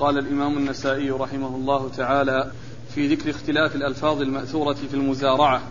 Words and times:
قال 0.00 0.18
الإمام 0.18 0.58
النسائي 0.58 1.10
رحمه 1.10 1.56
الله 1.56 1.90
تعالى 1.96 2.50
في 2.94 3.14
ذكر 3.14 3.30
اختلاف 3.30 3.76
الألفاظ 3.76 4.20
المأثورة 4.22 4.74
في 4.74 4.94
المزارعة. 4.94 5.62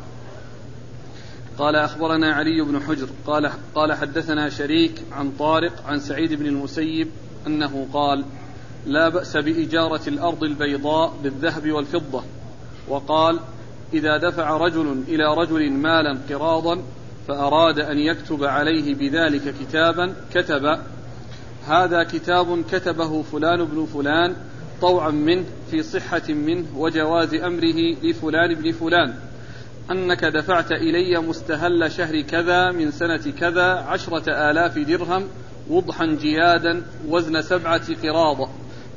قال 1.58 1.76
أخبرنا 1.76 2.34
علي 2.34 2.62
بن 2.62 2.82
حجر 2.82 3.08
قال, 3.28 3.52
قال 3.76 3.94
حدثنا 3.94 4.50
شريك 4.50 5.02
عن 5.12 5.32
طارق 5.40 5.88
عن 5.88 6.00
سعيد 6.00 6.34
بن 6.34 6.46
المسيب 6.46 7.10
أنه 7.48 7.88
قال 7.94 8.26
لا 8.86 9.10
بأس 9.10 9.38
بإجارة 9.38 10.02
الأرض 10.08 10.44
البيضاء 10.44 11.14
بالذهب 11.24 11.72
والفضة 11.72 12.24
وقال 12.88 13.40
إذا 13.94 14.18
دفع 14.18 14.58
رجل 14.58 15.04
إلى 15.08 15.36
رجل 15.38 15.72
مالا 15.72 16.18
قراضا 16.30 16.82
فأراد 17.28 17.80
أن 17.80 17.98
يكتب 17.98 18.44
عليه 18.44 18.96
بذلك 18.96 19.54
كتابا 19.62 20.16
كتب 20.34 20.80
هذا 21.70 22.04
كتاب 22.04 22.64
كتبه 22.72 23.22
فلان 23.22 23.66
بن 23.66 23.86
فلان 23.94 24.36
طوعا 24.82 25.12
منه 25.12 25.46
في 25.72 25.84
صحة 25.84 26.30
منه 26.30 26.66
وجواز 26.76 27.34
أمره 27.34 27.96
لفلان 28.04 28.56
بن 28.56 28.72
فلان. 28.72 29.14
أنك 29.92 30.26
دفعت 30.26 30.72
إلي 30.72 31.20
مستهل 31.22 31.92
شهر 31.92 32.22
كذا 32.22 32.72
من 32.72 32.92
سنة 32.92 33.32
كذا 33.40 33.64
عشرة 33.64 34.50
آلاف 34.52 34.78
درهم 34.80 35.24
وضحا 35.70 36.06
جيادا 36.06 36.84
وزن 37.08 37.42
سبعة 37.42 37.96
قراضة 38.04 38.50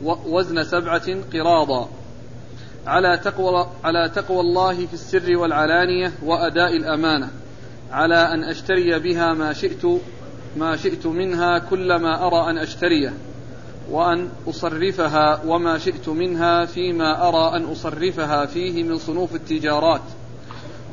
وزن 0.05 0.65
سبعة 0.65 1.17
قراضا 1.33 1.89
على 2.87 3.19
تقوى 3.25 3.67
على 3.85 4.11
تقوى 4.15 4.41
الله 4.41 4.87
في 4.87 4.95
السر 4.95 5.37
والعلانية 5.37 6.13
وأداء 6.23 6.77
الأمانة. 6.77 7.31
على 7.93 8.17
أن 8.17 8.45
أشتري 8.45 8.99
بها 8.99 9.35
ما 9.35 9.53
شئت 9.53 9.85
ما 10.57 10.77
شئت 10.77 11.07
منها 11.07 11.59
كل 11.59 11.97
ما 11.97 12.27
أرى 12.27 12.51
أن 12.51 12.59
أشتريه 12.59 13.15
وأن 13.91 14.29
أصرفها 14.49 15.43
وما 15.47 15.79
شئت 15.79 16.09
منها 16.09 16.65
فيما 16.65 17.29
أرى 17.29 17.57
أن 17.57 17.65
أصرفها 17.65 18.47
فيه 18.47 18.83
من 18.83 18.99
صنوف 18.99 19.35
التجارات 19.35 20.03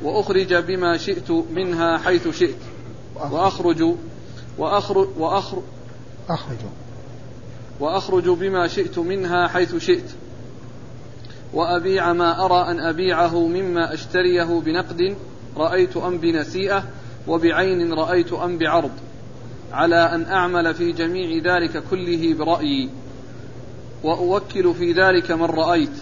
وأخرج 0.03 0.55
بما 0.55 0.97
شئت 0.97 1.31
منها 1.31 1.97
حيث 1.97 2.27
شئت 2.27 2.59
وأخرج 3.31 3.95
وأخرج 4.57 5.07
وأخرج 5.17 5.63
أخرج. 6.29 6.57
وأخرج 7.79 8.29
بما 8.29 8.67
شئت 8.67 8.99
منها 8.99 9.47
حيث 9.47 9.75
شئت 9.75 10.11
وأبيع 11.53 12.13
ما 12.13 12.45
أرى 12.45 12.71
أن 12.71 12.79
أبيعه 12.79 13.47
مما 13.47 13.93
أشتريه 13.93 14.59
بنقد 14.59 15.15
رأيت 15.57 15.97
أم 15.97 16.17
بنسيئة 16.17 16.83
وبعين 17.27 17.93
رأيت 17.93 18.33
أم 18.33 18.57
بعرض 18.57 18.91
على 19.71 19.95
أن 19.95 20.25
أعمل 20.25 20.73
في 20.73 20.91
جميع 20.91 21.55
ذلك 21.55 21.83
كله 21.89 22.33
برأيي 22.33 22.89
وأوكل 24.03 24.73
في 24.73 24.91
ذلك 24.91 25.31
من 25.31 25.45
رأيت 25.45 25.97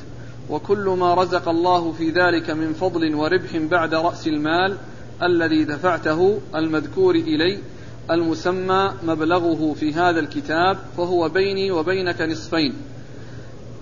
وكل 0.50 0.96
ما 1.00 1.14
رزق 1.14 1.50
الله 1.50 1.92
في 1.92 2.10
ذلك 2.10 2.50
من 2.50 2.74
فضل 2.74 3.16
وربح 3.16 3.58
بعد 3.58 3.94
رأس 3.94 4.28
المال 4.28 4.78
الذي 5.24 5.64
دفعته 5.64 6.40
المذكور 6.56 7.16
إلي 7.16 7.60
المسمى 8.12 8.94
مبلغه 9.04 9.74
في 9.80 9.94
هذا 9.94 10.20
الكتاب 10.20 10.78
فهو 10.98 11.30
بيني 11.30 11.72
وبينك 11.72 12.22
نصفين. 12.22 12.74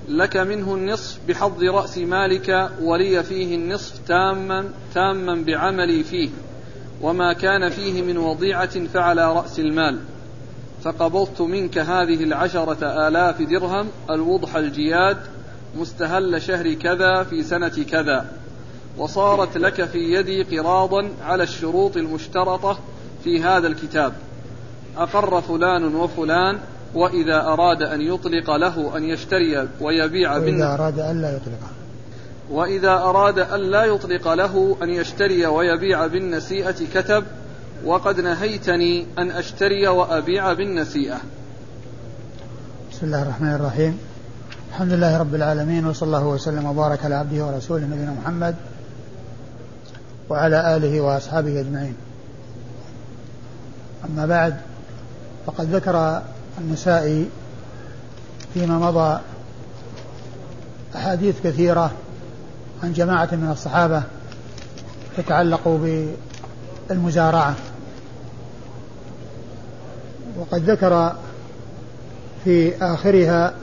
لك 0.08 0.38
منه 0.38 0.76
النصف 0.76 1.20
بحظ 1.28 1.64
رأس 1.64 1.98
مالك 1.98 2.72
ولي 2.82 3.24
فيه 3.24 3.56
النصف 3.56 4.08
تاما 4.08 4.70
تاما 4.94 5.36
بعملي 5.36 6.04
فيه. 6.04 6.30
وما 7.02 7.34
كان 7.34 7.70
فيه 7.70 8.02
من 8.02 8.18
وضيعة 8.18 8.88
فعلى 8.88 9.34
رأس 9.34 9.60
المال. 9.60 10.00
فقبضت 10.84 11.42
منك 11.42 11.78
هذه 11.78 12.24
العشرة 12.24 13.08
آلاف 13.08 13.42
درهم 13.42 13.88
الوضح 14.10 14.56
الجياد 14.56 15.18
مستهل 15.78 16.42
شهر 16.42 16.74
كذا 16.74 17.24
في 17.24 17.44
سنة 17.44 17.84
كذا. 17.92 18.26
وصارت 18.98 19.58
لك 19.58 19.86
في 19.86 19.98
يدي 19.98 20.44
قراضا 20.44 21.10
على 21.24 21.44
الشروط 21.44 21.98
المشترطة 21.98 22.80
في 23.24 23.44
هذا 23.44 23.68
الكتاب. 23.68 24.14
أقر 24.98 25.42
فلان 25.42 25.96
وفلان 25.96 26.60
وإذا 26.96 27.42
أراد 27.42 27.82
أن 27.82 28.02
يطلق 28.02 28.56
له 28.56 28.98
أن 28.98 29.04
يشتري 29.04 29.68
ويبيع 29.82 30.38
وإذا 30.38 30.74
أراد 30.74 31.00
أن 31.00 31.22
لا 31.22 31.36
يطلقه. 31.36 31.75
وإذا 32.52 32.92
أراد 32.92 33.40
أن 33.40 33.60
لا 33.60 33.84
يطلق 33.86 34.34
له 34.34 34.78
أن 34.84 34.90
يشتري 34.90 35.46
ويبيع 35.46 36.08
بالنسيئة 36.08 36.76
كتب 36.94 37.24
وقد 37.86 38.20
نهيتني 38.20 39.06
أن 39.18 39.32
أشتري 39.32 39.88
وأبيع 39.88 40.54
بالنسيئة. 40.54 41.18
بسم 42.92 43.06
الله 43.06 43.22
الرحمن 43.22 43.54
الرحيم. 43.54 44.00
الحمد 44.70 44.92
لله 44.92 45.18
رب 45.18 45.36
العالمين 45.36 45.88
وصلى 45.88 46.08
الله 46.08 46.28
وسلم 46.28 46.66
وبارك 46.66 47.06
على 47.06 47.16
عبده 47.16 47.46
ورسوله 47.46 47.86
نبينا 47.86 48.14
محمد 48.22 48.56
وعلى 50.30 50.76
آله 50.76 51.02
وأصحابه 51.02 51.60
أجمعين. 51.60 51.96
أما 54.06 54.26
بعد 54.26 54.56
فقد 55.46 55.76
ذكر 55.76 56.22
النسائي 56.58 57.30
فيما 58.54 58.80
مضى 58.80 59.20
أحاديث 60.96 61.36
كثيرة 61.44 61.92
عن 62.86 62.94
جماعة 62.94 63.30
من 63.32 63.50
الصحابة 63.52 64.04
تتعلق 65.18 65.80
بالمزارعة 66.90 67.56
وقد 70.40 70.70
ذكر 70.70 71.16
في 72.44 72.84
آخرها 72.84 73.54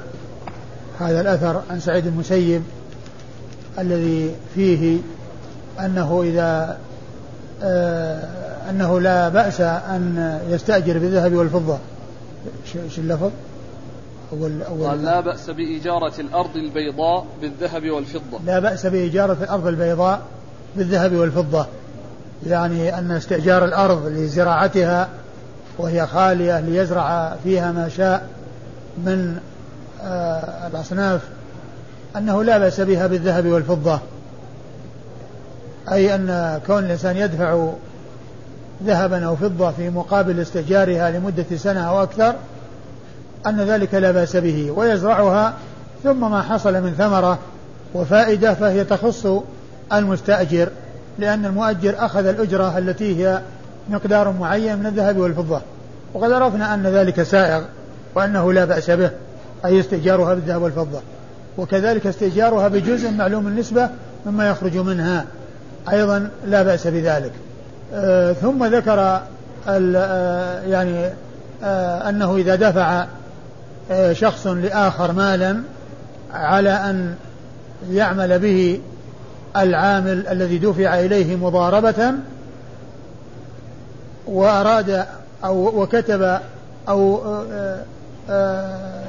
هذا 1.00 1.20
الأثر 1.20 1.62
عن 1.70 1.80
سعيد 1.80 2.06
المسيب 2.06 2.62
الذي 3.78 4.34
فيه 4.54 4.98
أنه 5.80 6.22
إذا 6.22 6.78
آه 7.62 8.70
أنه 8.70 9.00
لا 9.00 9.28
بأس 9.28 9.60
أن 9.60 10.40
يستأجر 10.48 10.98
بالذهب 10.98 11.32
والفضة 11.32 11.78
إيش 12.84 12.98
اللفظ؟ 12.98 13.30
أول 14.32 14.62
أول 14.62 14.86
قال 14.86 15.04
لا 15.04 15.20
بأس 15.20 15.50
بإجارة 15.50 16.12
الأرض 16.20 16.56
البيضاء 16.56 17.26
بالذهب 17.40 17.90
والفضة. 17.90 18.38
لا 18.46 18.58
بأس 18.58 18.86
بإجارة 18.86 19.36
الأرض 19.40 19.66
البيضاء 19.66 20.20
بالذهب 20.76 21.16
والفضة. 21.16 21.66
يعني 22.46 22.98
أن 22.98 23.10
استئجار 23.10 23.64
الأرض 23.64 24.06
لزراعتها 24.06 25.08
وهي 25.78 26.06
خالية 26.06 26.60
ليزرع 26.60 27.36
فيها 27.44 27.72
ما 27.72 27.88
شاء 27.88 28.28
من 28.98 29.38
آه 30.02 30.66
الأصناف 30.66 31.20
أنه 32.16 32.44
لا 32.44 32.58
بأس 32.58 32.80
بها 32.80 33.06
بالذهب 33.06 33.46
والفضة. 33.46 34.00
أي 35.92 36.14
أن 36.14 36.60
كون 36.66 36.84
الإنسان 36.84 37.16
يدفع 37.16 37.68
ذهبا 38.84 39.26
أو 39.26 39.36
فضة 39.36 39.70
في 39.70 39.90
مقابل 39.90 40.40
استئجارها 40.40 41.10
لمدة 41.10 41.56
سنة 41.56 41.88
أو 41.88 42.02
أكثر 42.02 42.34
أن 43.46 43.60
ذلك 43.60 43.94
لا 43.94 44.10
بأس 44.10 44.36
به 44.36 44.70
ويزرعها 44.76 45.54
ثم 46.04 46.30
ما 46.30 46.42
حصل 46.42 46.72
من 46.74 46.94
ثمرة 46.98 47.38
وفائدة 47.94 48.54
فهي 48.54 48.84
تخص 48.84 49.26
المستأجر 49.92 50.68
لأن 51.18 51.46
المؤجر 51.46 51.94
أخذ 51.98 52.26
الأجرة 52.26 52.78
التي 52.78 53.24
هي 53.24 53.40
مقدار 53.90 54.32
معين 54.40 54.78
من 54.78 54.86
الذهب 54.86 55.16
والفضة. 55.16 55.60
وقد 56.14 56.32
عرفنا 56.32 56.74
أن 56.74 56.86
ذلك 56.86 57.22
سائغ 57.22 57.62
وأنه 58.14 58.52
لا 58.52 58.64
بأس 58.64 58.90
به 58.90 59.10
أي 59.64 59.80
استئجارها 59.80 60.34
بالذهب 60.34 60.62
والفضة. 60.62 61.00
وكذلك 61.58 62.06
استئجارها 62.06 62.68
بجزء 62.68 63.10
معلوم 63.10 63.46
النسبة 63.46 63.88
مما 64.26 64.48
يخرج 64.48 64.76
منها. 64.76 65.24
أيضا 65.92 66.30
لا 66.46 66.62
بأس 66.62 66.86
بذلك. 66.86 67.32
آه 67.94 68.32
ثم 68.32 68.64
ذكر 68.64 69.20
آه 69.68 70.60
يعني 70.60 71.10
آه 71.64 72.08
أنه 72.08 72.36
إذا 72.36 72.54
دفع 72.54 73.06
شخص 74.12 74.46
لآخر 74.46 75.12
مالا 75.12 75.62
على 76.34 76.70
أن 76.70 77.14
يعمل 77.90 78.38
به 78.38 78.80
العامل 79.56 80.26
الذي 80.26 80.58
دفع 80.58 81.00
إليه 81.00 81.36
مضاربة 81.36 82.12
وأراد 84.26 85.06
أو 85.44 85.82
وكتب 85.82 86.38
أو 86.88 87.22
آه، 87.52 87.78
آه، 88.30 89.02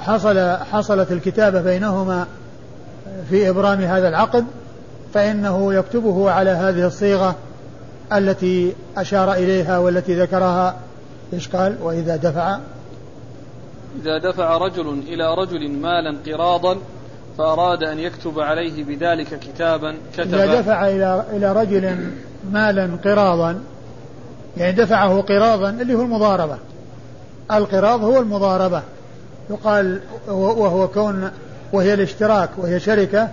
حصل 0.00 0.56
حصلت 0.72 1.12
الكتابة 1.12 1.60
بينهما 1.60 2.26
في 3.30 3.48
إبرام 3.48 3.80
هذا 3.80 4.08
العقد 4.08 4.44
فإنه 5.14 5.74
يكتبه 5.74 6.30
على 6.30 6.50
هذه 6.50 6.86
الصيغة 6.86 7.34
التي 8.12 8.74
أشار 8.96 9.32
إليها 9.32 9.78
والتي 9.78 10.20
ذكرها 10.20 10.76
إيش 11.32 11.48
قال؟ 11.48 11.76
وإذا 11.82 12.16
دفع. 12.16 12.58
إذا 14.02 14.18
دفع 14.18 14.56
رجل 14.56 15.02
إلى 15.08 15.34
رجل 15.34 15.70
مالا 15.70 16.16
قراضا 16.26 16.78
فأراد 17.38 17.82
أن 17.82 17.98
يكتب 17.98 18.40
عليه 18.40 18.84
بذلك 18.84 19.38
كتابا 19.38 19.94
كتب 20.12 20.34
إذا 20.34 20.60
دفع 20.60 20.88
إلى 20.88 21.24
إلى 21.32 21.52
رجل 21.52 21.96
مالا 22.52 22.90
قراضا 23.04 23.60
يعني 24.56 24.72
دفعه 24.72 25.20
قراضا 25.20 25.70
اللي 25.70 25.94
هو 25.94 26.02
المضاربة. 26.02 26.58
القراض 27.52 28.04
هو 28.04 28.20
المضاربة. 28.20 28.82
يقال 29.50 30.00
وهو 30.28 30.88
كون 30.88 31.30
وهي 31.72 31.94
الاشتراك 31.94 32.50
وهي 32.56 32.80
شركة 32.80 33.28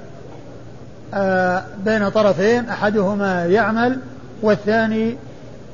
آه، 1.13 1.63
بين 1.85 2.09
طرفين 2.09 2.69
أحدهما 2.69 3.45
يعمل 3.45 3.99
والثاني 4.41 5.17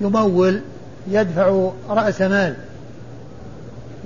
يمول 0.02 0.62
يدفع 1.08 1.70
رأس 1.90 2.22
مال. 2.22 2.56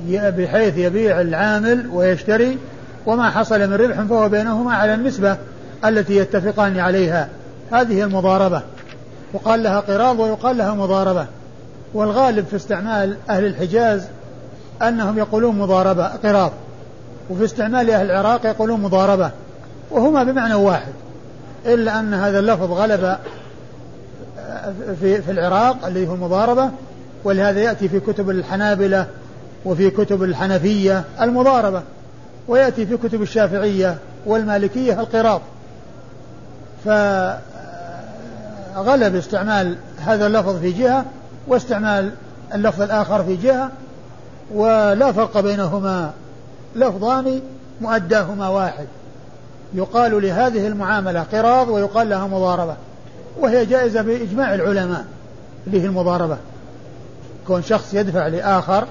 بحيث 0.10 0.78
يبيع 0.78 1.22
العامل 1.22 1.90
ويشتري 1.94 2.58
وما 3.06 3.30
حصل 3.30 3.60
من 3.60 3.74
ربح 3.74 4.02
فهو 4.02 4.30
بينهما 4.30 4.74
على 4.74 4.94
النسبة 4.94 5.38
التي 5.86 6.16
يتفقان 6.16 6.80
عليها. 6.80 7.30
هذه 7.72 8.04
المضاربة. 8.04 8.62
وقال 9.34 9.64
لها 9.64 9.80
قراض 9.80 10.20
ويقال 10.20 10.58
لها 10.58 10.74
مضاربة. 10.74 11.26
والغالب 11.94 12.46
في 12.46 12.56
استعمال 12.56 13.18
أهل 13.30 13.46
الحجاز 13.46 14.08
أنهم 14.82 15.18
يقولون 15.18 15.60
مضاربة 15.60 16.08
قراض. 16.08 16.52
وفي 17.30 17.46
استعمال 17.46 17.90
أهل 17.90 18.12
العراق 18.12 18.46
يقولون 18.46 18.82
مضاربة. 18.82 19.32
وهما 19.92 20.24
بمعنى 20.24 20.54
واحد. 20.54 20.94
إلا 21.66 22.00
أن 22.00 22.14
هذا 22.14 22.40
اللفظ 22.40 22.72
غلب 22.72 23.18
في, 25.00 25.22
في 25.22 25.32
العراق 25.32 25.86
اللي 25.86 26.08
هو 26.08 26.14
المضاربة 26.14 26.70
ولهذا 27.24 27.60
يأتي 27.60 27.90
في 27.90 28.00
كتب 28.00 28.30
الحنابلة 28.30 29.08
وفي 29.66 29.90
كتب 29.90 30.24
الحنفية 30.24 31.04
المضاربة 31.22 31.82
ويأتي 32.48 32.86
في 32.86 32.98
كتب 32.98 33.22
الشافعية 33.22 33.98
والمالكية 34.26 35.00
القراض 35.00 35.42
فغلب 36.86 37.40
استعمال 39.16 39.76
هذا 40.00 40.28
اللفظ 40.28 40.60
في 40.60 40.72
جهة 40.72 41.06
واستعمال 41.48 42.12
اللفظ 42.54 42.82
الآخر 42.82 43.24
في 43.24 43.36
جهة 43.36 43.72
ولا 44.54 45.12
فرق 45.12 45.40
بينهما 45.40 46.12
لفظان 46.76 47.42
مؤداهما 47.82 48.50
واحد. 48.50 48.88
يقال 49.74 50.22
لهذه 50.22 50.68
المعاملة 50.68 51.26
قراض 51.34 51.70
ويقال 51.70 52.10
لها 52.10 52.28
مضاربة 52.28 52.76
وهي 53.40 53.66
جائزة 53.66 54.02
بإجماع 54.02 54.54
العلماء 54.54 55.06
اللي 55.68 55.82
هي 55.82 55.86
المضاربة. 55.86 56.38
كون 57.48 57.64
شخص 57.64 57.94
يدفع 57.94 58.28
لآخر 58.28 58.88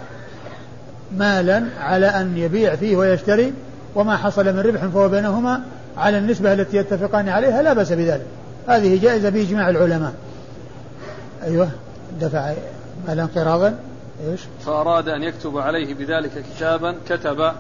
مالا 1.19 1.65
على 1.81 2.07
أن 2.07 2.39
يبيع 2.39 2.77
فيه 2.77 2.97
ويشتري 2.97 3.53
وما 3.95 4.17
حصل 4.17 4.45
من 4.45 4.61
ربح 4.61 4.81
فهو 4.87 5.09
بينهما 5.09 5.61
على 5.97 6.19
النسبة 6.19 6.53
التي 6.53 6.77
يتفقان 6.77 7.29
عليها 7.29 7.63
لا 7.63 7.73
بأس 7.73 7.93
بذلك. 7.93 8.27
هذه 8.69 9.03
جائزة 9.03 9.29
بإجماع 9.29 9.69
العلماء. 9.71 10.13
أيوه 11.43 11.69
دفع 12.21 12.53
مالا 13.09 13.29
قراضا 13.37 13.79
إيش؟ 14.31 14.41
فأراد 14.67 15.09
أن 15.09 15.23
يكتب 15.23 15.59
عليه 15.59 15.95
بذلك 15.95 16.45
كتابا 16.57 16.95
كتب. 17.09 17.53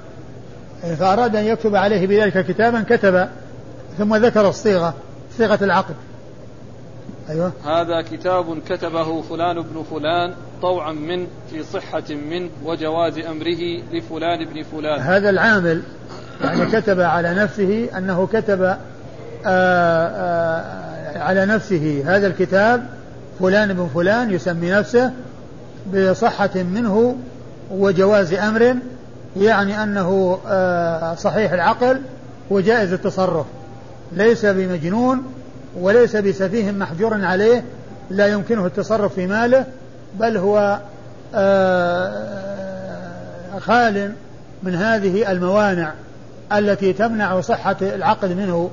فأراد 0.98 1.36
أن 1.36 1.44
يكتب 1.44 1.76
عليه 1.76 2.06
بذلك 2.06 2.46
كتابا 2.46 2.84
كتب 2.88 3.28
ثم 3.98 4.16
ذكر 4.16 4.48
الصيغة 4.48 4.94
صيغة 5.38 5.64
العقد. 5.64 5.94
أيوة. 7.30 7.52
هذا 7.64 8.02
كتاب 8.02 8.58
كتبه 8.68 9.22
فلان 9.22 9.62
بن 9.62 9.84
فلان 9.90 10.34
طوعا 10.62 10.92
من 10.92 11.26
في 11.50 11.62
صحة 11.62 12.14
منه 12.30 12.48
وجواز 12.64 13.18
أمره 13.18 13.82
لفلان 13.92 14.44
بن 14.44 14.62
فلان. 14.62 15.00
هذا 15.00 15.30
العامل 15.30 15.82
يعني 16.44 16.66
كتب 16.66 17.00
على 17.00 17.34
نفسه 17.34 17.88
أنه 17.98 18.26
كتب 18.26 18.62
آآ 18.62 18.78
آه، 19.46 20.06
آآ 20.06 20.64
آه، 21.16 21.22
على 21.22 21.46
نفسه 21.46 22.02
هذا 22.06 22.26
الكتاب 22.26 22.86
فلان 23.40 23.72
بن 23.72 23.88
فلان 23.94 24.30
يسمي 24.30 24.70
نفسه 24.70 25.12
بصحة 25.94 26.50
منه 26.56 27.16
وجواز 27.70 28.34
أمر 28.34 28.76
يعني 29.36 29.82
أنه 29.82 30.38
آه، 30.46 31.14
صحيح 31.14 31.52
العقل 31.52 32.00
وجائز 32.50 32.92
التصرف 32.92 33.46
ليس 34.12 34.46
بمجنون 34.46 35.22
وليس 35.80 36.16
بسفيه 36.16 36.70
محجور 36.70 37.24
عليه 37.24 37.64
لا 38.10 38.26
يمكنه 38.26 38.66
التصرف 38.66 39.14
في 39.14 39.26
ماله 39.26 39.66
بل 40.20 40.36
هو 40.36 40.80
آه، 41.34 42.38
خال 43.58 44.12
من 44.62 44.74
هذه 44.74 45.32
الموانع 45.32 45.92
التي 46.52 46.92
تمنع 46.92 47.40
صحة 47.40 47.76
العقد 47.82 48.32
منه 48.32 48.70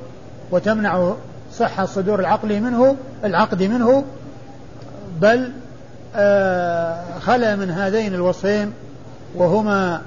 وتمنع 0.51 1.13
صحة 1.53 1.85
صدور 1.85 2.19
العقل 2.19 2.61
منه 2.61 2.95
العقد 3.23 3.63
منه 3.63 4.03
بل 5.21 5.51
آه، 6.15 7.19
خلا 7.19 7.55
من 7.55 7.71
هذين 7.71 8.13
الوصفين 8.13 8.73
وهما 9.35 10.01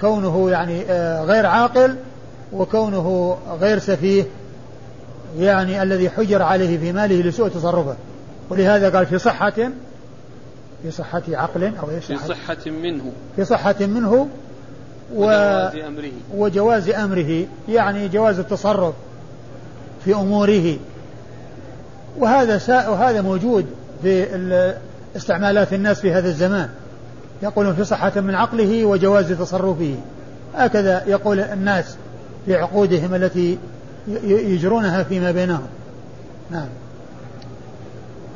كونه 0.00 0.50
يعني 0.50 0.82
آه، 0.90 1.24
غير 1.24 1.46
عاقل 1.46 1.96
وكونه 2.52 3.38
غير 3.60 3.78
سفيه. 3.78 4.24
يعني 5.38 5.82
الذي 5.82 6.10
حجر 6.10 6.42
عليه 6.42 6.78
في 6.78 6.92
ماله 6.92 7.20
لسوء 7.22 7.48
تصرفه. 7.48 7.96
ولهذا 8.50 8.90
قال 8.96 9.06
في 9.06 9.18
صحة 9.18 9.70
في 10.82 10.90
صحة 10.90 11.22
عقل 11.28 11.64
أو 11.64 11.90
إيش؟ 11.90 12.04
في 12.04 12.16
صحة 12.16 12.70
منه. 12.82 13.12
في 13.36 13.44
صحة 13.44 13.74
منه 13.80 14.28
و 15.14 15.24
وجواز 15.24 15.76
أمره. 15.76 16.10
وجواز 16.34 16.90
أمره 16.90 17.46
يعني 17.68 18.08
جواز 18.08 18.38
التصرف 18.38 18.94
في 20.04 20.14
أموره. 20.14 20.76
وهذا 22.18 22.58
سا... 22.58 22.88
وهذا 22.88 23.20
موجود 23.20 23.66
في 24.02 24.74
استعمالات 25.16 25.72
الناس 25.72 26.00
في 26.00 26.12
هذا 26.12 26.28
الزمان. 26.28 26.68
يقولون 27.42 27.74
في 27.74 27.84
صحة 27.84 28.20
من 28.20 28.34
عقله 28.34 28.84
وجواز 28.84 29.32
تصرفه. 29.32 29.94
هكذا 30.54 31.04
يقول 31.06 31.40
الناس 31.40 31.96
في 32.46 32.54
عقودهم 32.54 33.14
التي 33.14 33.58
يجرونها 34.24 35.02
فيما 35.02 35.30
بينهم. 35.30 35.66
نعم. 36.50 36.68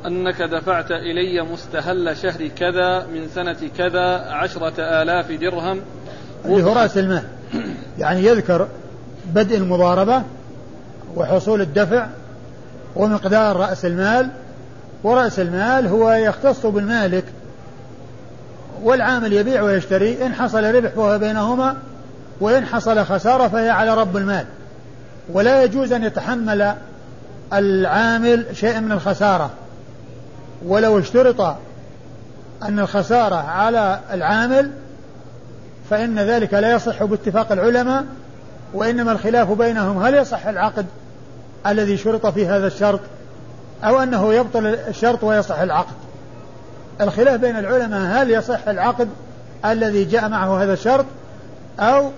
أنك 0.06 0.42
دفعت 0.42 0.90
إلي 0.90 1.42
مستهل 1.42 2.16
شهر 2.16 2.48
كذا 2.48 3.06
من 3.06 3.28
سنة 3.34 3.56
كذا 3.78 4.16
عشرة 4.30 5.02
آلاف 5.02 5.32
درهم. 5.32 5.80
اللي 6.44 6.62
هو 6.62 6.72
رأس 6.72 6.98
المال 6.98 7.22
يعني 7.98 8.24
يذكر 8.24 8.68
بدء 9.34 9.56
المضاربة 9.56 10.22
وحصول 11.16 11.60
الدفع 11.60 12.06
ومقدار 12.96 13.56
رأس 13.56 13.84
المال. 13.84 14.28
ورأس 15.04 15.40
المال 15.40 15.86
هو 15.86 16.12
يختص 16.12 16.66
بالمالك 16.66 17.24
والعامل 18.82 19.32
يبيع 19.32 19.62
ويشتري. 19.62 20.26
إن 20.26 20.34
حصل 20.34 20.74
ربح 20.74 20.90
فهو 20.90 21.18
بينهما 21.18 21.76
وإن 22.40 22.66
حصل 22.66 23.04
خسارة 23.04 23.48
فهي 23.48 23.70
على 23.70 23.94
رب 23.94 24.16
المال. 24.16 24.46
ولا 25.32 25.62
يجوز 25.64 25.92
أن 25.92 26.04
يتحمل 26.04 26.74
العامل 27.52 28.46
شيئا 28.52 28.80
من 28.80 28.92
الخسارة. 28.92 29.50
ولو 30.66 30.98
اشترط 30.98 31.40
أن 32.62 32.78
الخسارة 32.78 33.36
على 33.36 34.00
العامل 34.12 34.70
فإن 35.90 36.18
ذلك 36.18 36.54
لا 36.54 36.72
يصح 36.72 37.04
باتفاق 37.04 37.52
العلماء 37.52 38.04
وإنما 38.74 39.12
الخلاف 39.12 39.52
بينهم 39.52 40.02
هل 40.02 40.14
يصح 40.14 40.46
العقد 40.46 40.86
الذي 41.66 41.96
شرط 41.96 42.26
في 42.26 42.46
هذا 42.46 42.66
الشرط 42.66 43.00
أو 43.84 44.02
أنه 44.02 44.34
يبطل 44.34 44.66
الشرط 44.66 45.24
ويصح 45.24 45.58
العقد. 45.58 45.94
الخلاف 47.00 47.40
بين 47.40 47.56
العلماء 47.56 48.22
هل 48.22 48.30
يصح 48.30 48.68
العقد 48.68 49.08
الذي 49.64 50.04
جاء 50.04 50.28
معه 50.28 50.62
هذا 50.62 50.72
الشرط 50.72 51.04
أو 51.80 52.10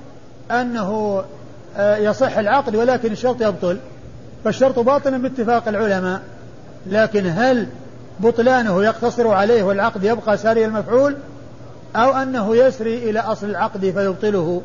أنه 0.50 1.24
يصح 1.78 2.38
العقد 2.38 2.76
ولكن 2.76 3.12
الشرط 3.12 3.42
يبطل. 3.42 3.78
فالشرط 4.44 4.78
باطل 4.78 5.18
باتفاق 5.18 5.68
العلماء. 5.68 6.20
لكن 6.86 7.26
هل 7.26 7.66
بطلانه 8.20 8.84
يقتصر 8.84 9.28
عليه 9.28 9.62
والعقد 9.62 10.04
يبقى 10.04 10.36
ساري 10.36 10.64
المفعول 10.64 11.16
أو 11.96 12.12
أنه 12.12 12.56
يسري 12.56 13.10
إلى 13.10 13.20
أصل 13.20 13.50
العقد 13.50 13.80
فيبطله 13.80 14.62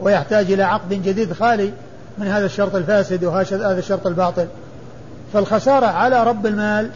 ويحتاج 0.00 0.52
إلى 0.52 0.62
عقد 0.62 0.88
جديد 0.88 1.32
خالي 1.32 1.72
من 2.18 2.26
هذا 2.26 2.46
الشرط 2.46 2.74
الفاسد 2.74 3.24
وهذا 3.24 3.78
الشرط 3.78 4.06
الباطل؟ 4.06 4.46
فالخسارة 5.32 5.86
على 5.86 6.24
رب 6.24 6.46
المال 6.46 6.90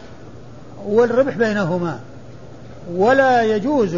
والربح 0.85 1.37
بينهما. 1.37 1.99
ولا 2.95 3.41
يجوز 3.41 3.97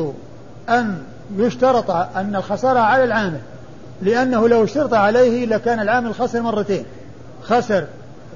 أن 0.70 0.98
يشترط 1.38 1.92
أن 1.92 2.36
الخسارة 2.36 2.80
على 2.80 3.04
العامل. 3.04 3.40
لأنه 4.02 4.48
لو 4.48 4.64
اشترط 4.64 4.94
عليه 4.94 5.46
لكان 5.46 5.80
العامل 5.80 6.16
خسر 6.16 6.42
مرتين. 6.42 6.86
خسر 7.44 7.86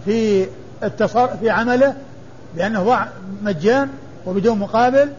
في 0.05 0.47
التصر 0.83 1.27
في 1.27 1.49
عمله 1.49 1.93
لأنه 2.55 2.83
ضاع 2.83 3.07
مجان 3.41 3.89
وبدون 4.25 4.59
مقابل 4.59 5.09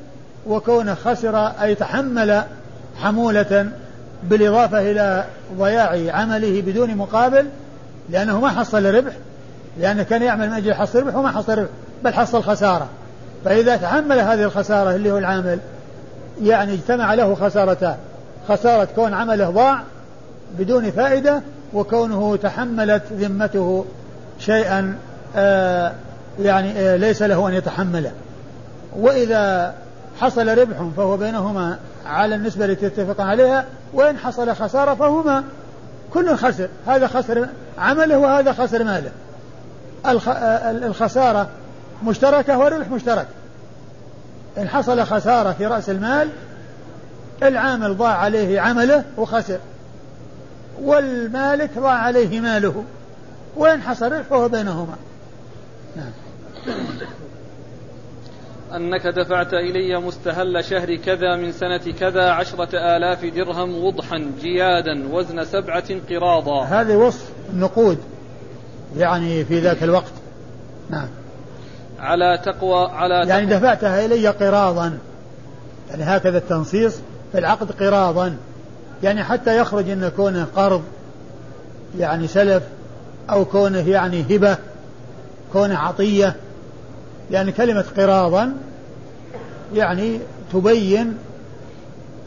وكونه 0.46 0.94
خسر 0.94 1.46
أي 1.46 1.74
تحمل 1.74 2.42
حمولة 2.96 3.70
بالإضافة 4.22 4.90
إلى 4.90 5.24
ضياع 5.58 6.16
عمله 6.16 6.60
بدون 6.60 6.96
مقابل 6.96 7.46
لأنه 8.10 8.40
ما 8.40 8.48
حصل 8.48 8.94
ربح 8.94 9.12
لأنه 9.78 10.02
كان 10.02 10.22
يعمل 10.22 10.48
من 10.48 10.54
أجل 10.54 10.70
يحصل 10.70 11.00
ربح 11.00 11.16
وما 11.16 11.30
حصل 11.30 11.58
ربح 11.58 11.68
بل 12.04 12.14
حصل 12.14 12.42
خسارة. 12.42 12.88
فإذا 13.44 13.76
تحمل 13.76 14.18
هذه 14.18 14.42
الخسارة 14.42 14.94
اللي 14.94 15.10
هو 15.10 15.18
العامل 15.18 15.58
يعني 16.42 16.74
اجتمع 16.74 17.14
له 17.14 17.34
خسارتان. 17.34 17.96
خسارة 18.48 18.88
كون 18.94 19.14
عمله 19.14 19.50
ضاع 19.50 19.82
بدون 20.58 20.90
فائدة 20.90 21.42
وكونه 21.74 22.36
تحملت 22.36 23.02
ذمته 23.12 23.84
شيئا 24.38 24.98
آه 25.36 25.92
يعني 26.40 26.72
آه 26.78 26.96
ليس 26.96 27.22
له 27.22 27.48
أن 27.48 27.54
يتحمله. 27.54 28.12
وإذا 28.96 29.74
حصل 30.20 30.58
ربح 30.58 30.76
فهو 30.96 31.16
بينهما 31.16 31.78
على 32.06 32.34
النسبة 32.34 32.64
التي 32.64 32.86
يتفقان 32.86 33.26
عليها 33.26 33.64
وإن 33.92 34.18
حصل 34.18 34.54
خسارة 34.54 34.94
فهما 34.94 35.44
كل 36.12 36.36
خسر. 36.36 36.68
هذا 36.86 37.06
خسر 37.06 37.46
عمله 37.78 38.18
وهذا 38.18 38.52
خسر 38.52 38.84
ماله. 38.84 39.10
الخسارة 40.86 41.48
مشتركة 42.04 42.58
والربح 42.58 42.88
مشترك. 42.90 43.26
إن 44.58 44.68
حصل 44.68 45.02
خسارة 45.02 45.52
في 45.52 45.66
رأس 45.66 45.90
المال 45.90 46.28
العامل 47.42 47.96
ضاع 47.96 48.16
عليه 48.16 48.60
عمله 48.60 49.04
وخسر. 49.16 49.58
والمالك 50.82 51.78
ضاع 51.78 51.92
عليه 51.92 52.40
ماله. 52.40 52.84
وإن 53.56 53.82
حصل 53.82 54.24
فهو 54.24 54.48
بينهما. 54.48 54.96
نعم. 55.96 56.12
أنك 58.74 59.06
دفعت 59.06 59.54
إلي 59.54 60.00
مستهل 60.00 60.64
شهر 60.64 60.96
كذا 60.96 61.36
من 61.36 61.52
سنة 61.52 61.92
كذا 62.00 62.30
عشرة 62.30 62.96
آلاف 62.96 63.24
درهم 63.24 63.84
وضحا 63.84 64.30
جيادا 64.40 65.08
وزن 65.12 65.44
سبعة 65.44 65.84
قراضا. 66.10 66.64
هذا 66.64 66.96
وصف 66.96 67.30
النقود 67.52 67.98
يعني 68.96 69.44
في 69.44 69.60
ذاك 69.60 69.82
الوقت. 69.82 70.12
نعم. 70.90 71.08
على 71.98 72.38
تقوى 72.44 72.90
على 72.90 73.14
يعني 73.14 73.46
تقوى 73.46 73.58
دفعتها 73.58 74.04
إلي 74.04 74.28
قراضا. 74.28 74.98
يعني 75.90 76.02
هكذا 76.02 76.38
التنصيص 76.38 76.96
في 77.32 77.38
العقد 77.38 77.72
قراضا. 77.82 78.36
يعني 79.02 79.24
حتى 79.24 79.58
يخرج 79.58 79.90
أن 79.90 80.12
كونه 80.16 80.46
قرض 80.56 80.82
يعني 81.98 82.28
سلف 82.28 82.62
أو 83.30 83.44
كونه 83.44 83.88
يعني 83.88 84.36
هبة 84.36 84.56
كونه 85.52 85.78
عطية 85.78 86.36
يعني 87.30 87.52
كلمة 87.52 87.84
قراضا 87.96 88.52
يعني 89.74 90.20
تبين 90.52 91.18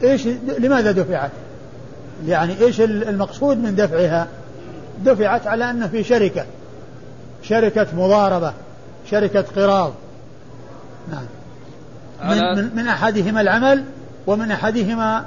إيش 0.03 0.27
لماذا 0.59 0.91
دفعت؟ 0.91 1.31
يعني 2.27 2.61
إيش 2.61 2.81
المقصود 2.81 3.57
من 3.57 3.75
دفعها؟ 3.75 4.27
دفعت 5.05 5.47
على 5.47 5.69
أنه 5.69 5.87
في 5.87 6.03
شركة 6.03 6.45
شركة 7.43 7.87
مضاربة 7.97 8.53
شركة 9.11 9.41
قراض 9.55 9.93
نعم 11.11 11.25
من, 12.23 12.63
من, 12.63 12.75
من 12.75 12.87
أحدهما 12.87 13.41
العمل 13.41 13.83
ومن 14.27 14.51
أحدهما 14.51 15.25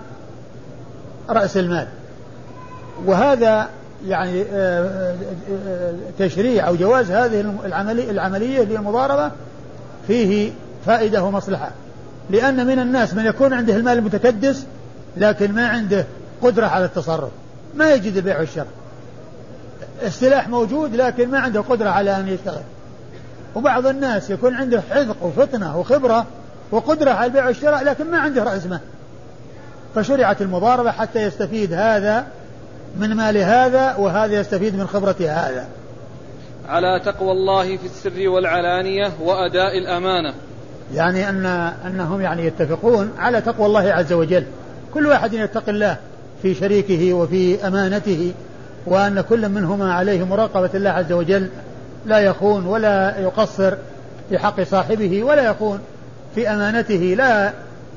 رأس 1.29 1.57
المال. 1.57 1.87
وهذا 3.07 3.69
يعني 4.07 4.43
آه، 4.43 4.47
آه، 4.53 5.15
آه، 5.69 5.95
تشريع 6.19 6.69
أو 6.69 6.77
جواز 6.77 7.11
هذه 7.11 7.55
العملية 8.11 8.63
للمضاربة 8.63 9.31
فيه 10.07 10.53
فائدة 10.87 11.23
ومصلحة. 11.23 11.71
لأن 12.31 12.67
من 12.67 12.79
الناس 12.79 13.15
من 13.15 13.27
يكون 13.27 13.53
عنده 13.53 13.77
المال 13.77 13.99
المتكدس 13.99 14.67
لكن 15.17 15.53
ما 15.53 15.69
عنده 15.69 16.07
قدرة 16.43 16.67
على 16.67 16.85
التصرف. 16.85 17.31
ما 17.75 17.95
يجد 17.95 18.17
البيع 18.17 18.41
والشراء. 18.41 18.67
السلاح 20.03 20.49
موجود 20.49 20.97
لكن 20.97 21.31
ما 21.31 21.39
عنده 21.39 21.61
قدرة 21.61 21.89
على 21.89 22.17
أن 22.17 22.29
يشتغل. 22.29 22.63
وبعض 23.55 23.87
الناس 23.87 24.31
يكون 24.31 24.55
عنده 24.55 24.83
حذق 24.91 25.17
وفطنة 25.23 25.79
وخبرة 25.79 26.27
وقدرة 26.71 27.11
على 27.11 27.27
البيع 27.27 27.47
والشراء 27.47 27.85
لكن 27.85 28.11
ما 28.11 28.19
عنده 28.19 28.45
رأس 28.45 28.67
مال. 28.67 28.81
فشرعت 29.97 30.43
المضاربة 30.43 30.91
حتى 30.91 31.23
يستفيد 31.23 31.73
هذا 31.73 32.27
من 32.99 33.15
مال 33.15 33.37
هذا 33.37 33.95
وهذا 33.95 34.41
يستفيد 34.41 34.77
من 34.77 34.87
خبرة 34.87 35.17
هذا. 35.21 35.67
على 36.69 37.01
تقوى 37.05 37.33
الله 37.33 37.77
في 37.77 37.87
السر 37.87 38.29
والعلانية 38.29 39.13
وأداء 39.23 39.79
الأمانة. 39.79 40.35
يعني 40.95 41.29
أن 41.29 41.47
أنهم 41.87 42.21
يعني 42.21 42.47
يتفقون 42.47 43.13
على 43.19 43.41
تقوى 43.41 43.67
الله 43.67 43.93
عز 43.93 44.13
وجل. 44.13 44.45
كل 44.95 45.07
واحد 45.07 45.33
يتقي 45.33 45.73
الله 45.73 45.97
في 46.43 46.55
شريكه 46.55 47.15
وفي 47.15 47.67
أمانته 47.67 48.33
وأن 48.87 49.21
كل 49.21 49.49
منهما 49.49 49.93
عليه 49.93 50.25
مراقبة 50.25 50.71
الله 50.75 50.91
عز 50.91 51.13
وجل. 51.13 51.49
لا 52.07 52.19
يخون 52.19 52.67
ولا 52.67 53.21
يقصر 53.21 53.75
في 54.29 54.39
حق 54.39 54.61
صاحبه 54.63 55.25
ولا 55.25 55.43
يخون 55.43 55.81
في 56.35 56.51
أمانته. 56.51 57.15
لا 57.19 57.53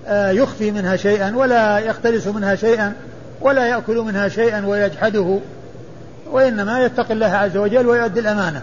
يخفي 0.10 0.72
منها 0.72 0.96
شيئا 0.96 1.36
ولا 1.36 1.80
يختلس 1.80 2.28
منها 2.28 2.56
شيئا 2.56 2.94
ولا 3.42 3.68
يأكل 3.68 3.98
منها 3.98 4.28
شيئا 4.28 4.66
ويجحده 4.66 5.40
وإنما 6.32 6.86
يتقي 6.86 7.14
الله 7.14 7.28
عز 7.28 7.58
وجل 7.58 7.88
ويؤدي 7.88 8.20
الأمانة. 8.20 8.62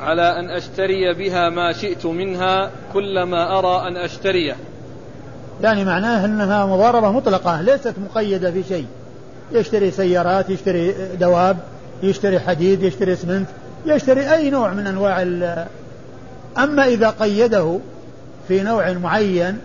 على 0.00 0.38
أن 0.38 0.50
أشتري 0.50 1.14
بها 1.14 1.48
ما 1.48 1.72
شئت 1.72 2.06
منها 2.06 2.70
كلما 2.92 3.58
أرى 3.58 3.88
أن 3.88 3.96
أشتريه 3.96 4.56
يعني 5.62 5.84
معناه 5.84 6.24
أنها 6.24 6.66
مضاربة 6.66 7.12
مطلقة 7.12 7.60
ليست 7.60 7.94
مقيدة 7.98 8.50
في 8.50 8.62
شيء. 8.68 8.86
يشتري 9.52 9.90
سيارات 9.90 10.50
يشتري 10.50 10.94
دواب 11.20 11.56
يشتري 12.02 12.40
حديد 12.40 12.82
يشتري 12.82 13.12
اسمنت 13.12 13.48
يشتري 13.86 14.32
أي 14.34 14.50
نوع 14.50 14.72
من 14.72 14.86
أنواع 14.86 15.22
أما 16.58 16.86
إذا 16.86 17.10
قيده 17.10 17.78
في 18.50 18.62
نوع 18.62 18.92
معين 18.92 19.58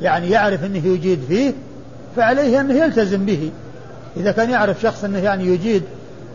يعني 0.00 0.30
يعرف 0.30 0.64
أنه 0.64 0.86
يجيد 0.86 1.20
فيه 1.28 1.52
فعليه 2.16 2.60
أنه 2.60 2.74
يلتزم 2.74 3.24
به. 3.26 3.50
إذا 4.16 4.32
كان 4.32 4.50
يعرف 4.50 4.80
شخص 4.80 5.04
أنه 5.04 5.18
يعني 5.18 5.46
يجيد 5.46 5.82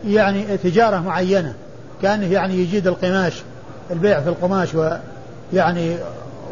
يعني 0.06 0.56
تجارة 0.56 1.00
معينة 1.00 1.54
كأنه 2.02 2.32
يعني 2.32 2.54
يجيد 2.54 2.86
القماش 2.86 3.42
البيع 3.90 4.20
في 4.20 4.28
القماش 4.28 4.68
ويعني 4.74 5.96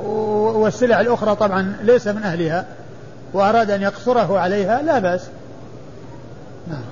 والسلع 0.02 1.00
الأخرى 1.00 1.34
طبعا 1.36 1.76
ليس 1.82 2.06
من 2.06 2.22
أهلها 2.22 2.66
وأراد 3.32 3.70
أن 3.70 3.82
يقصره 3.82 4.38
عليها 4.38 4.82
لا 4.82 4.98
بأس. 4.98 5.22
نعم. 6.68 6.84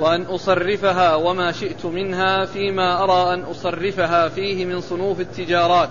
وأن 0.00 0.22
أصرفها 0.22 1.14
وما 1.14 1.52
شئت 1.52 1.86
منها 1.86 2.44
فيما 2.44 3.04
أرى 3.04 3.34
أن 3.34 3.40
أصرفها 3.40 4.28
فيه 4.28 4.64
من 4.64 4.80
صنوف 4.80 5.20
التجارات. 5.20 5.90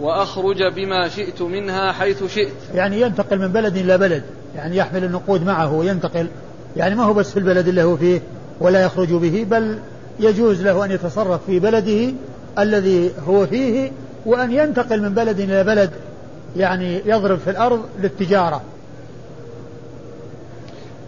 وأخرج 0.00 0.62
بما 0.76 1.08
شئت 1.08 1.42
منها 1.42 1.92
حيث 1.92 2.24
شئت. 2.34 2.52
يعني 2.74 3.00
ينتقل 3.00 3.38
من 3.38 3.48
بلد 3.48 3.76
إلى 3.76 3.98
بلد. 3.98 4.22
يعني 4.56 4.76
يحمل 4.76 5.04
النقود 5.04 5.46
معه 5.46 5.74
وينتقل. 5.74 6.26
يعني 6.76 6.94
ما 6.94 7.04
هو 7.04 7.14
بس 7.14 7.30
في 7.30 7.38
البلد 7.38 7.68
اللي 7.68 7.82
هو 7.82 7.96
فيه 7.96 8.22
ولا 8.60 8.82
يخرج 8.82 9.12
به 9.12 9.46
بل 9.50 9.78
يجوز 10.20 10.62
له 10.62 10.84
أن 10.84 10.90
يتصرف 10.90 11.40
في 11.46 11.58
بلده 11.58 12.12
الذي 12.58 13.12
هو 13.26 13.46
فيه 13.46 13.92
وأن 14.26 14.52
ينتقل 14.52 15.02
من 15.02 15.14
بلد 15.14 15.40
إلى 15.40 15.64
بلد 15.64 15.90
يعني 16.56 17.02
يضرب 17.06 17.38
في 17.38 17.50
الأرض 17.50 17.80
للتجارة. 18.00 18.62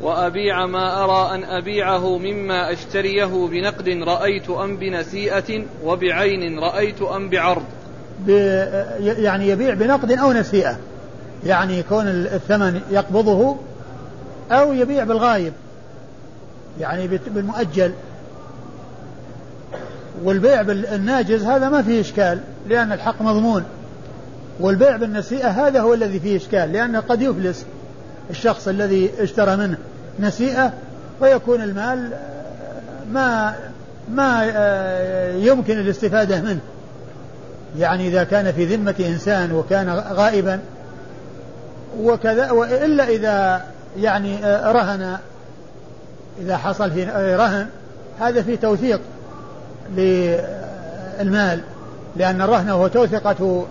وأبيع 0.05 0.67
ما 0.67 1.05
أرى 1.05 1.35
أن 1.35 1.45
أبيعه 1.45 2.19
مما 2.19 2.73
أشتريه 2.73 3.49
بنقد 3.51 3.89
رأيت 3.89 4.51
أم 4.51 4.77
بنسيئة 4.77 5.65
وبعين 5.85 6.59
رأيت 6.59 7.03
أم 7.03 7.29
بعرض. 7.31 7.65
يعني 9.01 9.49
يبيع 9.49 9.75
بنقد 9.75 10.13
أو 10.13 10.33
نسيئة. 10.33 10.77
يعني 11.47 11.79
يكون 11.79 12.07
الثمن 12.07 12.81
يقبضه 12.91 13.57
أو 14.53 14.73
يبيع 14.73 15.05
بالغايب. 15.05 15.53
يعني 16.81 17.07
بالمؤجل. 17.27 17.93
والبيع 20.25 20.63
بالناجز 20.63 21.43
هذا 21.45 21.69
ما 21.69 21.83
فيه 21.83 22.01
إشكال 22.01 22.41
لأن 22.69 22.93
الحق 22.93 23.23
مضمون. 23.23 23.65
والبيع 24.61 24.97
بالنسيئة 24.97 25.49
هذا 25.49 25.81
هو 25.81 25.95
الذي 25.95 26.21
فيه 26.21 26.37
إشكال 26.37 26.73
لأنه 26.73 27.01
قد 27.01 27.23
يفلس 27.23 27.67
الشخص 28.31 28.69
الذي 28.69 29.11
اشترى 29.21 29.57
منه. 29.57 29.77
نسيئة 30.21 30.73
ويكون 31.21 31.63
المال 31.63 32.11
ما 33.13 33.55
ما 34.09 34.45
يمكن 35.37 35.79
الاستفادة 35.79 36.41
منه. 36.41 36.61
يعني 37.79 38.09
إذا 38.09 38.25
كان 38.25 38.53
في 38.53 38.77
ذمة 38.77 38.95
إنسان 39.01 39.53
وكان 39.53 39.91
غائبا 39.91 40.61
وكذا 42.01 42.51
وإلا 42.51 43.09
إذا 43.09 43.65
يعني 43.99 44.39
رهن 44.45 45.19
إذا 46.41 46.57
حصل 46.57 46.91
في 46.91 47.05
رهن 47.37 47.67
هذا 48.21 48.43
في 48.43 48.57
توثيق 48.57 49.01
للمال 49.97 51.61
لأن 52.17 52.43
الرهن 52.43 52.69
هو 52.69 52.89
توثقة 52.89 53.67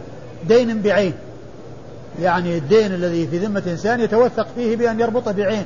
دين 0.48 0.82
بعين. 0.82 1.14
يعني 2.22 2.58
الدين 2.58 2.94
الذي 2.94 3.28
في 3.28 3.38
ذمة 3.38 3.64
إنسان 3.68 4.00
يتوثق 4.00 4.48
فيه 4.56 4.78
بأن 4.78 5.00
يربطه 5.00 5.32
بعين. 5.32 5.66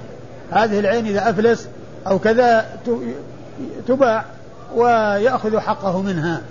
هذه 0.51 0.79
العين 0.79 1.05
إذا 1.05 1.29
أفلس 1.29 1.67
أو 2.07 2.19
كذا 2.19 2.65
تباع 3.87 4.25
ويأخذ 4.75 5.59
حقه 5.59 6.01
منها. 6.01 6.41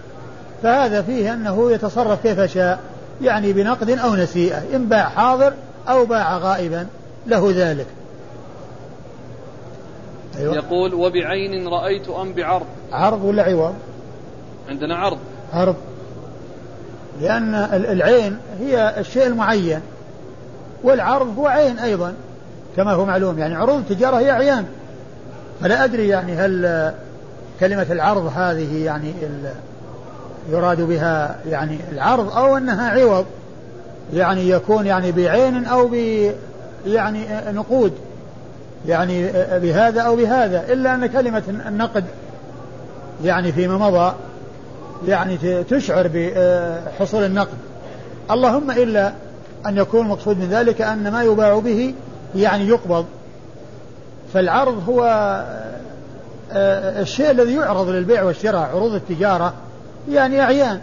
فهذا 0.62 1.02
فيه 1.02 1.34
أنه 1.34 1.72
يتصرف 1.72 2.22
كيف 2.22 2.40
شاء 2.40 2.80
يعني 3.22 3.52
بنقد 3.52 3.90
أو 3.90 4.14
نسيئة 4.14 4.62
إن 4.74 4.84
باع 4.84 5.08
حاضر 5.08 5.52
أو 5.88 6.04
باع 6.04 6.38
غائبا 6.38 6.86
له 7.26 7.52
ذلك. 7.54 7.86
أيوة. 10.38 10.54
يقول 10.54 10.94
وبعين 10.94 11.68
رأيت 11.68 12.08
أم 12.08 12.32
بعرض. 12.32 12.66
عرض 12.92 13.24
ولا 13.24 13.42
عوض؟ 13.42 13.74
عندنا 14.68 14.96
عرض. 14.96 15.18
عرض. 15.52 15.76
لأن 17.20 17.54
العين 17.72 18.38
هي 18.60 18.94
الشيء 18.98 19.26
المعين 19.26 19.80
والعرض 20.82 21.38
هو 21.38 21.46
عين 21.46 21.78
أيضا. 21.78 22.14
كما 22.76 22.92
هو 22.92 23.04
معلوم 23.04 23.38
يعني 23.38 23.54
عروض 23.54 23.76
التجارة 23.76 24.16
هي 24.16 24.30
أعيان 24.30 24.64
فلا 25.60 25.84
أدري 25.84 26.08
يعني 26.08 26.32
هل 26.32 26.92
كلمة 27.60 27.86
العرض 27.90 28.32
هذه 28.36 28.84
يعني 28.84 29.12
يراد 30.50 30.80
بها 30.80 31.36
يعني 31.50 31.78
العرض 31.92 32.36
أو 32.36 32.56
أنها 32.56 32.90
عوض 32.90 33.24
يعني 34.14 34.48
يكون 34.50 34.86
يعني 34.86 35.12
بعين 35.12 35.64
أو 35.64 35.88
ب 35.88 35.94
يعني 36.86 37.26
نقود 37.52 37.92
يعني 38.88 39.30
بهذا 39.58 40.00
أو 40.00 40.16
بهذا 40.16 40.64
إلا 40.72 40.94
أن 40.94 41.06
كلمة 41.06 41.42
النقد 41.66 42.04
يعني 43.24 43.52
فيما 43.52 43.78
مضى 43.78 44.14
يعني 45.08 45.64
تشعر 45.70 46.10
بحصول 46.14 47.24
النقد. 47.24 47.56
اللهم 48.30 48.70
إلا 48.70 49.12
أن 49.66 49.76
يكون 49.76 50.00
المقصود 50.00 50.38
من 50.38 50.48
ذلك 50.50 50.82
أن 50.82 51.12
ما 51.12 51.22
يباع 51.22 51.58
به 51.58 51.94
يعني 52.34 52.68
يقبض 52.68 53.06
فالعرض 54.34 54.88
هو 54.88 55.02
الشيء 57.00 57.30
الذي 57.30 57.54
يعرض 57.54 57.88
للبيع 57.88 58.22
والشراء 58.22 58.70
عروض 58.74 58.94
التجارة 58.94 59.54
يعني 60.10 60.40
أعيان 60.40 60.80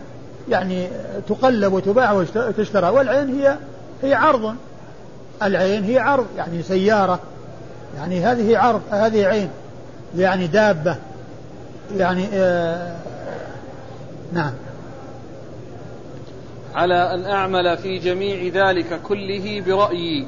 يعني 0.49 0.87
تقلب 1.27 1.73
وتباع 1.73 2.11
وتشترى 2.35 2.89
والعين 2.89 3.39
هي 3.39 3.57
هي 4.03 4.13
عرض 4.13 4.55
العين 5.43 5.83
هي 5.83 5.99
عرض 5.99 6.25
يعني 6.37 6.63
سيارة 6.63 7.19
يعني 7.97 8.25
هذه 8.25 8.57
عرض 8.57 8.81
هذه 8.91 9.25
عين 9.25 9.49
يعني 10.17 10.47
دابة 10.47 10.95
يعني 11.97 12.27
آه 12.33 12.95
نعم. 14.33 14.53
على 16.75 17.13
أن 17.13 17.25
أعمل 17.25 17.77
في 17.77 17.97
جميع 17.97 18.67
ذلك 18.67 19.01
كله 19.01 19.63
برأيي. 19.67 20.27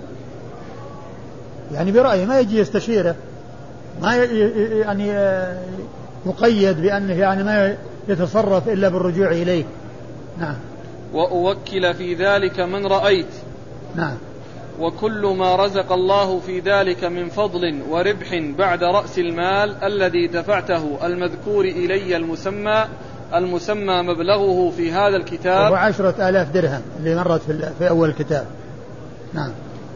يعني 1.73 1.91
برأيه 1.91 2.25
ما 2.25 2.39
يجي 2.39 2.59
يستشيره. 2.59 3.15
ما 4.01 4.15
يعني 4.15 5.11
آه، 5.11 5.57
يقيد 6.25 6.81
بأنه 6.81 7.13
يعني 7.13 7.43
ما 7.43 7.77
يتصرف 8.07 8.69
إلا 8.69 8.89
بالرجوع 8.89 9.31
إليه. 9.31 9.63
نعم. 10.39 10.55
وأوكل 11.13 11.93
في 11.93 12.13
ذلك 12.13 12.59
من 12.59 12.85
رأيت. 12.85 13.33
نعم. 13.95 14.17
وكل 14.79 15.35
ما 15.37 15.55
رزق 15.55 15.91
الله 15.91 16.39
في 16.39 16.59
ذلك 16.59 17.03
من 17.03 17.29
فضل 17.29 17.81
وربح 17.89 18.35
بعد 18.57 18.83
رأس 18.83 19.19
المال 19.19 19.83
الذي 19.83 20.27
دفعته 20.27 21.05
المذكور 21.05 21.65
إلي 21.65 22.17
المسمى 22.17 22.85
المسمى 23.33 24.01
مبلغه 24.01 24.73
في 24.77 24.91
هذا 24.91 25.17
الكتاب. 25.17 25.71
وعشرة 25.71 26.29
آلاف 26.29 26.51
درهم 26.51 26.81
اللي 26.99 27.15
مرت 27.15 27.41
في, 27.41 27.69
في 27.79 27.89
أول 27.89 28.09
الكتاب. 28.09 28.45
نعم. 29.33 29.51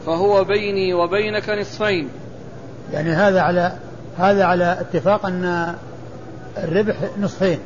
فهو 0.09 0.43
بيني 0.43 0.93
وبينك 0.93 1.49
نصفين. 1.49 2.09
يعني 2.93 3.11
هذا 3.11 3.41
على 3.41 3.73
هذا 4.17 4.43
على 4.43 4.77
اتفاق 4.81 5.25
أن 5.25 5.75
الربح 6.57 6.95
نصفين 7.19 7.59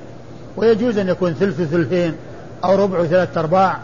ويجوز 0.58 0.98
أن 0.98 1.10
يكون 1.10 1.34
ثلث 1.34 1.62
ثلثين 1.62 2.16
أو 2.64 2.76
ربع 2.76 3.00
وثلاثة 3.00 3.40
أرباع 3.40 3.80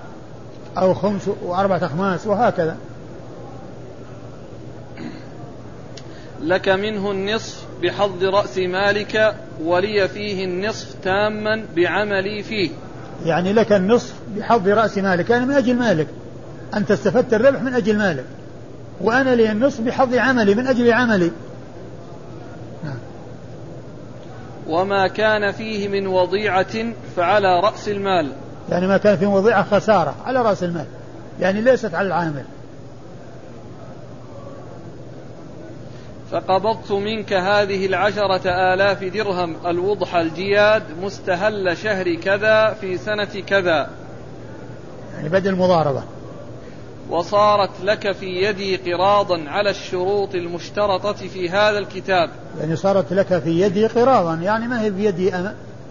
أو 0.78 0.94
خمس 0.94 1.22
وأربعة 1.44 1.86
أخماس 1.86 2.28
وهكذا. 2.28 2.78
لك 6.44 6.70
منه 6.70 7.12
النصف 7.12 7.66
بحظ 7.81 8.24
رأس 8.24 8.57
مالك 8.57 9.36
ولي 9.64 10.07
فيه 10.07 10.46
النصف 10.46 10.96
تاما 11.03 11.66
بعملي 11.75 12.44
فيه. 12.44 12.70
يعني 13.25 13.53
لك 13.53 13.74
النصف 13.74 14.14
بحظ 14.38 14.68
رأس 14.68 14.98
مالك 14.98 15.29
يعني 15.29 15.46
من 15.46 15.53
أجل 15.53 15.75
مالك. 15.75 16.07
أنت 16.75 16.92
استفدت 16.92 17.33
الربح 17.33 17.62
من 17.62 17.74
أجل 17.74 17.98
مالك. 17.98 18.25
وأنا 19.01 19.35
لي 19.35 19.51
النصف 19.51 19.81
بحظ 19.81 20.16
عملي 20.16 20.55
من 20.55 20.68
أجل 20.68 20.94
عملي. 20.94 21.31
وما 24.68 25.07
كان 25.07 25.51
فيه 25.51 25.88
من 25.88 26.07
وضيعة 26.07 26.94
فعلى 27.16 27.59
رأس 27.59 27.90
المال. 27.90 28.31
يعني 28.70 28.88
ما 28.88 28.98
كان 28.98 29.18
فيه 29.18 29.27
وضيعة 29.27 29.64
خسارة 29.64 30.16
على 30.25 30.42
رأس 30.42 30.64
المال. 30.64 30.85
يعني 31.40 31.62
ليست 31.62 31.96
على 31.96 32.07
العامل. 32.07 32.44
فقبضت 36.31 36.92
منك 36.92 37.33
هذه 37.33 37.85
العشرة 37.85 38.74
آلاف 38.74 39.03
درهم. 39.03 39.55
الوضح 39.68 40.16
الجياد 40.16 40.83
مستهل 41.01 41.77
شهر 41.77 42.16
كذا 42.16 42.74
في 42.81 42.98
سنة 42.98 43.44
كذا. 43.48 43.90
يعني 45.16 45.29
بدل 45.29 45.50
المضاربة. 45.50 46.03
وصارت 47.09 47.69
لك 47.83 48.11
في 48.11 48.25
يدي 48.25 48.75
قراضا 48.75 49.43
على 49.48 49.69
الشروط 49.69 50.35
المشترطة 50.35 51.13
في 51.13 51.50
هذا 51.50 51.77
الكتاب. 51.77 52.29
يعني 52.59 52.75
صارت 52.75 53.13
لك 53.13 53.39
في 53.39 53.61
يدي 53.61 53.87
قراضا 53.87 54.35
يعني 54.35 54.67
ما 54.67 54.81
هي 54.81 54.91
في 54.91 55.05
يدي 55.05 55.31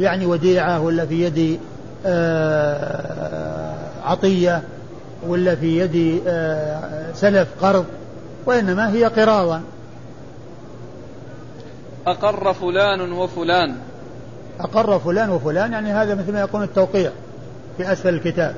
يعني 0.01 0.27
وديعة 0.27 0.81
ولا 0.81 1.07
في 1.07 1.25
يدي 1.25 1.59
آه، 2.07 3.75
عطية 4.05 4.63
ولا 5.27 5.55
في 5.55 5.79
يدي 5.79 6.21
آه، 6.27 7.13
سلف 7.15 7.49
قرض 7.63 7.85
وإنما 8.47 8.93
هي 8.93 9.05
قراضا. 9.05 9.63
أقر 12.07 12.53
فلان 12.53 13.13
وفلان. 13.13 13.75
أقر 14.61 14.99
فلان 14.99 15.31
وفلان 15.31 15.73
يعني 15.73 15.93
هذا 15.93 16.15
مثل 16.15 16.33
ما 16.33 16.41
يكون 16.41 16.63
التوقيع 16.63 17.11
في 17.77 17.93
أسفل 17.93 18.15
الكتاب. 18.15 18.55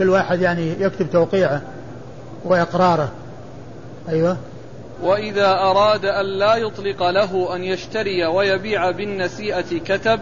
كل 0.00 0.08
واحد 0.08 0.40
يعني 0.40 0.74
يكتب 0.80 1.10
توقيعه 1.10 1.62
وإقراره. 2.44 3.12
أيوة. 4.08 4.36
وإذا 5.02 5.48
أراد 5.48 6.04
أن 6.04 6.26
لا 6.38 6.56
يطلق 6.56 7.10
له 7.10 7.56
أن 7.56 7.64
يشتري 7.64 8.26
ويبيع 8.26 8.90
بالنسيئة 8.90 9.78
كتب 9.84 10.20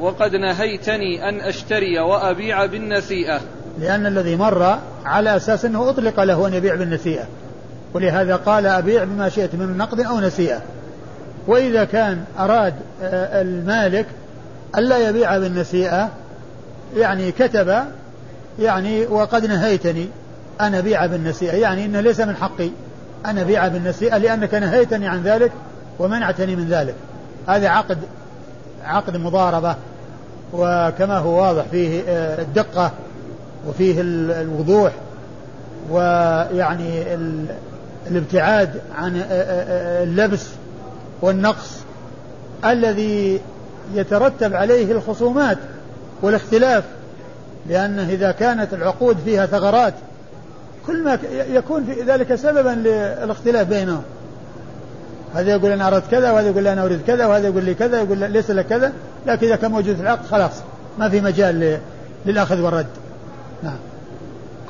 وقد 0.00 0.36
نهيتني 0.36 1.28
أن 1.28 1.40
أشتري 1.40 1.98
وأبيع 1.98 2.66
بالنسيئة. 2.66 3.40
لأن 3.78 4.06
الذي 4.06 4.36
مر 4.36 4.78
على 5.04 5.36
أساس 5.36 5.64
أنه 5.64 5.90
أطلق 5.90 6.20
له 6.20 6.46
أن 6.46 6.54
يبيع 6.54 6.74
بالنسيئة. 6.74 7.24
ولهذا 7.94 8.36
قال 8.36 8.66
أبيع 8.66 9.04
بما 9.04 9.28
شئت 9.28 9.54
من 9.54 9.78
نقد 9.78 10.00
أو 10.00 10.20
نسيئة. 10.20 10.62
وإذا 11.46 11.84
كان 11.84 12.24
أراد 12.38 12.74
آه، 13.02 13.42
المالك 13.42 14.06
ألا 14.76 15.08
يبيع 15.08 15.38
بالنسيئة 15.38 16.10
يعني 16.96 17.32
كتب 17.32 17.84
يعني 18.58 19.06
وقد 19.06 19.46
نهيتني 19.46 20.08
أن 20.60 20.74
أبيع 20.74 21.06
بالنسيئة 21.06 21.56
يعني 21.56 21.84
إنه 21.84 22.00
ليس 22.00 22.20
من 22.20 22.36
حقي 22.36 22.70
أن 23.26 23.38
أبيع 23.38 23.68
بالنسيئة 23.68 24.16
لأنك 24.16 24.54
نهيتني 24.54 25.08
عن 25.08 25.22
ذلك 25.22 25.52
ومنعتني 25.98 26.56
من 26.56 26.68
ذلك. 26.68 26.94
هذا 27.48 27.68
عقد 27.68 27.98
عقد 28.84 29.16
مضاربة 29.16 29.76
وكما 30.52 31.18
هو 31.18 31.42
واضح 31.42 31.64
فيه 31.70 32.02
آه، 32.08 32.42
الدقة 32.42 32.92
وفيه 33.68 34.00
الوضوح 34.00 34.92
ويعني 35.90 37.04
الابتعاد 38.06 38.70
عن 38.94 39.22
آه، 39.30 40.04
اللبس 40.04 40.46
والنقص 41.22 41.76
الذي 42.64 43.40
يترتب 43.94 44.54
عليه 44.54 44.92
الخصومات 44.92 45.58
والاختلاف. 46.22 46.84
لأنه 47.68 48.08
إذا 48.08 48.32
كانت 48.32 48.74
العقود 48.74 49.18
فيها 49.24 49.46
ثغرات 49.46 49.94
كل 50.86 51.04
ما 51.04 51.18
يكون 51.32 51.84
في 51.84 52.02
ذلك 52.02 52.34
سببا 52.34 52.68
للاختلاف 52.68 53.68
بينهم. 53.68 54.02
هذا 55.34 55.50
يقول 55.50 55.70
أنا 55.70 55.86
أردت 55.86 56.10
كذا 56.10 56.30
وهذا 56.30 56.48
يقول 56.48 56.66
أنا 56.66 56.84
أريد 56.84 57.00
كذا 57.06 57.26
وهذا 57.26 57.48
يقول 57.48 57.64
لي 57.64 57.74
كذا 57.74 58.02
يقول 58.02 58.18
ليس 58.18 58.50
لك 58.50 58.66
كذا. 58.66 58.92
لكن 59.26 59.46
إذا 59.46 59.56
كان 59.56 59.70
موجود 59.70 59.96
في 59.96 60.02
العقد 60.02 60.26
خلاص 60.26 60.52
ما 60.98 61.08
في 61.08 61.20
مجال 61.20 61.78
للأخذ 62.26 62.60
والرد. 62.60 62.86
نعم. 63.62 63.78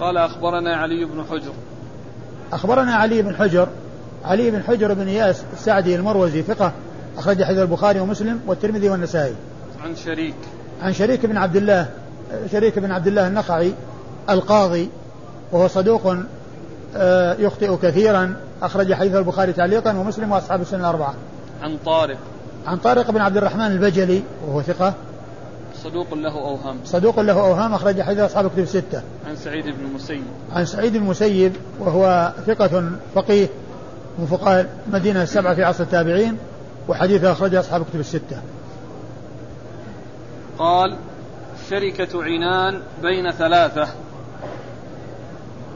قال 0.01 0.17
أخبرنا 0.17 0.77
علي 0.77 1.05
بن 1.05 1.25
حجر. 1.31 1.53
أخبرنا 2.53 2.95
علي 2.95 3.23
بن 3.23 3.37
حجر. 3.37 3.69
علي 4.25 4.51
بن 4.51 4.63
حجر 4.63 4.95
بن 4.95 5.09
إياس 5.09 5.43
السعدي 5.53 5.95
المروزي 5.95 6.43
ثقة 6.43 6.73
أخرج 7.19 7.43
حديث 7.43 7.59
البخاري 7.59 8.01
ومسلم 8.01 8.41
والترمذي 8.47 8.89
والنسائي. 8.89 9.35
عن 9.85 9.97
شريك. 9.97 10.35
عن 10.83 10.93
شريك 10.93 11.27
بن 11.27 11.37
عبد 11.37 11.57
الله 11.57 11.89
شريك 12.53 12.79
بن 12.79 12.93
عبد 12.93 13.07
الله 13.07 13.27
النخعي 13.27 13.75
القاضي 14.31 14.89
وهو 15.53 15.69
صدوق 15.69 16.17
آه، 16.97 17.35
يخطئ 17.35 17.77
كثيرا 17.77 18.37
أخرج 18.63 18.95
حديث 18.95 19.15
البخاري 19.15 19.53
تعليقا 19.53 19.99
ومسلم 19.99 20.33
وأصحاب 20.33 20.61
السنة 20.61 20.81
الأربعة. 20.81 21.15
عن 21.63 21.79
طارق. 21.87 22.19
عن 22.67 22.77
طارق 22.77 23.11
بن 23.11 23.21
عبد 23.21 23.37
الرحمن 23.37 23.67
البجلي 23.67 24.23
وهو 24.47 24.63
ثقة. 24.63 24.95
صدوق 25.85 26.15
له 26.15 26.39
أوهام 26.39 26.77
صدوق 26.85 27.21
له 27.21 27.33
أوهام 27.33 27.75
أخرج 27.75 28.03
حديث 28.03 28.21
أصحاب 28.21 28.51
كتب 28.51 28.59
الستة 28.59 29.03
عن 29.27 29.37
سعيد 29.37 29.65
بن 29.65 29.85
المسيب 29.85 30.23
عن 30.53 30.65
سعيد 30.65 30.93
بن 30.93 31.03
المسيب 31.05 31.53
وهو 31.79 32.33
ثقة 32.47 32.91
فقيه 33.15 33.49
من 34.19 34.27
فقهاء 34.27 34.69
المدينة 34.87 35.23
السبعة 35.23 35.55
في 35.55 35.65
عصر 35.65 35.85
التابعين 35.85 36.39
وحديثه 36.89 37.33
أخرجه 37.33 37.61
أصحاب 37.61 37.85
كتب 37.85 38.01
الستة 38.01 38.43
قال 40.59 40.97
شركة 41.71 42.25
عنان 42.25 42.81
بين 43.03 43.31
ثلاثة. 43.31 43.89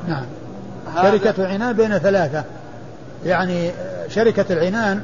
نعم. 0.09 0.25
شركة 1.03 1.47
عنان 1.49 1.73
بين 1.73 1.99
ثلاثة. 1.99 2.45
يعني 3.27 3.71
شركة 4.09 4.53
العنان 4.53 5.03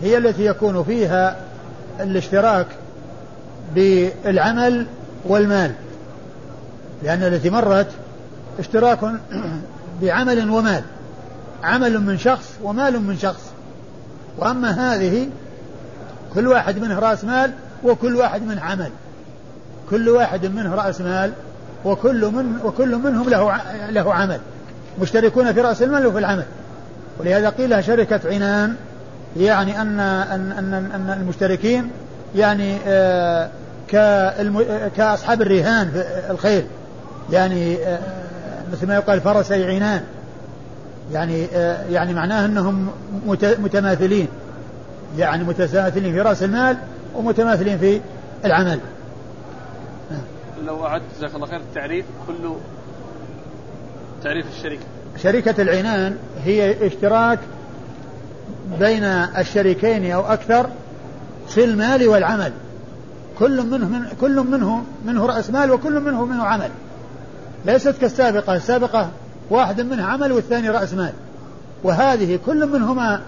هي 0.00 0.18
التي 0.18 0.44
يكون 0.44 0.84
فيها 0.84 1.36
الاشتراك 2.00 2.66
بالعمل 3.74 4.86
والمال. 5.24 5.72
لأن 7.02 7.22
التي 7.22 7.50
مرت 7.50 7.90
اشتراك 8.58 8.98
بعمل 10.02 10.50
ومال. 10.50 10.82
عمل 11.64 12.00
من 12.00 12.18
شخص 12.18 12.50
ومال 12.62 13.02
من 13.02 13.18
شخص. 13.18 13.52
وأما 14.38 14.70
هذه 14.70 15.28
كل 16.34 16.48
واحد 16.48 16.78
منه 16.78 16.98
رأس 16.98 17.24
مال 17.24 17.52
وكل 17.84 18.16
واحد 18.16 18.42
منه 18.42 18.62
عمل. 18.62 18.90
كل 19.90 20.08
واحد 20.08 20.46
منه 20.46 20.74
رأس 20.74 21.00
مال 21.00 21.32
وكل 21.84 22.26
من 22.26 22.58
وكل 22.64 22.96
منهم 22.96 23.28
له 23.28 23.60
له 23.90 24.14
عمل. 24.14 24.40
مشتركون 25.00 25.52
في 25.52 25.60
رأس 25.60 25.82
المال 25.82 26.06
وفي 26.06 26.18
العمل. 26.18 26.44
ولهذا 27.20 27.48
قيل 27.48 27.84
شركة 27.84 28.20
عنان 28.24 28.74
يعني 29.36 29.82
أن 29.82 30.00
أن 30.00 30.52
أن, 30.52 30.74
أن 30.74 31.18
المشتركين 31.20 31.90
يعني 32.36 32.78
آه 32.86 33.48
كأصحاب 34.96 35.42
الرهان 35.42 35.90
في 35.90 36.04
الخيل 36.30 36.64
يعني 37.32 37.76
آه 37.76 37.98
مثل 38.72 38.86
ما 38.86 38.94
يقال 38.94 39.20
فرسي 39.20 39.64
عنان. 39.64 40.00
يعني 41.12 41.46
آه 41.54 41.84
يعني 41.90 42.14
معناه 42.14 42.44
أنهم 42.44 42.88
متماثلين. 43.58 44.28
يعني 45.18 45.44
متماثلين 45.44 46.12
في 46.12 46.20
رأس 46.20 46.42
المال 46.42 46.76
ومتماثلين 47.14 47.78
في 47.78 48.00
العمل. 48.44 48.78
لو 50.68 50.86
أعدت 50.86 51.04
جزاك 51.18 51.34
الله 51.34 51.46
خير 51.46 51.60
التعريف 51.60 52.04
كل 52.26 52.52
تعريف 54.22 54.46
الشركة 54.56 54.82
شركة 55.22 55.62
العنان 55.62 56.16
هي 56.44 56.86
اشتراك 56.86 57.38
بين 58.78 59.04
الشريكين 59.04 60.10
أو 60.10 60.20
أكثر 60.20 60.70
في 61.48 61.64
المال 61.64 62.08
والعمل. 62.08 62.52
كل 63.38 63.66
منه 63.66 63.88
من 63.88 64.06
كل 64.20 64.40
منه 64.40 64.84
منه 65.04 65.26
رأس 65.26 65.50
مال 65.50 65.70
وكل 65.70 66.00
منه 66.00 66.24
منه 66.24 66.44
عمل. 66.44 66.70
ليست 67.66 67.94
كالسابقة 68.00 68.56
السابقة 68.56 69.10
واحد 69.50 69.80
منها 69.80 70.06
عمل 70.06 70.32
والثاني 70.32 70.68
رأس 70.68 70.94
مال. 70.94 71.12
وهذه 71.84 72.38
كل 72.46 72.66
منهما 72.66 73.20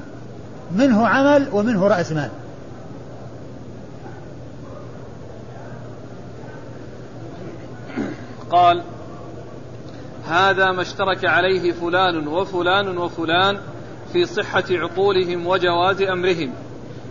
منه 0.76 1.08
عمل 1.08 1.48
ومنه 1.52 1.88
رأس 1.88 2.12
مال. 2.12 2.30
قال 8.50 8.82
هذا 10.24 10.72
ما 10.72 10.82
اشترك 10.82 11.24
عليه 11.24 11.72
فلان 11.72 12.28
وفلان 12.28 12.98
وفلان 12.98 13.58
في 14.12 14.26
صحة 14.26 14.64
عقولهم 14.70 15.46
وجواز 15.46 16.02
أمرهم. 16.02 16.52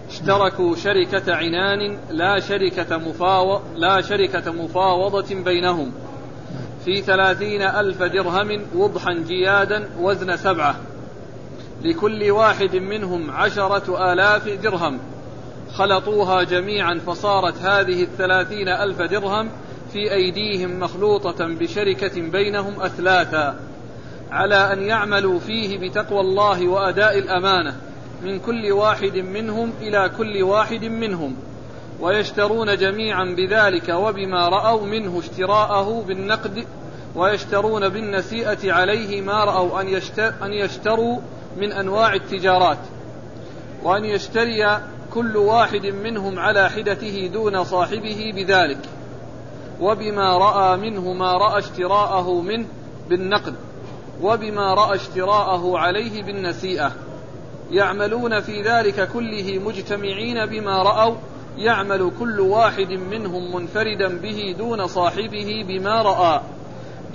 اشتركوا 0.10 0.76
شركة 0.76 1.36
عنان 1.36 1.98
لا 2.10 2.40
شركة 2.40 2.98
مفاو 2.98 3.60
لا 3.76 4.02
شركة 4.02 4.52
مفاوضة 4.52 5.36
بينهم. 5.36 5.92
في 6.86 7.02
ثلاثين 7.02 7.62
ألف 7.62 8.04
درهم 8.04 8.62
وضحا 8.76 9.14
جيادا 9.14 9.90
وزن 10.00 10.38
سبعة. 10.38 10.76
لكل 11.82 12.32
واحد 12.32 12.76
منهم 12.76 13.32
عشرة 13.32 14.14
آلاف 14.14 14.50
درهم. 14.50 15.00
خلطوها 15.74 16.44
جميعا 16.44 17.00
فصارت 17.08 17.58
هذه 17.58 18.04
الثلاثين 18.04 18.68
ألف 18.68 19.02
درهم 19.02 19.50
في 19.94 20.14
أيديهم 20.14 20.80
مخلوطة 20.80 21.48
بشركة 21.48 22.22
بينهم 22.22 22.82
أثلاثا 22.82 23.60
على 24.32 24.74
أن 24.74 24.84
يعملوا 24.84 25.40
فيه 25.40 25.78
بتقوى 25.78 26.20
الله 26.20 26.68
وأداء 26.68 27.18
الأمانة 27.18 27.76
من 28.24 28.40
كل 28.40 28.72
واحد 28.72 29.18
منهم 29.18 29.74
إلى 29.82 30.12
كل 30.18 30.44
واحد 30.44 30.86
منهم 30.86 31.36
ويشترون 32.00 32.78
جميعا 32.78 33.26
بذلك 33.38 33.90
وبما 33.90 34.50
رأوا 34.50 34.86
منه 34.86 35.20
اشتراءه 35.20 36.04
بالنقد 36.08 36.66
ويشترون 37.16 37.90
بالنسيئة 37.90 38.74
عليه 38.74 39.22
ما 39.22 39.44
رأوا 39.44 39.82
أن 40.42 40.54
يشتروا 40.54 41.20
من 41.58 41.72
أنواع 41.72 42.14
التجارات 42.14 42.80
وأن 43.84 44.06
يشتري 44.06 44.80
كل 45.14 45.38
واحد 45.38 45.86
منهم 45.86 46.40
على 46.40 46.70
حدته 46.70 47.30
دون 47.34 47.64
صاحبه 47.64 48.34
بذلك. 48.36 48.99
وبما 49.82 50.38
رأى 50.38 50.78
منه 50.78 51.14
ما 51.14 51.34
رأى 51.34 51.60
اشتراءه 51.60 52.42
منه 52.42 52.66
بالنقد 53.10 53.56
وبما 54.22 54.74
رأى 54.74 54.96
اشتراءه 54.96 55.78
عليه 55.78 56.24
بالنسيئة. 56.24 56.92
يعملون 57.72 58.40
في 58.40 58.62
ذلك 58.62 59.10
كله 59.14 59.60
مجتمعين 59.66 60.46
بما 60.46 60.84
رأوا 60.84 61.16
يعمل 61.58 62.12
كل 62.20 62.40
واحد 62.40 62.92
منهم 62.92 63.56
منفردا 63.56 64.20
به 64.20 64.56
دون 64.58 64.88
صاحبه 64.88 65.66
بما 65.68 66.02
رأى. 66.02 66.42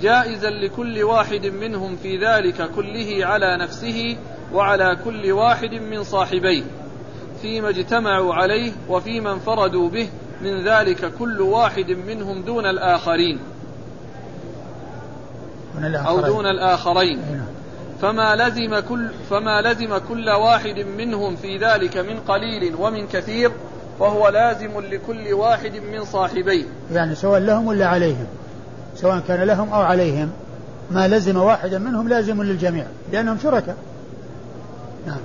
جائزا 0.01 0.49
لكل 0.49 1.03
واحد 1.03 1.45
منهم 1.45 1.95
في 1.95 2.17
ذلك 2.17 2.69
كله 2.75 3.25
على 3.25 3.57
نفسه 3.57 4.17
وعلى 4.53 4.97
كل 5.05 5.31
واحد 5.31 5.73
من 5.73 6.03
صاحبيه. 6.03 6.63
فيما 7.41 7.69
اجتمعوا 7.69 8.33
عليه 8.33 8.71
وفيما 8.89 9.33
انفردوا 9.33 9.89
به 9.89 10.09
من 10.45 10.67
ذلك 10.67 11.13
كل 11.19 11.41
واحد 11.41 11.91
منهم 12.07 12.41
دون 12.41 12.65
الآخرين. 12.65 13.39
أو 15.83 16.21
دون 16.21 16.45
الآخرين. 16.45 17.19
نعم. 17.19 17.45
فما 18.01 18.35
لزم 18.35 18.79
كل 18.79 19.09
فما 19.29 19.61
لزم 19.61 19.97
كل 19.97 20.29
واحد 20.29 20.79
منهم 20.97 21.35
في 21.35 21.57
ذلك 21.57 21.97
من 21.97 22.19
قليل 22.19 22.75
ومن 22.79 23.07
كثير 23.07 23.51
فهو 23.99 24.27
لازم 24.27 24.79
لكل 24.79 25.33
واحد 25.33 25.71
من 25.75 26.05
صاحبيه. 26.05 26.65
يعني 26.93 27.15
سواء 27.15 27.39
لهم 27.39 27.67
ولا 27.67 27.85
عليهم. 27.85 28.27
سواء 28.95 29.19
كان 29.27 29.43
لهم 29.43 29.73
أو 29.73 29.81
عليهم. 29.81 30.29
ما 30.91 31.07
لزم 31.07 31.37
واحدا 31.37 31.77
منهم 31.77 32.07
لازم 32.09 32.43
للجميع 32.43 32.85
لأنهم 33.11 33.37
شركاء. 33.43 33.75
نعم. 35.07 35.21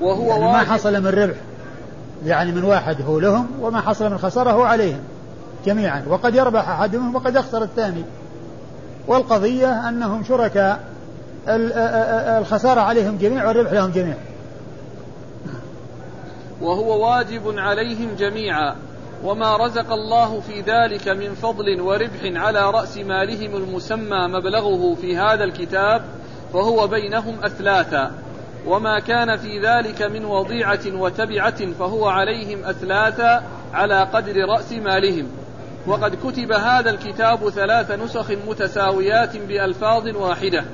وهو 0.00 0.28
يعني 0.28 0.44
ما 0.44 0.58
حصل 0.58 1.00
من 1.02 1.06
ربح. 1.06 1.36
يعني 2.24 2.52
من 2.52 2.64
واحد 2.64 3.02
هو 3.02 3.18
لهم 3.18 3.46
وما 3.60 3.80
حصل 3.80 4.10
من 4.10 4.18
خسارة 4.18 4.50
هو 4.50 4.62
عليهم 4.62 5.00
جميعا. 5.66 6.04
وقد 6.08 6.34
يربح 6.34 6.68
أحدهم 6.68 7.14
وقد 7.14 7.36
يخسر 7.36 7.62
الثاني. 7.62 8.04
والقضية 9.06 9.88
أنهم 9.88 10.24
شركاء. 10.24 10.80
الخسارة 12.38 12.80
عليهم 12.80 13.18
جميع 13.18 13.48
والربح 13.48 13.72
لهم 13.72 13.90
جميع. 13.90 14.14
وهو 16.60 17.08
واجب 17.08 17.58
عليهم 17.58 18.08
جميعا. 18.18 18.76
وما 19.24 19.56
رزق 19.56 19.92
الله 19.92 20.40
في 20.40 20.60
ذلك 20.60 21.08
من 21.08 21.34
فضل 21.34 21.80
وربح 21.80 22.20
على 22.24 22.70
رأس 22.70 22.96
مالهم 22.96 23.56
المسمى 23.56 24.28
مبلغه 24.28 24.94
في 24.94 25.16
هذا 25.16 25.44
الكتاب 25.44 26.02
فهو 26.52 26.86
بينهم 26.86 27.34
أثلاثا. 27.44 28.10
وما 28.66 28.98
كان 28.98 29.36
في 29.36 29.60
ذلك 29.60 30.02
من 30.02 30.24
وضيعة 30.24 30.80
وتبعة 30.86 31.72
فهو 31.78 32.08
عليهم 32.08 32.64
أثلاثا 32.64 33.42
على 33.74 34.02
قدر 34.02 34.32
رأس 34.48 34.72
مالهم. 34.72 35.26
وقد 35.86 36.14
كتب 36.14 36.52
هذا 36.52 36.90
الكتاب 36.90 37.50
ثلاث 37.50 37.90
نسخ 37.90 38.30
متساويات 38.48 39.36
بألفاظ 39.36 40.16
واحدة. 40.16 40.64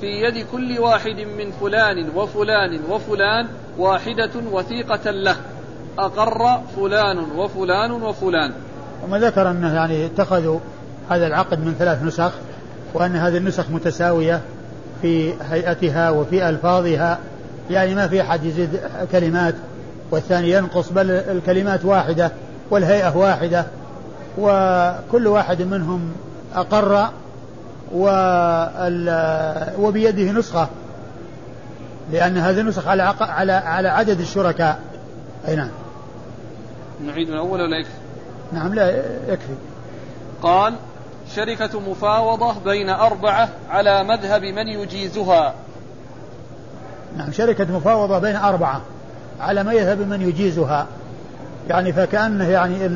في 0.00 0.06
يد 0.06 0.46
كل 0.52 0.78
واحد 0.78 1.20
من 1.38 1.50
فلان 1.60 2.10
وفلان 2.16 2.80
وفلان 2.90 3.48
واحدة 3.78 4.30
وثيقة 4.52 5.10
له. 5.10 5.36
أقر 5.98 6.60
فلان 6.76 7.18
وفلان 7.18 7.90
وفلان. 7.90 8.52
وما 9.04 9.18
ذكر 9.18 9.50
أنه 9.50 9.74
يعني 9.74 10.06
اتخذوا 10.06 10.58
هذا 11.10 11.26
العقد 11.26 11.58
من 11.58 11.74
ثلاث 11.78 12.02
نسخ 12.02 12.32
وأن 12.94 13.16
هذه 13.16 13.36
النسخ 13.36 13.70
متساوية 13.70 14.40
في 15.02 15.34
هيئتها 15.50 16.10
وفي 16.10 16.48
ألفاظها. 16.48 17.18
يعني 17.70 17.94
ما 17.94 18.08
في 18.08 18.20
أحد 18.20 18.44
يزيد 18.44 18.80
كلمات 19.12 19.54
والثاني 20.10 20.50
ينقص 20.50 20.88
بل 20.88 21.10
الكلمات 21.10 21.84
واحدة 21.84 22.32
والهيئة 22.70 23.16
واحدة 23.16 23.66
وكل 24.38 25.26
واحد 25.26 25.62
منهم 25.62 26.12
أقر 26.54 27.08
وبيده 29.78 30.32
نسخة 30.32 30.68
لأن 32.12 32.38
هذه 32.38 32.60
النسخ 32.60 32.88
على 32.88 33.14
على 33.20 33.52
على 33.52 33.88
عدد 33.88 34.20
الشركاء. 34.20 34.80
أي 35.48 35.56
نعم. 35.56 35.70
نعيد 37.06 37.28
من 37.28 37.34
الأول 37.34 37.60
ولا 37.60 37.76
يكفي؟ 37.76 37.92
نعم 38.52 38.74
لا 38.74 39.04
يكفي. 39.28 39.54
قال 40.42 40.74
شركة 41.34 41.80
مفاوضة 41.80 42.54
بين 42.64 42.90
أربعة 42.90 43.48
على 43.70 44.04
مذهب 44.04 44.42
من 44.42 44.68
يجيزها. 44.68 45.54
نعم 47.16 47.32
شركة 47.32 47.76
مفاوضة 47.76 48.18
بين 48.18 48.36
أربعة 48.36 48.80
على 49.40 49.62
مذهب 49.62 50.00
من 50.00 50.22
يجيزها. 50.22 50.86
يعني 51.68 51.92
فكأنه 51.92 52.48
يعني 52.48 52.86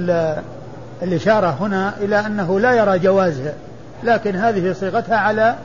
الإشارة 1.03 1.57
هنا 1.61 1.95
إلى 2.01 2.27
أنه 2.27 2.61
لا 2.61 2.73
يرى 2.73 2.99
جوازها 2.99 3.55
لكن 4.03 4.37
هذه 4.37 4.73
صيغتها 4.73 5.17
على 5.17 5.57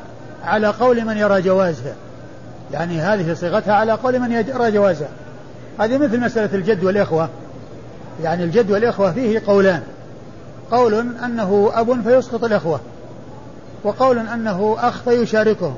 على 0.44 0.68
قول 0.68 1.06
من 1.06 1.18
يرى 1.18 1.42
جوازها. 1.42 1.94
يعني 2.72 3.02
هذه 3.02 3.34
صيغتها 3.34 3.74
على 3.74 3.92
قول 3.92 4.20
من 4.20 4.32
يرى 4.32 4.72
جوازها. 4.72 5.10
هذه 5.80 5.98
مثل 5.98 6.20
مسألة 6.20 6.56
الجد 6.56 6.84
والإخوة. 6.84 7.30
يعني 8.24 8.44
الجد 8.44 8.72
والإخوة 8.72 9.12
فيه 9.12 9.42
قولان. 9.48 9.82
قول 10.72 10.94
أنه 11.26 11.72
أب 11.74 12.02
فيسقط 12.02 12.44
الإخوة 12.44 12.80
وقول 13.84 14.20
أنه 14.20 14.78
أخ 14.80 15.02
فيشاركهم. 15.02 15.76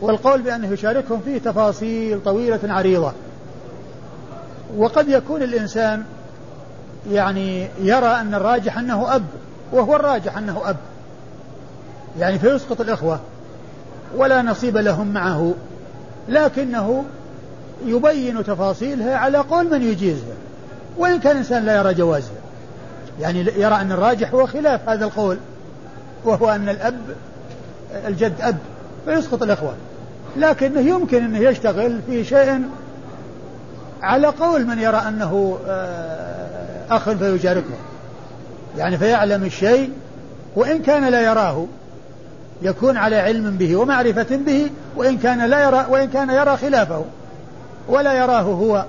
والقول 0.00 0.42
بأنه 0.42 0.72
يشاركهم 0.72 1.20
فيه 1.24 1.38
تفاصيل 1.38 2.20
طويلة 2.24 2.60
عريضة. 2.64 3.12
وقد 4.76 5.08
يكون 5.08 5.42
الإنسان 5.42 6.04
يعني 7.10 7.68
يرى 7.80 8.06
أن 8.06 8.34
الراجح 8.34 8.78
أنه 8.78 9.16
أب 9.16 9.24
وهو 9.72 9.96
الراجح 9.96 10.38
أنه 10.38 10.62
أب. 10.64 10.76
يعني 12.18 12.38
فيسقط 12.38 12.80
الإخوة 12.80 13.20
ولا 14.16 14.42
نصيب 14.42 14.76
لهم 14.76 15.08
معه. 15.08 15.54
لكنه 16.28 17.04
يبين 17.86 18.44
تفاصيلها 18.44 19.16
على 19.16 19.38
قول 19.38 19.70
من 19.70 19.82
يجيزها 19.82 20.34
وإن 20.96 21.20
كان 21.20 21.32
الإنسان 21.32 21.64
لا 21.64 21.76
يرى 21.76 21.94
جوازها 21.94 22.36
يعني 23.20 23.38
يرى 23.40 23.74
أن 23.74 23.92
الراجح 23.92 24.34
هو 24.34 24.46
خلاف 24.46 24.88
هذا 24.88 25.04
القول 25.04 25.38
وهو 26.24 26.50
أن 26.50 26.68
الأب 26.68 27.00
الجد 28.06 28.40
أب. 28.40 28.56
فيسقط 29.06 29.42
الإخوة 29.42 29.74
لكنه 30.36 30.80
يمكن 30.80 31.24
أنه 31.24 31.38
يشتغل 31.38 32.00
في 32.06 32.24
شيء 32.24 32.62
على 34.02 34.26
قول 34.26 34.66
من 34.66 34.78
يرى 34.78 35.02
أنه 35.08 35.58
آه، 35.68 36.46
أخ 36.90 37.10
فيشاركه 37.10 37.74
يعني 38.78 38.98
فيعلم 38.98 39.44
الشيء 39.44 39.90
وإن 40.56 40.82
كان 40.82 41.08
لا 41.08 41.20
يراه 41.20 41.66
يكون 42.62 42.96
على 42.96 43.16
علم 43.16 43.50
به 43.50 43.76
ومعرفة 43.76 44.36
به 44.36 44.70
وإن 44.96 45.18
كان 45.18 45.46
لا 45.46 45.64
يرى 45.64 45.86
وإن 45.90 46.08
كان 46.08 46.30
يرى 46.30 46.56
خلافه. 46.56 47.04
ولا 47.88 48.12
يراه 48.12 48.40
هو. 48.40 48.84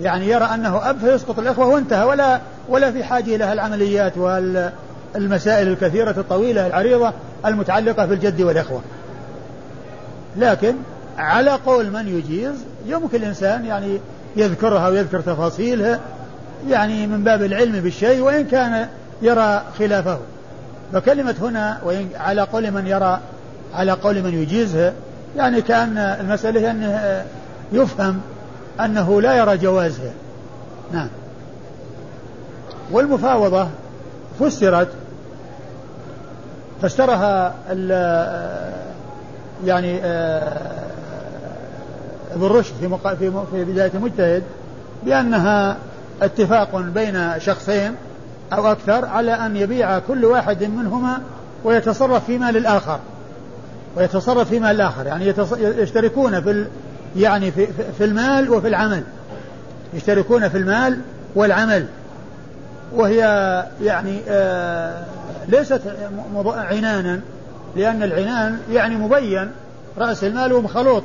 يعني 0.00 0.28
يرى 0.28 0.44
أنه 0.44 0.90
أب 0.90 0.98
فيسقط 0.98 1.38
الإخوة 1.38 1.66
وانتهى 1.66 2.04
ولا 2.04 2.40
ولا 2.68 2.92
في 2.92 3.04
حاجة 3.04 3.36
إلى 3.36 3.52
العمليات 3.52 4.18
والمسائل 4.18 5.68
الكثيرة 5.68 6.14
الطويلة 6.18 6.66
العريضة 6.66 7.12
المتعلقة 7.46 8.06
في 8.06 8.14
الجد 8.14 8.42
والإخوة. 8.42 8.80
لكن 10.36 10.74
على 11.18 11.50
قول 11.50 11.90
من 11.90 12.08
يجيز 12.08 12.54
يمكن 12.86 13.16
الإنسان 13.16 13.64
يعني 13.64 14.00
يذكرها 14.36 14.88
ويذكر 14.88 15.20
تفاصيلها 15.20 16.00
يعني 16.68 17.06
من 17.06 17.24
باب 17.24 17.42
العلم 17.42 17.80
بالشيء 17.80 18.20
وإن 18.20 18.46
كان 18.46 18.88
يرى 19.22 19.62
خلافه. 19.78 20.18
فكلمة 20.92 21.34
هنا 21.40 21.78
وإن 21.84 22.08
على 22.16 22.42
قول 22.42 22.70
من 22.70 22.86
يرى 22.86 23.20
على 23.74 23.92
قول 23.92 24.22
من 24.22 24.42
يجيزها 24.42 24.92
يعني 25.36 25.62
كأن 25.62 25.98
المسألة 25.98 26.70
أنه 26.70 27.24
يفهم 27.72 28.20
أنه 28.80 29.20
لا 29.20 29.36
يرى 29.36 29.56
جوازها. 29.56 30.12
نعم. 30.92 31.08
والمفاوضة 32.90 33.68
فسرت 34.40 34.88
فسرها 36.82 37.54
يعني 39.64 40.00
آه، 40.04 40.82
ابن 42.34 42.46
رشد 42.46 42.74
في 42.80 43.16
في 43.18 43.32
في 43.50 43.64
بداية 43.64 43.90
المجتهد 43.94 44.42
بأنها 45.04 45.76
اتفاق 46.22 46.76
بين 46.76 47.40
شخصين 47.40 47.94
أو 48.52 48.72
أكثر 48.72 49.04
على 49.04 49.32
أن 49.32 49.56
يبيع 49.56 49.98
كل 49.98 50.24
واحد 50.24 50.64
منهما 50.64 51.20
ويتصرف 51.64 52.24
في 52.24 52.38
مال 52.38 52.56
الآخر. 52.56 52.98
ويتصرف 53.96 54.48
في 54.48 54.60
مال 54.60 54.70
الآخر 54.70 55.06
يعني 55.06 55.34
يشتركون 55.58 56.40
في 56.42 56.66
يعني 57.16 57.50
في, 57.50 57.66
في 57.98 58.04
المال 58.04 58.50
وفي 58.50 58.68
العمل. 58.68 59.02
يشتركون 59.94 60.48
في 60.48 60.58
المال 60.58 60.98
والعمل. 61.34 61.86
وهي 62.94 63.18
يعني 63.82 64.20
آه 64.28 65.04
ليست 65.48 65.80
عنانا. 66.46 67.20
لأن 67.76 68.02
العنان 68.02 68.58
يعني 68.70 68.96
مبين 68.96 69.50
رأس 69.98 70.24
المال 70.24 70.52
ومخلوط 70.52 71.02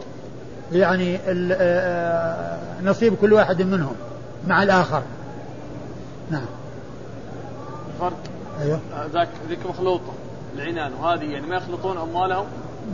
يعني 0.72 1.16
آه، 1.16 1.54
آه، 1.54 2.58
نصيب 2.84 3.16
كل 3.22 3.34
واحد 3.34 3.62
منهم 3.62 3.96
مع 4.48 4.64
الآخر. 4.64 5.02
نعم. 6.32 6.46
فرق 8.00 8.18
أيوه. 8.62 8.80
ذاك 9.14 9.30
ذيك 9.50 9.60
مخلوطة 9.70 10.14
العنان 10.56 10.92
وهذه 10.94 11.24
يعني 11.24 11.48
ما 11.48 11.56
يخلطون 11.56 11.98
أموالهم؟ 11.98 12.46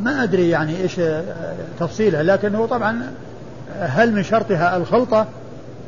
ما 0.02 0.24
أدري 0.24 0.50
يعني 0.50 0.82
إيش 0.82 1.00
آه، 1.00 1.24
تفصيلها 1.80 2.24
لكنه 2.24 2.66
طبعا 2.66 3.14
هل 3.80 4.12
من 4.12 4.24
شرطها 4.24 4.78
الخلطة؟ 4.78 5.28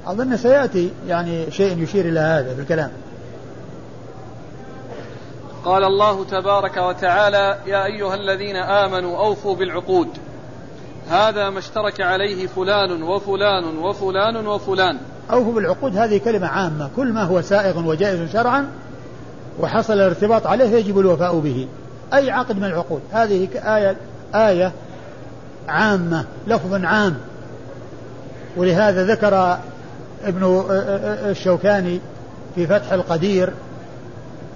أظن 0.06 0.38
سيأتي 0.38 0.92
يعني 1.08 1.52
شيء 1.52 1.84
يشير 1.84 2.06
إلى 2.06 2.20
هذا 2.20 2.56
في 2.56 2.62
الكلام. 2.62 2.92
قال 5.66 5.84
الله 5.84 6.26
تبارك 6.26 6.78
وتعالى 6.78 7.58
يا 7.68 7.86
أيها 7.86 8.16
الذين 8.16 8.56
آمنوا 8.56 9.18
أوفوا 9.18 9.56
بالعقود. 9.56 10.08
هذا 11.10 11.50
ما 11.50 11.60
اشترك 11.60 12.02
عليه 12.02 12.48
فلان 12.48 13.04
وفلان 13.04 13.78
وفلان 13.78 14.48
وفلان. 14.48 14.98
أوفوا 15.32 15.54
بالعقود 15.54 15.98
هذه 15.98 16.18
كلمة 16.18 16.48
عامة. 16.48 16.90
كل 16.96 17.14
ما 17.14 17.24
هو 17.24 17.42
سائغ 17.42 17.88
وجائز 17.88 18.32
شرعا 18.34 18.68
وحصل 19.60 19.94
الارتباط 19.94 20.48
عليه 20.48 20.66
يجب 20.66 21.00
الوفاء 21.00 21.40
به. 21.40 21.68
أي 22.14 22.32
عقد 22.32 22.58
من 22.58 22.66
العقود؟ 22.66 23.02
هذه 23.12 23.48
آية 23.56 23.98
آية 24.36 24.72
عامة 25.68 26.26
لفظ 26.48 26.86
عام. 26.86 27.18
ولهذا 28.58 29.04
ذكر 29.06 29.58
ابن 30.24 30.66
الشوكاني 31.30 32.00
في 32.56 32.68
فتح 32.68 32.92
القدير 32.92 33.54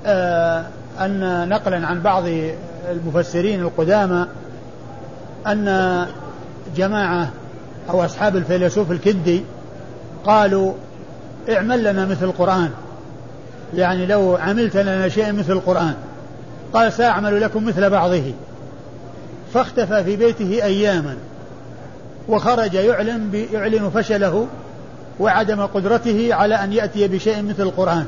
آه، 0.06 0.66
أن 1.00 1.50
نقلا 1.50 1.88
عن 1.88 2.02
بعض 2.02 2.24
المفسرين 2.92 3.62
القدامى 3.62 4.26
أن 5.48 6.06
جماعة 6.76 7.30
أو 7.90 8.06
أصحاب 8.06 8.36
الفيلسوف 8.36 8.92
الكندي 8.92 9.44
قالوا 10.26 10.74
اعمل 11.50 11.84
لنا 11.84 12.06
مثل 12.06 12.26
القرآن. 12.26 12.70
يعني 13.76 14.06
لو 14.06 14.36
عملت 14.36 14.78
لنا 14.78 15.10
شيء 15.10 15.34
مثل 15.34 15.52
القرآن. 15.52 15.94
قال 16.74 16.94
سأعمل 16.94 17.42
لكم 17.42 17.66
مثل 17.66 17.90
بعضه. 17.90 18.34
فاختفى 19.54 20.04
في 20.04 20.16
بيته 20.16 20.64
أياما. 20.64 21.16
وخرج 22.28 22.74
يعلن 22.74 23.46
يعلن 23.54 23.90
فشله 23.90 24.48
وعدم 25.20 25.66
قدرته 25.66 26.34
على 26.34 26.56
أن 26.56 26.74
يأتي 26.74 27.08
بشيء 27.08 27.44
مثل 27.44 27.64
القرآن. 27.64 28.06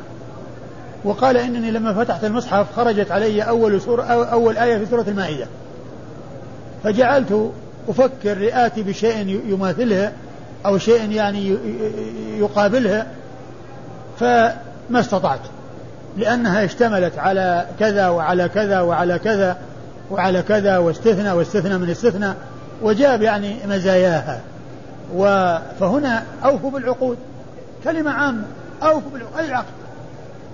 وقال 1.03 1.37
إنني 1.37 1.71
لما 1.71 1.93
فتحت 1.93 2.23
المصحف 2.23 2.75
خرجت 2.75 3.11
علي 3.11 3.41
أول 3.41 3.81
سورة 3.81 4.03
أول 4.03 4.57
آية 4.57 4.77
في 4.77 4.85
سورة 4.85 5.05
المائدة. 5.07 5.47
فجعلت 6.83 7.51
أفكر 7.89 8.37
لآتي 8.37 8.83
بشيء 8.83 9.41
يماثلها 9.47 10.11
أو 10.65 10.77
شيء 10.77 11.11
يعني 11.11 11.57
يقابلها 12.37 13.07
فما 14.19 14.99
استطعت. 14.99 15.39
لأنها 16.17 16.65
اشتملت 16.65 17.17
على 17.17 17.65
كذا 17.79 18.07
وعلى 18.07 18.49
كذا 18.49 18.81
وعلى 18.81 19.19
كذا 19.19 19.57
وعلى 20.11 20.41
كذا 20.41 20.77
واستثنى 20.77 21.31
واستثنى 21.31 21.77
من 21.77 21.89
استثنى 21.89 22.33
وجاب 22.81 23.21
يعني 23.21 23.55
مزاياها. 23.67 24.41
فهنا 25.79 26.23
أوفوا 26.45 26.71
بالعقود. 26.71 27.17
كلمة 27.83 28.11
عامة 28.11 28.43
أوفوا 28.83 29.11
بالعقود. 29.13 29.39
أي 29.39 29.53
عقد 29.53 29.80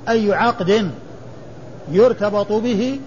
أي 0.10 0.34
عقد 0.34 0.92
يرتبط 1.92 2.52
به 2.52 3.00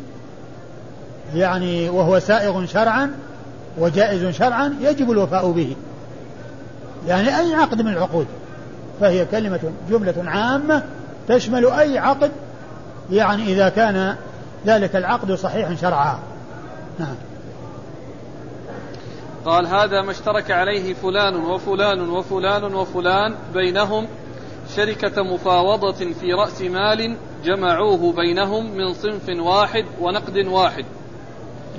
يعني 1.35 1.89
وهو 1.89 2.19
سائغ 2.19 2.67
شرعا 2.67 3.11
وجائز 3.79 4.37
شرعا 4.37 4.77
يجب 4.81 5.11
الوفاء 5.11 5.51
به. 5.51 5.77
يعني 7.07 7.39
أي 7.39 7.55
عقد 7.55 7.83
من 7.83 7.93
العقود. 7.93 8.27
فهي 9.01 9.25
كلمة 9.25 9.61
جملة 9.91 10.15
عامة 10.27 10.83
تشمل 11.29 11.67
أي 11.67 11.99
عقد 11.99 12.31
يعني 13.13 13.43
إذا 13.43 13.69
كان 13.69 14.17
ذلك 14.67 14.97
العقد 14.97 15.33
صحيحا 15.33 15.75
شرعا. 15.75 16.19
نعم. 16.99 17.15
قال 19.45 19.67
هذا 19.67 20.03
ما 20.03 20.11
اشترك 20.11 20.51
عليه 20.51 20.95
فلان 20.95 21.37
وفلان 21.37 22.11
وفلان 22.11 22.75
وفلان 22.75 23.35
بينهم 23.55 24.07
شركة 24.77 25.23
مفاوضة 25.23 25.93
في 25.93 26.33
رأس 26.33 26.63
مال 26.63 27.17
جمعوه 27.45 28.13
بينهم 28.13 28.77
من 28.77 28.95
صنف 28.95 29.29
واحد 29.29 29.85
ونقد 30.01 30.37
واحد. 30.37 30.85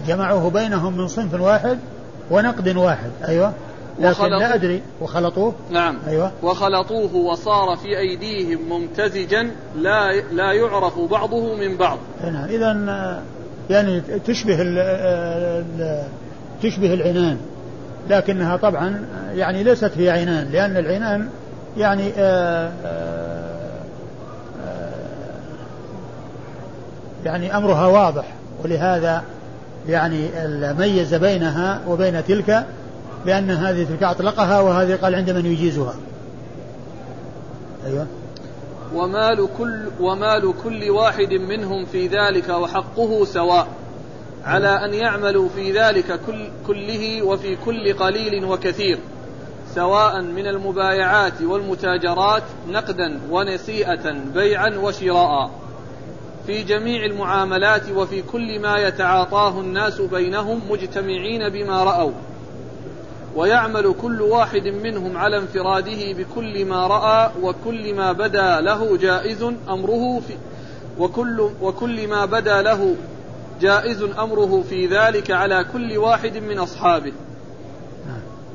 جمعوه 0.07 0.49
بينهم 0.49 0.97
من 0.97 1.07
صنف 1.07 1.33
واحد 1.33 1.79
ونقد 2.31 2.77
واحد 2.77 3.11
أيوة. 3.27 3.53
لكن 3.99 4.25
لا 4.25 4.55
أدري. 4.55 4.81
وخلطوه؟ 5.01 5.53
نعم. 5.69 5.97
أيوة. 6.07 6.31
وخلطوه 6.43 7.15
وصار 7.15 7.75
في 7.75 7.97
أيديهم 7.97 8.59
ممتزجا 8.69 9.51
لا 9.75 10.11
لا 10.31 10.51
يعرف 10.51 10.99
بعضه 10.99 11.55
من 11.55 11.77
بعض. 11.77 11.97
نعم 12.23 12.45
إذا 12.45 13.21
يعني 13.69 14.01
تشبه 14.01 14.61
ال 14.61 14.77
ال 14.77 16.03
تشبه 16.63 16.93
العنان 16.93 17.37
لكنها 18.09 18.57
طبعا 18.57 19.05
يعني 19.35 19.63
ليست 19.63 19.85
في 19.85 20.09
عينان 20.09 20.47
لأن 20.51 20.77
العنان 20.77 21.29
يعني 21.77 22.11
آآ 22.17 22.71
آآ 22.85 23.31
يعني 27.25 27.57
أمرها 27.57 27.87
واضح. 27.87 28.25
ولهذا 28.63 29.23
يعني 29.87 30.29
ميز 30.73 31.13
بينها 31.13 31.81
وبين 31.87 32.25
تلك 32.25 32.65
بأن 33.25 33.51
هذه 33.51 33.83
تلك 33.83 34.03
أطلقها 34.03 34.59
وهذه 34.59 34.95
قال 34.95 35.15
عند 35.15 35.29
من 35.29 35.45
يجيزها. 35.45 35.95
أيوة. 37.85 38.07
ومال 38.95 39.47
كل 39.57 39.85
ومال 39.99 40.53
كل 40.63 40.89
واحد 40.89 41.33
منهم 41.33 41.85
في 41.85 42.07
ذلك 42.07 42.49
وحقه 42.49 43.25
سواء. 43.25 43.67
على 44.45 44.85
أن 44.85 44.93
يعملوا 44.93 45.49
في 45.55 45.79
ذلك 45.79 46.19
كل 46.27 46.47
كله 46.67 47.21
وفي 47.21 47.57
كل 47.65 47.93
قليل 47.93 48.45
وكثير. 48.45 48.99
سواء 49.75 50.21
من 50.21 50.47
المبايعات 50.47 51.41
والمتاجرات 51.41 52.43
نقدا 52.67 53.19
ونسيئة 53.31 54.11
بيعا 54.33 54.69
وشراء. 54.69 55.51
في 56.47 56.63
جميع 56.63 57.05
المعاملات 57.05 57.89
وفي 57.95 58.21
كل 58.21 58.59
ما 58.59 58.77
يتعاطاه 58.77 59.59
الناس 59.59 60.01
بينهم 60.01 60.61
مجتمعين 60.69 61.49
بما 61.49 61.83
رأوا. 61.83 62.11
ويعمل 63.35 63.95
كل 64.01 64.21
واحد 64.21 64.67
منهم 64.67 65.17
على 65.17 65.37
انفراده 65.37 66.13
بكل 66.13 66.65
ما 66.65 66.87
رأى 66.87 67.31
وكل 67.41 67.93
ما 67.93 68.11
بدا 68.11 68.61
له 68.61 68.97
جائز 68.97 69.43
أمره 69.69 70.19
في 70.27 70.33
وكل 70.99 71.49
وكل 71.61 72.07
ما 72.07 72.25
بدا 72.25 72.61
له 72.61 72.95
جائز 73.61 74.03
أمره 74.03 74.63
في 74.69 74.87
ذلك 74.87 75.31
على 75.31 75.65
كل 75.73 75.97
واحد 75.97 76.37
من 76.37 76.59
أصحابه. 76.59 77.13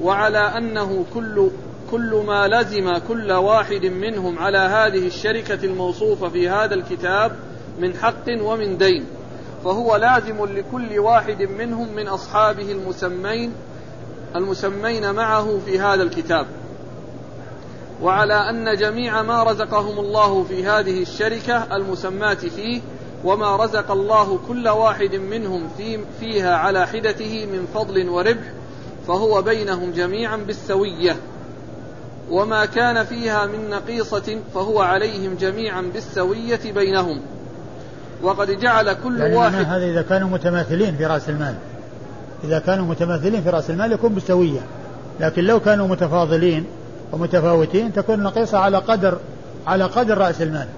وعلى 0.03 0.39
أنه 0.39 1.05
كل 1.15 1.51
كل 1.91 2.25
ما 2.27 2.49
لزم 2.49 2.99
كل 3.09 3.33
واحد 3.33 3.87
منهم 3.87 4.39
على 4.39 4.59
هذه 4.59 5.07
الشركة 5.07 5.65
الموصوفة 5.65 6.29
في 6.29 6.49
هذا 6.49 6.75
الكتاب 6.75 7.33
من 7.79 7.95
حق 7.95 8.29
ومن 8.41 8.79
دين. 8.79 9.05
فهو 9.65 9.97
لازم 9.97 10.45
لكل 10.45 10.99
واحد 10.99 11.43
منهم 11.43 11.95
من 11.95 12.09
أصحابه 12.09 12.73
المسمين 12.73 13.53
المسمين 14.37 15.15
معه 15.15 15.59
في 15.67 15.81
هذا 15.81 16.03
الكتاب. 16.03 16.47
وعلى 18.03 18.35
أن 18.35 18.77
جميع 18.77 19.23
ما 19.23 19.43
رزقهم 19.43 19.99
الله 19.99 20.45
في 20.45 20.67
هذه 20.67 21.03
الشركة 21.03 21.77
المسماة 21.77 22.35
فيه 22.35 22.81
وما 23.25 23.57
رزق 23.57 23.91
الله 23.91 24.39
كل 24.49 24.69
واحد 24.69 25.15
منهم 25.15 25.69
في 25.77 26.01
فيها 26.21 26.57
على 26.57 26.87
حدته 26.87 27.47
من 27.47 27.67
فضل 27.75 28.09
وربح 28.09 28.53
فهو 29.07 29.43
بينهم 29.43 29.93
جميعا 29.93 30.37
بالسوية. 30.37 31.17
وما 32.31 32.65
كان 32.65 33.05
فيها 33.05 33.47
من 33.47 33.71
نقيصة 33.71 34.39
فهو 34.55 34.81
عليهم 34.81 35.35
جميعا 35.35 35.83
بالسوية 35.95 36.73
بينهم. 36.75 37.21
وقد 38.23 38.51
جعل 38.51 38.93
كل 38.93 39.21
يعني 39.21 39.37
واحد 39.37 39.65
هذا 39.65 39.85
إذا 39.85 40.03
كانوا 40.03 40.29
متماثلين 40.29 40.97
في 40.97 41.07
رأس 41.07 41.29
المال. 41.29 41.55
إذا 42.45 42.59
كانوا 42.59 42.87
متماثلين 42.87 43.43
في 43.43 43.51
رأس 43.51 43.71
المال 43.71 43.93
يكون 43.93 44.15
بالسوية. 44.15 44.61
لكن 45.21 45.45
لو 45.45 45.61
كانوا 45.61 45.89
متفاضلين 45.89 46.65
ومتفاوتين 47.13 47.93
تكون 47.93 48.23
نقيصة 48.23 48.59
على 48.59 48.79
قدر 48.79 49.19
على 49.67 49.85
قدر 49.85 50.19
رأس 50.19 50.43
المال. 50.43 50.69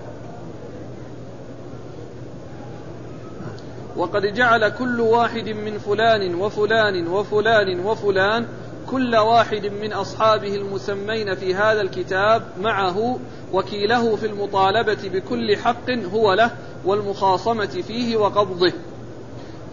وقد 3.99 4.23
جعل 4.23 4.69
كل 4.69 5.01
واحد 5.01 5.49
من 5.49 5.79
فلان 5.79 6.35
وفلان 6.35 7.09
وفلان 7.09 7.81
وفلان 7.81 8.47
كل 8.87 9.17
واحد 9.17 9.67
من 9.67 9.93
أصحابه 9.93 10.55
المسمين 10.55 11.35
في 11.35 11.55
هذا 11.55 11.81
الكتاب 11.81 12.43
معه 12.61 13.19
وكيله 13.53 14.17
في 14.17 14.27
المطالبة 14.27 15.09
بكل 15.09 15.57
حق 15.57 15.91
هو 15.91 16.35
له 16.35 16.51
والمخاصمة 16.85 17.67
فيه 17.67 18.17
وقبضه. 18.17 18.73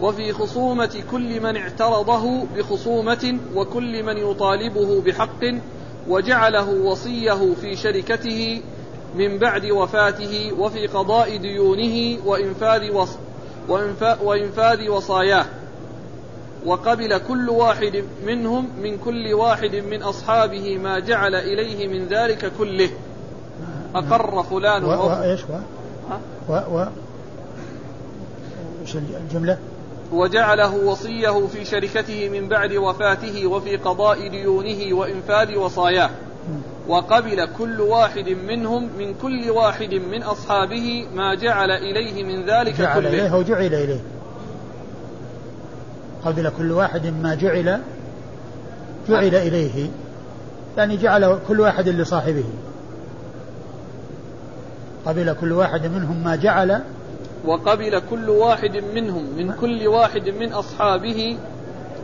وفي 0.00 0.32
خصومة 0.32 1.02
كل 1.10 1.40
من 1.40 1.56
اعترضه 1.56 2.44
بخصومة 2.56 3.38
وكل 3.54 4.02
من 4.02 4.16
يطالبه 4.16 5.00
بحق 5.00 5.44
وجعله 6.08 6.70
وصيه 6.70 7.54
في 7.60 7.76
شركته 7.76 8.62
من 9.14 9.38
بعد 9.38 9.66
وفاته 9.66 10.52
وفي 10.58 10.86
قضاء 10.86 11.36
ديونه 11.36 12.18
وإنفاذ 12.26 12.90
وإنفاذ 14.22 14.88
وصاياه. 14.88 15.46
وقبل 16.66 17.18
كل 17.18 17.50
واحد 17.50 18.04
منهم 18.26 18.68
من 18.82 18.98
كل 18.98 19.34
واحد 19.34 19.74
من 19.74 20.02
أصحابه 20.02 20.78
ما 20.78 20.98
جعل 20.98 21.34
إليه 21.34 21.88
من 21.88 22.06
ذلك 22.06 22.52
كله. 22.58 22.90
أقر 23.94 24.42
فلان 24.42 24.84
و... 24.84 24.88
و... 24.88 25.22
إيش 25.22 25.40
و... 25.44 25.54
و... 26.48 26.52
و... 26.52 26.86
إيش 28.82 28.96
الجملة؟ 28.96 29.58
وجعله 30.12 30.74
وصيه 30.74 31.46
في 31.46 31.64
شركته 31.64 32.28
من 32.28 32.48
بعد 32.48 32.72
وفاته 32.72 33.46
وفي 33.46 33.76
قضاء 33.76 34.28
ديونه 34.28 34.94
وإنفاذ 34.96 35.56
وصاياه. 35.56 36.10
وقبل 36.88 37.48
كل 37.58 37.80
واحد 37.80 38.28
منهم 38.28 38.88
من 38.98 39.14
كل 39.14 39.50
واحد 39.50 39.94
من 39.94 40.22
أصحابه 40.22 41.06
ما 41.14 41.34
جعل 41.34 41.70
إليه 41.70 42.24
من 42.24 42.44
ذلك 42.44 42.78
جعل 42.78 43.00
كله. 43.00 43.08
إليه 43.08 43.34
وجعل 43.34 43.74
إليه. 43.74 44.00
قبل 46.24 46.50
كل 46.58 46.72
واحد 46.72 47.06
ما 47.06 47.34
جعل 47.34 47.80
جعل 49.08 49.34
إليه. 49.34 49.88
يعني 50.76 50.96
جعل 50.96 51.38
كل 51.48 51.60
واحد 51.60 51.88
لصاحبه. 51.88 52.44
قبل 55.06 55.32
كل 55.40 55.52
واحد 55.52 55.86
منهم 55.86 56.24
ما 56.24 56.36
جعل. 56.36 56.82
وقبل 57.44 58.02
كل 58.10 58.30
واحد 58.30 58.76
منهم 58.94 59.36
من 59.36 59.52
كل 59.52 59.86
واحد 59.86 60.28
من 60.28 60.52
أصحابه 60.52 61.38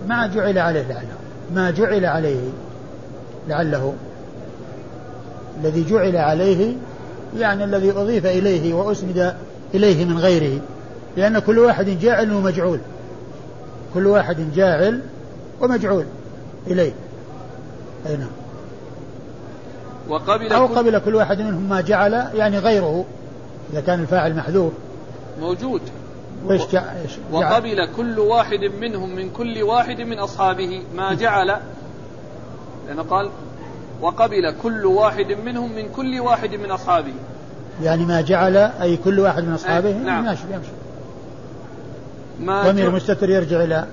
ما 0.08 0.26
جعل 0.26 0.58
عليه 0.58 0.82
لعله 0.82 1.16
ما 1.54 1.70
جعل 1.70 2.06
عليه 2.06 2.50
لعله. 3.48 3.94
الذي 5.62 5.84
جعل 5.84 6.16
عليه 6.16 6.74
يعني 7.38 7.64
الذي 7.64 7.90
أضيف 7.90 8.26
إليه 8.26 8.74
وأسند 8.74 9.36
إليه 9.74 10.04
من 10.04 10.18
غيره. 10.18 10.60
لأن 11.16 11.38
كل 11.38 11.58
واحد 11.58 11.86
جاعل 11.86 12.32
ومجعول. 12.32 12.78
كل 13.94 14.06
واحد 14.06 14.36
جاعل 14.54 15.00
ومجعول 15.60 16.04
إليه. 16.66 16.92
أي 18.06 18.16
نعم. 18.16 18.30
وقبل 20.08 20.52
أو 20.52 20.66
قبل 20.66 20.98
كل 20.98 21.14
واحد 21.14 21.40
منهم 21.40 21.68
ما 21.68 21.80
جعل 21.80 22.12
يعني 22.34 22.58
غيره 22.58 23.04
إذا 23.72 23.80
كان 23.80 24.00
الفاعل 24.00 24.36
محذوف. 24.36 24.72
موجود. 25.40 25.80
وإيش. 26.44 26.62
وقبل 27.32 27.88
كل 27.96 28.18
واحد 28.18 28.64
منهم 28.80 29.16
من 29.16 29.30
كل 29.30 29.62
واحد 29.62 30.00
من 30.00 30.18
أصحابه 30.18 30.82
ما 30.94 31.14
جعل. 31.14 31.56
لأنه 32.88 33.02
قال 33.02 33.30
وقبل 34.02 34.54
كل 34.62 34.86
واحد 34.86 35.26
منهم 35.44 35.72
من 35.72 35.88
كل 35.96 36.20
واحد 36.20 36.54
من 36.54 36.70
أصحابه. 36.70 37.12
يعني 37.82 38.04
ما 38.04 38.20
جعل 38.20 38.56
أي 38.56 38.96
كل 38.96 39.20
واحد 39.20 39.44
من 39.44 39.54
أصحابه؟ 39.54 39.88
أي 39.88 39.94
نعم. 39.94 40.26
يمشي 40.26 40.42
يمشي. 40.50 40.68
ما 42.40 42.70
ضمير 42.70 42.90
مستتر 42.90 43.30
يرجع 43.30 43.64
إلى 43.64 43.86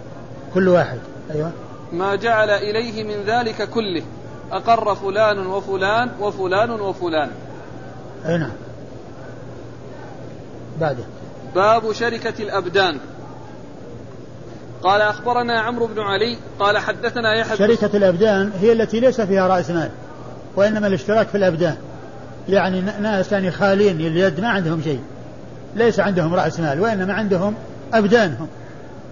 كل 0.53 0.67
واحد. 0.67 0.99
أيوة. 1.31 1.51
ما 1.93 2.15
جعل 2.15 2.49
إليه 2.49 3.03
من 3.03 3.23
ذلك 3.23 3.69
كله. 3.69 4.03
أقر 4.51 4.95
فلان 4.95 5.47
وفلان 5.47 6.11
وفلان 6.19 6.71
وفلان. 6.71 7.29
أي 8.25 8.37
نعم. 8.37 8.51
بعده. 10.79 11.03
باب 11.55 11.91
شركة 11.93 12.43
الأبدان. 12.43 12.97
قال 14.83 15.01
أخبرنا 15.01 15.59
عمرو 15.59 15.87
بن 15.87 15.99
علي 15.99 16.37
قال 16.59 16.77
حدثنا 16.77 17.35
يحيى 17.35 17.57
شركة 17.57 17.97
الأبدان 17.97 18.51
هي 18.61 18.71
التي 18.71 18.99
ليس 18.99 19.21
فيها 19.21 19.47
رأس 19.47 19.69
مال 19.69 19.89
وإنما 20.55 20.87
الاشتراك 20.87 21.27
في 21.27 21.37
الأبدان. 21.37 21.75
يعني 22.49 22.81
ناس 22.81 23.31
يعني 23.31 23.51
خالين 23.51 23.99
اليد 23.99 24.39
ما 24.39 24.49
عندهم 24.49 24.81
شيء 24.81 25.01
ليس 25.75 25.99
عندهم 25.99 26.33
رأس 26.33 26.59
مال 26.59 26.81
وإنما 26.81 27.13
عندهم 27.13 27.55
أبدانهم 27.93 28.47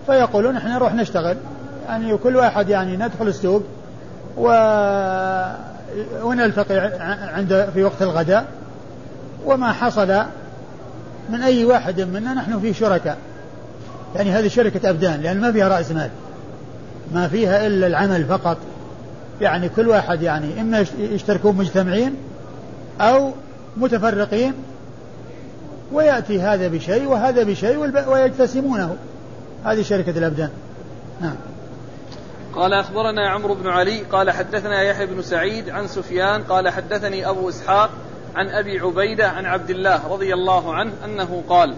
فيقولون 0.05 0.57
إحنا 0.57 0.73
نروح 0.73 0.93
نشتغل. 0.93 1.37
يعني 1.87 2.17
كل 2.17 2.35
واحد 2.35 2.69
يعني 2.69 2.97
ندخل 2.97 3.27
السوق 3.27 3.63
و 4.37 4.47
ونلتقي 6.21 6.77
عند 7.35 7.69
في 7.73 7.83
وقت 7.83 8.01
الغداء. 8.01 8.45
وما 9.45 9.71
حصل 9.71 10.23
من 11.29 11.41
أي 11.41 11.65
واحد 11.65 12.01
منا 12.01 12.33
نحن 12.33 12.59
فيه 12.59 12.73
شركاء. 12.73 13.17
يعني 14.17 14.31
هذه 14.31 14.47
شركة 14.47 14.89
أبدان 14.89 15.21
لأن 15.21 15.41
ما 15.41 15.51
فيها 15.51 15.67
رأس 15.67 15.91
مال. 15.91 16.09
ما 17.13 17.27
فيها 17.27 17.67
إلا 17.67 17.87
العمل 17.87 18.25
فقط. 18.25 18.57
يعني 19.41 19.69
كل 19.69 19.87
واحد 19.87 20.21
يعني 20.21 20.61
إما 20.61 20.85
يشتركون 20.99 21.55
مجتمعين 21.55 22.15
أو 23.01 23.31
متفرقين 23.77 24.53
ويأتي 25.91 26.41
هذا 26.41 26.67
بشيء 26.67 27.07
وهذا 27.07 27.43
بشيء 27.43 27.77
ويجتسمونه. 28.07 28.95
هذه 29.65 29.81
شركة 29.81 30.17
الأبدان. 30.17 30.49
نعم. 31.21 31.35
قال 32.55 32.73
أخبرنا 32.73 33.29
عمرو 33.29 33.55
بن 33.55 33.67
علي 33.67 33.99
قال 33.99 34.31
حدثنا 34.31 34.81
يحيى 34.81 35.05
بن 35.05 35.21
سعيد 35.21 35.69
عن 35.69 35.87
سفيان 35.87 36.43
قال 36.43 36.69
حدثني 36.69 37.29
أبو 37.29 37.49
إسحاق 37.49 37.89
عن 38.35 38.49
أبي 38.49 38.79
عبيدة 38.79 39.29
عن 39.29 39.45
عبد 39.45 39.69
الله 39.69 40.07
رضي 40.07 40.33
الله 40.33 40.75
عنه 40.75 40.91
أنه 41.05 41.43
قال 41.49 41.73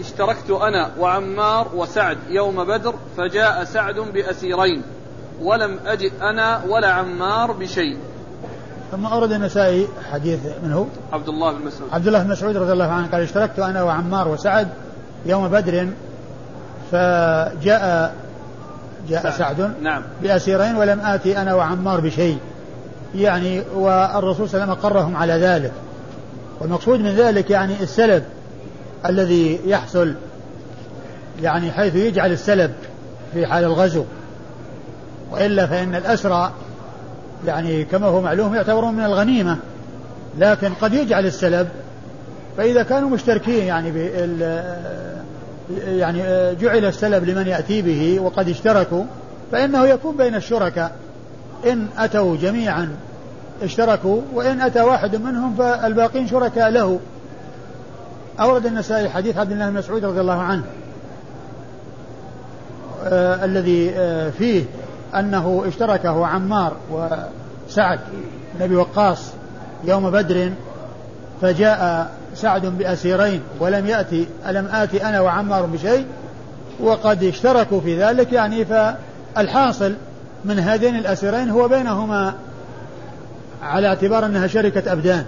اشتركت 0.00 0.50
أنا 0.50 0.90
وعمار 0.98 1.68
وسعد 1.74 2.18
يوم 2.28 2.64
بدر 2.64 2.94
فجاء 3.16 3.64
سعد 3.64 3.94
بأسيرين 3.94 4.82
ولم 5.42 5.78
أجد 5.86 6.12
أنا 6.22 6.60
ولا 6.68 6.88
عمار 6.88 7.52
بشيء. 7.52 7.98
ثم 8.92 9.06
أورد 9.06 9.32
النسائي 9.32 9.88
حديث 10.12 10.40
من 10.62 10.72
هو؟ 10.72 10.84
عبد 11.12 11.28
الله 11.28 11.52
بن 11.52 11.66
مسعود. 11.66 11.90
عبد 11.92 12.06
الله 12.06 12.22
بن 12.22 12.30
مسعود 12.30 12.56
رضي 12.56 12.72
الله 12.72 12.92
عنه 12.92 13.06
قال 13.12 13.22
اشتركت 13.22 13.58
أنا 13.58 13.82
وعمار 13.82 14.28
وسعد 14.28 14.68
يوم 15.26 15.48
بدر 15.48 15.88
فجاء 16.92 18.14
جاء 19.08 19.22
سعد, 19.22 19.32
سعد 19.32 19.74
نعم. 19.82 20.02
بأسيرين 20.22 20.76
ولم 20.76 21.00
آتي 21.00 21.38
أنا 21.38 21.54
وعمار 21.54 22.00
بشيء. 22.00 22.38
يعني 23.14 23.62
والرسول 23.74 24.48
صلى 24.48 24.62
الله 24.62 24.72
عليه 24.72 24.72
وسلم 24.72 24.92
أقرهم 24.92 25.16
على 25.16 25.32
ذلك. 25.32 25.72
والمقصود 26.60 27.00
من 27.00 27.10
ذلك 27.10 27.50
يعني 27.50 27.82
السلب. 27.82 28.24
الذي 29.06 29.60
يحصل 29.66 30.14
يعني 31.42 31.70
حيث 31.70 31.94
يجعل 31.94 32.32
السلب 32.32 32.72
في 33.32 33.46
حال 33.46 33.64
الغزو. 33.64 34.04
وإلا 35.30 35.66
فإن 35.66 35.94
الأسرى 35.94 36.52
يعني 37.46 37.84
كما 37.84 38.06
هو 38.06 38.20
معلوم 38.20 38.54
يعتبرون 38.54 38.94
من 38.94 39.04
الغنيمة 39.04 39.56
لكن 40.38 40.74
قد 40.74 40.94
يجعل 40.94 41.26
السلب. 41.26 41.68
فإذا 42.56 42.82
كانوا 42.82 43.10
مشتركين 43.10 43.64
يعني 43.64 44.10
يعني 45.86 46.22
جعل 46.54 46.84
السلب 46.84 47.24
لمن 47.24 47.46
يأتي 47.46 47.82
به 47.82 48.20
وقد 48.20 48.48
اشتركوا 48.48 49.04
فإنه 49.52 49.86
يكون 49.86 50.16
بين 50.16 50.34
الشركاء. 50.34 50.92
إن 51.66 51.86
أتوا 51.98 52.36
جميعا 52.36 52.88
اشتركوا 53.62 54.20
وإن 54.34 54.60
أتى 54.60 54.80
واحد 54.80 55.16
منهم 55.16 55.54
فالباقين 55.54 56.28
شركاء 56.28 56.70
له. 56.70 56.98
أورد 58.40 58.66
النسائي 58.66 59.08
حديث 59.08 59.36
عبد 59.36 59.52
الله 59.52 59.70
بن 59.70 59.78
مسعود 59.78 60.04
رضي 60.04 60.20
الله 60.20 60.42
عنه 60.42 60.64
آه 63.04 63.44
الذي 63.44 63.90
آه 63.90 64.30
فيه 64.30 64.64
أنه 65.14 65.64
اشتركه 65.66 66.26
عمار 66.26 66.76
وسعد 66.90 68.00
بن 68.54 68.62
أبي 68.62 68.76
وقاص 68.76 69.32
يوم 69.84 70.10
بدر 70.10 70.50
فجاء 71.42 72.10
سعد 72.34 72.66
بأسيرين 72.66 73.40
ولم 73.60 73.86
يأتي 73.86 74.26
ألم 74.48 74.66
آتي 74.66 75.04
أنا 75.04 75.20
وعمار 75.20 75.66
بشيء؟ 75.66 76.06
وقد 76.80 77.24
اشتركوا 77.24 77.80
في 77.80 78.02
ذلك 78.02 78.32
يعني 78.32 78.64
فالحاصل 78.64 79.94
من 80.44 80.58
هذين 80.58 80.96
الأسيرين 80.96 81.50
هو 81.50 81.68
بينهما 81.68 82.34
على 83.62 83.88
اعتبار 83.88 84.26
أنها 84.26 84.46
شركة 84.46 84.92
أبدان. 84.92 85.24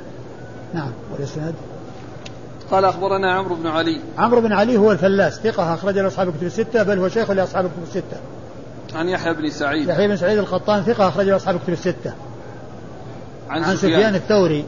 نعم 0.75 0.91
والإسناد؟ 1.13 1.55
قال 2.71 2.85
أخبرنا 2.85 3.33
عمرو 3.33 3.55
بن 3.55 3.67
علي 3.67 4.01
عمرو 4.19 4.41
بن 4.41 4.53
علي 4.53 4.77
هو 4.77 4.93
الفلاس 4.93 5.41
ثقة 5.41 5.75
أخرج 5.75 5.99
له 5.99 6.07
أصحاب 6.07 6.29
الكتب 6.29 6.43
الستة 6.43 6.83
بل 6.83 6.99
هو 6.99 7.09
شيخ 7.09 7.31
لأصحاب 7.31 7.65
الكتب 7.65 7.83
الستة 7.83 8.17
عن 8.95 9.09
يحيى 9.09 9.35
بن 9.35 9.51
سعيد 9.51 9.89
يحيى 9.89 10.09
بن 10.09 10.17
سعيد 10.17 10.39
القطان 10.39 10.83
ثقة 10.83 11.09
أخرج 11.09 11.27
له 11.27 11.37
أصحاب 11.37 11.55
الكتب 11.55 11.73
الستة 11.73 12.13
عن, 13.51 13.65
عن 13.65 13.77
سفيان. 13.77 13.93
سفيان 13.93 14.15
الثوري 14.15 14.65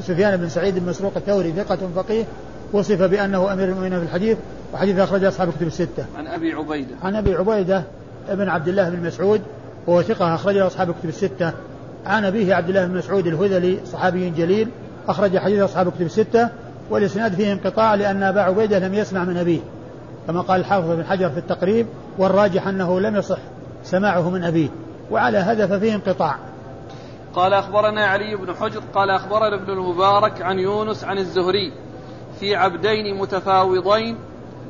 سفيان 0.00 0.36
بن 0.36 0.48
سعيد 0.48 0.78
بن 0.78 0.90
مسروق 0.90 1.12
الثوري 1.16 1.52
ثقة 1.52 1.78
فقيه 1.96 2.24
وصف 2.72 3.02
بأنه 3.02 3.52
أمير 3.52 3.68
المؤمنين 3.68 3.98
في 3.98 4.04
الحديث 4.04 4.38
وحديث 4.74 4.98
أخرج 4.98 5.24
أصحاب 5.24 5.48
الكتب 5.48 5.66
الستة. 5.66 6.04
عن 6.16 6.26
أبي 6.26 6.52
عبيدة. 6.52 6.94
عن 7.02 7.16
أبي 7.16 7.34
عبيدة 7.34 7.82
ابن 8.28 8.48
عبد 8.48 8.68
الله 8.68 8.88
بن 8.88 9.06
مسعود 9.06 9.40
وهو 9.86 10.02
ثقة 10.02 10.34
أخرجه 10.34 10.66
أصحاب 10.66 10.90
الكتب 10.90 11.08
الستة. 11.08 11.52
عن 12.06 12.24
أبيه 12.24 12.54
عبد 12.54 12.68
الله 12.68 12.84
بن 12.86 12.98
مسعود 12.98 13.26
الهذلي 13.26 13.78
صحابي 13.92 14.30
جليل 14.30 14.68
أخرج 15.08 15.38
حديث 15.38 15.62
أصحاب 15.62 15.88
الكتب 15.88 16.02
الستة 16.02 16.48
والإسناد 16.90 17.34
فيه 17.34 17.52
انقطاع 17.52 17.94
لأن 17.94 18.22
أبا 18.22 18.40
عبيدة 18.40 18.78
لم 18.78 18.94
يسمع 18.94 19.24
من 19.24 19.36
أبيه 19.36 19.60
كما 20.26 20.40
قال 20.40 20.60
الحافظ 20.60 20.90
بن 20.90 21.04
حجر 21.04 21.30
في 21.30 21.38
التقريب 21.38 21.86
والراجح 22.18 22.66
أنه 22.66 23.00
لم 23.00 23.16
يصح 23.16 23.38
سماعه 23.82 24.30
من 24.30 24.44
أبيه 24.44 24.68
وعلى 25.10 25.38
هذا 25.38 25.66
ففيه 25.66 25.94
انقطاع. 25.94 26.36
قال 27.34 27.52
أخبرنا 27.52 28.06
علي 28.06 28.36
بن 28.36 28.54
حجر 28.54 28.82
قال 28.94 29.10
أخبرنا 29.10 29.54
ابن 29.54 29.72
المبارك 29.72 30.42
عن 30.42 30.58
يونس 30.58 31.04
عن 31.04 31.18
الزهري 31.18 31.72
في 32.40 32.56
عبدين 32.56 33.18
متفاوضين 33.18 34.18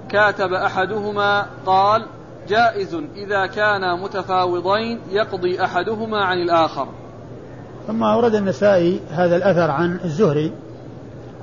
كاتب 0.08 0.52
أحدهما 0.52 1.46
قال 1.66 2.06
جائز 2.48 2.94
إذا 3.16 3.46
كانا 3.46 3.96
متفاوضين 3.96 5.00
يقضي 5.10 5.64
أحدهما 5.64 6.24
عن 6.24 6.38
الآخر. 6.38 6.88
ثم 7.88 8.02
أورد 8.02 8.34
النسائي 8.34 9.00
هذا 9.10 9.36
الأثر 9.36 9.70
عن 9.70 9.98
الزهري 10.04 10.52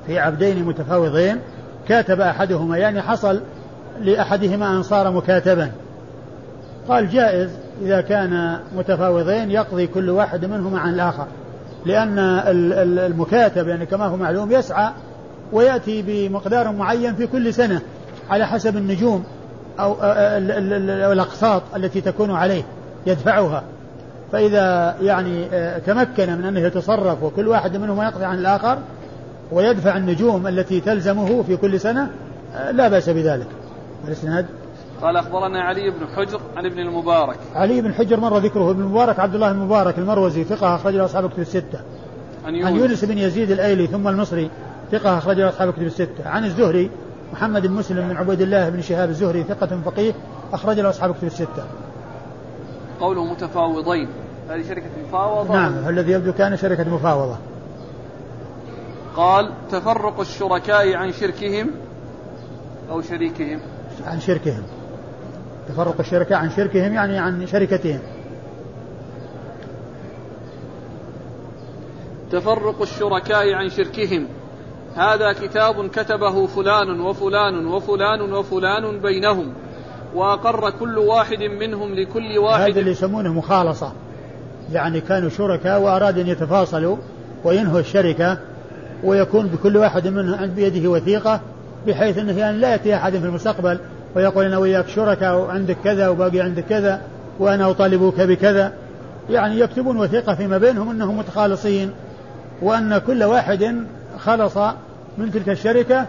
في 0.07 0.19
عبدين 0.19 0.63
متفاوضين. 0.63 1.39
كاتب 1.87 2.21
أحدهما 2.21 2.77
يعني 2.77 3.01
حصل 3.01 3.41
لأحدهما 4.01 4.77
أن 4.77 4.83
صار 4.83 5.11
مكاتبا. 5.11 5.71
قال 6.89 7.09
جائز 7.09 7.49
إذا 7.81 8.01
كان 8.01 8.59
متفاوضين 8.75 9.51
يقضي 9.51 9.87
كل 9.87 10.09
واحد 10.09 10.45
منهما 10.45 10.79
عن 10.79 10.93
الآخر 10.93 11.27
لأن 11.85 12.19
المكاتب 12.99 13.67
يعني 13.67 13.85
كما 13.85 14.05
هو 14.05 14.17
معلوم 14.17 14.51
يسعى 14.51 14.91
ويأتي 15.51 16.01
بمقدار 16.07 16.71
معين 16.71 17.15
في 17.15 17.27
كل 17.27 17.53
سنة 17.53 17.81
على 18.29 18.47
حسب 18.47 18.77
النجوم 18.77 19.23
أو 19.79 19.95
الأقساط 21.11 21.61
التي 21.75 22.01
تكون 22.01 22.31
عليه 22.31 22.63
يدفعها. 23.05 23.63
فإذا 24.35 24.95
يعني 25.01 25.45
تمكن 25.79 26.37
من 26.37 26.45
أنه 26.45 26.59
يتصرف 26.59 27.23
وكل 27.23 27.47
واحد 27.47 27.77
منهما 27.77 28.03
يقضي 28.03 28.25
عن 28.25 28.39
الآخر 28.39 28.77
ويدفع 29.51 29.97
النجوم 29.97 30.47
التي 30.47 30.79
تلزمه 30.79 31.43
في 31.43 31.57
كل 31.57 31.79
سنة 31.79 32.09
لا 32.71 32.87
بأس 32.87 33.09
بذلك. 33.09 33.47
الإسناد؟ 34.07 34.45
قال 35.01 35.17
أخبرنا 35.17 35.61
علي 35.61 35.89
بن 35.89 36.07
حجر 36.15 36.39
عن 36.55 36.65
ابن 36.65 36.79
المبارك. 36.79 37.37
علي 37.55 37.81
بن 37.81 37.93
حجر 37.93 38.19
مر 38.19 38.37
ذكره 38.37 38.71
ابن 38.71 38.81
المبارك 38.81 39.19
عبد 39.19 39.35
الله 39.35 39.51
المبارك 39.51 39.97
المروزي 39.97 40.43
ثقة 40.43 40.75
اخرج 40.75 40.95
له 40.95 41.05
أصحاب 41.05 41.29
كتب 41.29 41.39
الستة. 41.39 41.79
عن 42.45 42.55
يونس. 42.55 42.67
عن 42.67 42.75
يونس. 42.75 43.05
بن 43.05 43.17
يزيد 43.17 43.51
الأيلي 43.51 43.87
ثم 43.87 44.07
المصري 44.07 44.49
ثقة 44.91 45.17
اخرج 45.17 45.39
له 45.39 45.49
أصحاب 45.49 45.73
كتب 45.73 45.83
الستة. 45.83 46.29
عن 46.29 46.45
الزهري 46.45 46.89
محمد 47.33 47.67
بن 47.67 47.73
مسلم 47.73 48.07
بن 48.07 48.17
عبيد 48.17 48.41
الله 48.41 48.69
بن 48.69 48.81
شهاب 48.81 49.09
الزهري 49.09 49.43
ثقة 49.43 49.79
فقيه 49.85 50.13
أخرج 50.53 50.79
له 50.79 50.89
أصحاب 50.89 51.13
كتب 51.13 51.27
الستة. 51.27 51.63
قوله 52.99 53.25
متفاوضين. 53.25 54.07
هذه 54.49 54.67
شركة 54.67 54.89
مفاوضة. 55.07 55.53
نعم 55.53 55.89
الذي 55.89 56.11
يبدو 56.11 56.33
كان 56.33 56.57
شركة 56.57 56.89
مفاوضة. 56.95 57.37
قال 59.15 59.51
تفرق 59.71 60.19
الشركاء 60.19 60.95
عن 60.95 61.11
شركهم 61.11 61.71
أو 62.91 63.01
شريكهم. 63.01 63.59
عن 64.05 64.19
شركهم. 64.19 64.63
تفرق 65.67 65.99
الشركاء 65.99 66.37
عن 66.37 66.49
شركهم 66.49 66.93
يعني 66.93 67.17
عن 67.17 67.47
شركتهم. 67.47 67.99
تفرق 72.31 72.81
الشركاء 72.81 73.53
عن 73.53 73.69
شركهم. 73.69 74.27
هذا 74.95 75.33
كتاب 75.33 75.87
كتبه 75.87 76.47
فلان 76.47 76.99
وفلان 76.99 77.65
وفلان 77.65 78.33
وفلان 78.33 78.99
بينهم 78.99 79.53
وأقر 80.15 80.69
كل 80.69 80.97
واحد 80.97 81.43
منهم 81.43 81.93
لكل 81.93 82.37
واحد. 82.37 82.71
هذا 82.71 82.79
اللي 82.79 82.91
يسمونه 82.91 83.33
مخالصة. 83.33 83.93
يعني 84.73 85.01
كانوا 85.01 85.29
شركاء 85.29 85.81
وأرادوا 85.81 86.21
أن 86.21 86.27
يتفاصلوا 86.27 86.97
وينهوا 87.43 87.79
الشركة 87.79 88.37
ويكون 89.03 89.47
بكل 89.47 89.77
واحد 89.77 90.07
منهم 90.07 90.47
بيده 90.47 90.89
وثيقة 90.89 91.39
بحيث 91.87 92.17
أنه 92.17 92.39
يعني 92.39 92.57
لا 92.57 92.71
يأتي 92.71 92.95
أحد 92.95 93.11
في 93.11 93.25
المستقبل 93.25 93.79
ويقول 94.15 94.45
أنا 94.45 94.57
وياك 94.57 94.87
شركاء 94.87 95.37
وعندك 95.37 95.77
كذا 95.83 96.07
وباقي 96.07 96.39
عندك 96.39 96.63
كذا 96.63 97.01
وأنا 97.39 97.69
أطالبك 97.69 98.21
بكذا. 98.21 98.73
يعني 99.29 99.59
يكتبون 99.59 99.97
وثيقة 99.97 100.35
فيما 100.35 100.57
بينهم 100.57 100.89
أنهم 100.89 101.17
متخالصين 101.17 101.91
وأن 102.61 102.97
كل 102.97 103.23
واحد 103.23 103.75
خلص 104.19 104.57
من 105.17 105.31
تلك 105.31 105.49
الشركة 105.49 106.05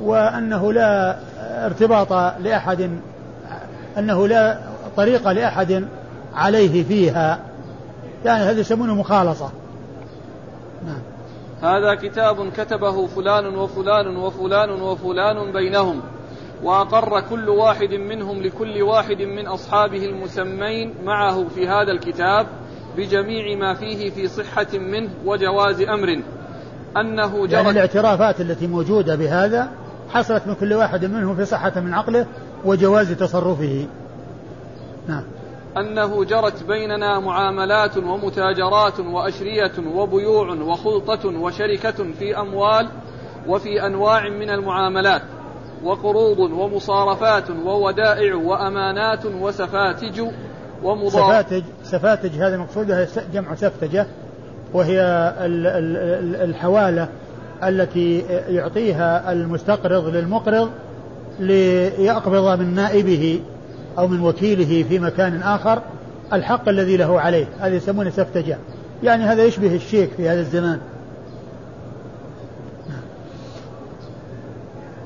وأنه 0.00 0.72
لا 0.72 1.16
ارتباط 1.66 2.12
لأحد 2.42 2.90
أنه 3.98 4.28
لا 4.28 4.58
طريقة 4.96 5.32
لأحد 5.32 5.84
عليه 6.34 6.84
فيها. 6.84 7.38
يعني 8.24 8.44
هذا 8.44 8.60
يسمونه 8.60 8.94
مخالصة. 8.94 9.50
نعم. 10.86 11.02
هذا 11.62 11.94
كتاب 11.94 12.52
كتبه 12.52 13.06
فلان 13.06 13.56
وفلان 13.56 14.16
وفلان 14.16 14.70
وفلان 14.70 15.52
بينهم 15.52 16.00
وأقر 16.62 17.20
كل 17.20 17.48
واحد 17.48 17.94
منهم 17.94 18.42
لكل 18.42 18.82
واحد 18.82 19.22
من 19.22 19.46
أصحابه 19.46 20.04
المسمين 20.04 20.94
معه 21.04 21.48
في 21.54 21.68
هذا 21.68 21.92
الكتاب 21.92 22.46
بجميع 22.96 23.58
ما 23.58 23.74
فيه 23.74 24.10
في 24.10 24.28
صحة 24.28 24.78
منه 24.78 25.10
وجواز 25.24 25.80
أمر. 25.80 26.22
أنه 26.96 27.46
جرت 27.46 27.52
يعني 27.52 27.70
الاعترافات 27.70 28.40
التي 28.40 28.66
موجودة 28.66 29.16
بهذا 29.16 29.70
حصلت 30.10 30.46
من 30.46 30.54
كل 30.54 30.74
واحد 30.74 31.04
منهم 31.04 31.36
في 31.36 31.44
صحة 31.44 31.80
من 31.80 31.94
عقله 31.94 32.26
وجواز 32.64 33.12
تصرفه. 33.12 33.86
نعم. 35.08 35.22
أنه 35.78 36.24
جرت 36.24 36.62
بيننا 36.62 37.20
معاملات 37.20 37.96
ومتاجرات 37.96 39.00
وأشرية 39.00 39.72
وبيوع 39.94 40.48
وخلطة 40.48 41.28
وشركة 41.28 42.12
في 42.18 42.38
أموال 42.38 42.88
وفي 43.48 43.86
أنواع 43.86 44.28
من 44.28 44.50
المعاملات 44.50 45.22
وقروض 45.84 46.38
ومصارفات 46.38 47.50
وودائع 47.50 48.34
وأمانات 48.34 49.26
وسفاتج 49.26 50.28
سفاتج 51.08 51.62
سفاتج 51.82 52.30
هذه 52.30 52.56
مقصودها 52.56 53.06
جمع 53.32 53.54
سفتجة 53.54 54.06
وهي 54.74 55.00
الحوالة 56.44 57.08
التي 57.62 58.18
يعطيها 58.48 59.32
المستقرض 59.32 60.08
للمقرض 60.08 60.70
ليقبض 61.38 62.58
من 62.58 62.74
نائبه 62.74 63.40
أو 63.98 64.08
من 64.08 64.20
وكيله 64.20 64.88
في 64.88 64.98
مكان 64.98 65.42
آخر 65.42 65.82
الحق 66.32 66.68
الذي 66.68 66.96
له 66.96 67.20
عليه. 67.20 67.46
هذا 67.60 67.74
يسمونه 67.74 68.10
سفتجة 68.10 68.58
يعني 69.02 69.24
هذا 69.24 69.44
يشبه 69.44 69.74
الشيك 69.74 70.10
في 70.16 70.28
هذا 70.28 70.40
الزمان. 70.40 70.80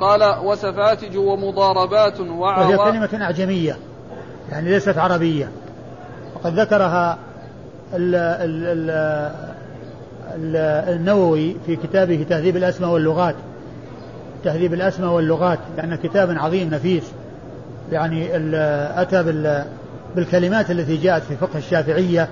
قال 0.01 0.39
وسفاتج 0.45 1.16
ومضاربات 1.16 2.20
وهي 2.20 2.76
كلمة 2.76 3.24
أعجمية. 3.24 3.76
يعني 4.51 4.70
ليست 4.70 4.99
عربية. 4.99 5.49
وقد 6.34 6.61
ذكرها 6.61 7.18
ال 7.95 8.14
ال 8.14 8.91
ال 10.34 10.57
النووي 10.97 11.57
في 11.66 11.76
كتابه 11.76 12.26
تهذيب 12.28 12.57
الأسماء 12.57 12.91
واللغات. 12.91 13.34
تهذيب 14.45 14.74
الأسماء 14.74 15.11
واللغات 15.11 15.59
لأنه 15.76 15.97
كتاب 15.97 16.30
عظيم 16.30 16.70
نفيس. 16.70 17.12
يعني 17.93 18.28
أتى 19.03 19.22
بالكلمات 20.16 20.70
التي 20.70 20.97
جاءت 20.97 21.22
في 21.22 21.36
فقه 21.36 21.59
الشافعية 21.59 22.28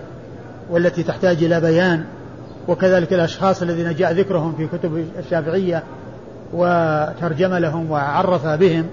والتي 0.71 1.03
تحتاج 1.03 1.45
إلى 1.45 1.61
بيان 1.61 2.05
وكذلك 2.69 3.13
الأشخاص 3.13 3.63
الذين 3.63 3.95
جاء 3.95 4.13
ذكرهم 4.13 4.55
في 4.57 4.67
كتب 4.79 5.07
الشافعية 5.19 5.83
وترجم 6.53 7.55
لهم 7.55 7.91
وعرف 7.91 8.47
بهم 8.47 8.87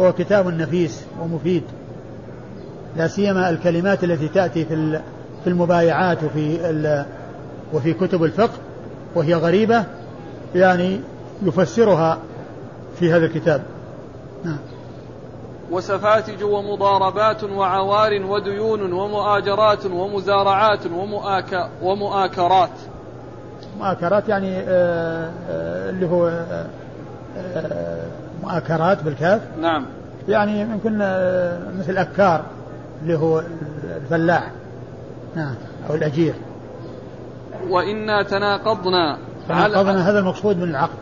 هو 0.00 0.12
كتاب 0.12 0.46
نفيس 0.46 1.04
ومفيد. 1.20 1.62
لا 2.96 3.08
سيما 3.08 3.50
الكلمات 3.50 4.04
التي 4.04 4.28
تأتي 4.28 4.64
في 4.64 5.00
في 5.44 5.50
المبايعات 5.50 6.18
وفي 6.24 7.04
وفي 7.72 7.92
كتب 7.92 8.24
الفقه 8.24 8.58
وهي 9.14 9.34
غريبة 9.34 9.84
يعني 10.54 11.00
يفسرها 11.42 12.18
في 12.98 13.12
هذا 13.12 13.26
الكتاب. 13.26 13.62
نعم. 14.44 14.58
وسفاتج 15.70 16.44
ومضاربات 16.44 17.44
وعوار 17.44 18.22
وديون 18.24 18.92
ومؤاجرات 18.92 19.86
ومزارعات 19.86 20.86
ومؤاك 20.86 21.68
ومؤاكرات. 21.82 22.70
مؤاكرات 23.78 24.28
يعني 24.28 24.58
آه، 24.58 25.30
آه، 25.50 25.90
اللي 25.90 26.06
هو 26.06 26.28
آه، 27.38 28.06
مؤاكرات 28.42 29.02
بالكاف. 29.02 29.42
نعم. 29.60 29.86
يعني 30.28 30.60
يمكن 30.60 30.98
مثل 31.78 31.96
أكار 31.96 32.42
اللي 33.02 33.18
هو 33.18 33.42
الفلاح 33.96 34.50
نعم 35.34 35.54
أو 35.90 35.94
الأجير. 35.94 36.34
وإنا 37.68 38.22
تناقضنا 38.22 39.18
تناقضنا 39.48 40.10
هذا 40.10 40.18
المقصود 40.18 40.56
من 40.56 40.70
العقد. 40.70 40.98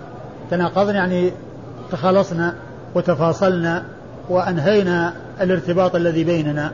تناقضنا 0.51 0.95
يعني 0.95 1.33
تخلصنا 1.91 2.55
وتفاصلنا. 2.95 3.85
وأنهينا 4.29 5.15
الارتباط 5.41 5.95
الذي 5.95 6.25
بيننا. 6.25 6.73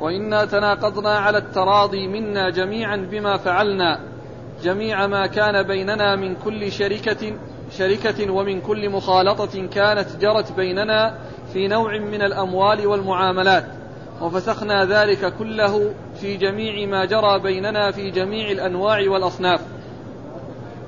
وإنا 0.00 0.44
تناقضنا 0.44 1.18
على 1.18 1.38
التراضي 1.38 2.08
منا 2.08 2.50
جميعا 2.50 2.96
بما 2.96 3.36
فعلنا. 3.36 4.00
جميع 4.62 5.06
ما 5.06 5.26
كان 5.26 5.62
بيننا 5.62 6.16
من 6.16 6.34
كل 6.34 6.72
شركة 6.72 7.32
شركة 7.78 8.30
ومن 8.30 8.60
كل 8.60 8.90
مخالطة 8.90 9.66
كانت 9.66 10.06
جرت 10.20 10.52
بيننا 10.52 11.14
في 11.52 11.68
نوع 11.68 11.98
من 11.98 12.22
الأموال 12.22 12.86
والمعاملات. 12.86 13.64
وفسخنا 14.20 14.84
ذلك 14.84 15.34
كله 15.38 15.94
في 16.20 16.36
جميع 16.36 16.86
ما 16.88 17.04
جرى 17.04 17.38
بيننا 17.38 17.90
في 17.90 18.10
جميع 18.10 18.50
الأنواع 18.50 19.08
والأصناف. 19.08 19.60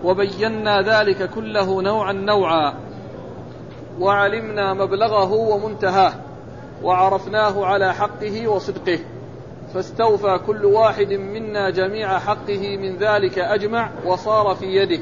وبينا 0.05 0.83
ذلك 0.83 1.31
كله 1.31 1.83
نوعا 1.83 2.13
نوعا. 2.13 2.75
وعلمنا 4.01 4.75
مبلغه 4.75 5.33
ومنتهاه 5.33 6.13
وعرفناه 6.83 7.67
على 7.67 7.95
حقه 7.95 8.49
وصدقه. 8.49 8.99
فاستوفى 9.75 10.41
كل 10.47 10.65
واحد 10.65 11.13
منا 11.13 11.71
جميع 11.71 12.19
حقه 12.19 12.77
من 12.77 12.97
ذلك 12.97 13.39
أجمع 13.39 13.91
وصار 14.07 14.55
في 14.55 14.67
يده. 14.67 15.01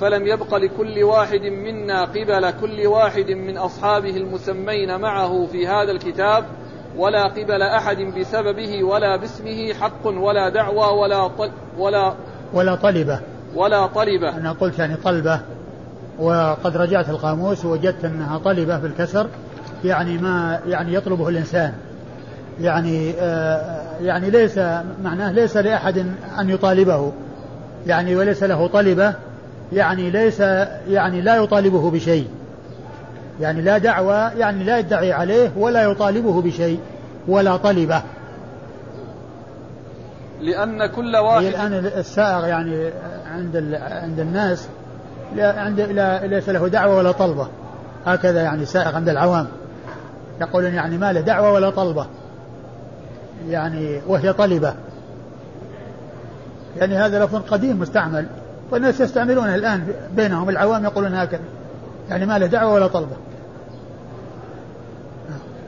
فلم 0.00 0.26
يبق 0.26 0.54
لكل 0.54 1.02
واحد 1.02 1.40
منا 1.40 2.04
قبل 2.04 2.50
كل 2.50 2.86
واحد 2.86 3.30
من 3.30 3.58
أصحابه 3.58 4.16
المسمين 4.16 5.00
معه 5.00 5.46
في 5.52 5.66
هذا 5.66 5.92
الكتاب 5.92 6.44
ولا 6.96 7.24
قبل 7.24 7.62
أحد 7.62 7.96
بسببه 7.96 8.84
ولا 8.84 9.16
باسمه 9.16 9.72
حق 9.74 10.06
ولا 10.06 10.48
دعوى 10.48 10.98
ولا 11.00 11.28
طل 11.28 11.50
ولا 11.78 12.14
ولا 12.54 12.74
طلبة. 12.74 13.20
ولا 13.54 13.86
طلبة. 13.86 14.36
أنا 14.36 14.52
قلت 14.52 14.78
يعني 14.78 14.96
طلبة. 14.96 15.40
وقد 16.18 16.76
رجعت 16.76 17.08
القاموس 17.08 17.64
ووجدت 17.64 18.04
أنها 18.04 18.38
طلبة 18.38 18.78
بالكسر 18.78 19.26
يعني 19.84 20.18
ما 20.18 20.60
يعني 20.68 20.94
يطلبه 20.94 21.28
الإنسان. 21.28 21.72
يعني 22.60 23.14
آه 23.20 23.82
يعني 24.02 24.30
ليس 24.30 24.58
معناه 25.04 25.32
ليس 25.32 25.56
لأحد 25.56 26.06
أن 26.38 26.50
يطالبه. 26.50 27.12
يعني 27.86 28.16
وليس 28.16 28.42
له 28.42 28.66
طلبة 28.66 29.14
يعني 29.72 30.10
ليس 30.10 30.40
يعني 30.88 31.20
لا 31.20 31.36
يطالبه 31.36 31.90
بشيء. 31.90 32.28
يعني 33.40 33.62
لا 33.62 33.78
دعوة 33.78 34.32
يعني 34.32 34.64
لا 34.64 34.78
يدعي 34.78 35.12
عليه 35.12 35.50
ولا 35.56 35.82
يطالبه 35.82 36.42
بشيء 36.42 36.78
ولا 37.28 37.56
طلبة. 37.56 38.02
لأن 40.40 40.86
كل 40.86 41.16
واحد 41.16 41.44
الآن 41.44 41.72
السائغ 41.72 42.46
يعني 42.46 42.90
عند 43.32 43.78
عند 43.80 44.20
الناس 44.20 44.68
لا 45.34 45.60
عند 45.60 45.80
لا 45.80 46.26
ليس 46.26 46.48
له 46.48 46.68
دعوة 46.68 46.96
ولا 46.96 47.12
طلبة. 47.12 47.48
هكذا 48.06 48.42
يعني 48.42 48.64
سائغ 48.64 48.96
عند 48.96 49.08
العوام. 49.08 49.46
يقولون 50.40 50.74
يعني 50.74 50.98
ما 50.98 51.12
له 51.12 51.20
دعوة 51.20 51.52
ولا 51.52 51.70
طلبة. 51.70 52.06
يعني 53.48 54.00
وهي 54.06 54.32
طلبة. 54.32 54.74
يعني 56.76 56.96
هذا 56.96 57.24
لفظ 57.24 57.42
قديم 57.50 57.78
مستعمل. 57.80 58.26
والناس 58.70 59.00
يستعملونه 59.00 59.54
الآن 59.54 59.88
بينهم. 60.16 60.48
العوام 60.48 60.84
يقولون 60.84 61.14
هكذا. 61.14 61.44
يعني 62.10 62.26
ما 62.26 62.38
له 62.38 62.46
دعوة 62.46 62.72
ولا 62.72 62.86
طلبة. 62.86 63.16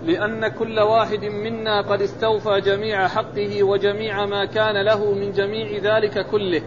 لأن 0.03 0.49
كل 0.49 0.81
واحد 0.81 1.25
منا 1.25 1.83
قد 1.83 2.03
استوفى 2.03 2.61
جميع 2.61 3.09
حقه 3.09 3.62
وجميع 3.62 4.27
ما 4.27 4.45
كان 4.45 4.85
له 4.85 5.14
من 5.14 5.33
جميع 5.33 5.97
ذلك 5.97 6.27
كله 6.27 6.62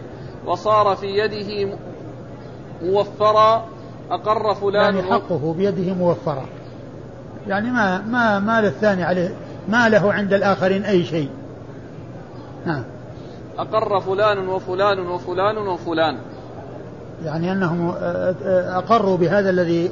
وصار 0.46 0.96
في 0.96 1.06
يده 1.06 1.76
موفرا 2.82 3.64
أقر 4.10 4.54
فلان 4.54 4.96
يعني 4.96 5.02
حقه 5.02 5.54
بيده 5.58 5.94
موفرا 5.94 6.44
يعني 7.48 7.70
ما 7.70 7.98
ما 8.00 8.38
ما 8.38 8.60
للثاني 8.60 9.04
عليه 9.04 9.34
ما 9.68 9.88
له 9.88 10.12
عند 10.12 10.32
الآخرين 10.32 10.84
أي 10.84 11.04
شيء. 11.04 11.28
نعم 12.66 12.82
أقر 13.58 14.00
فلان 14.00 14.48
وفلان 14.48 14.98
وفلان 14.98 15.58
وفلان. 15.58 16.16
يعني 17.24 17.52
أنهم 17.52 17.94
أقروا 18.76 19.16
بهذا 19.16 19.50
الذي 19.50 19.90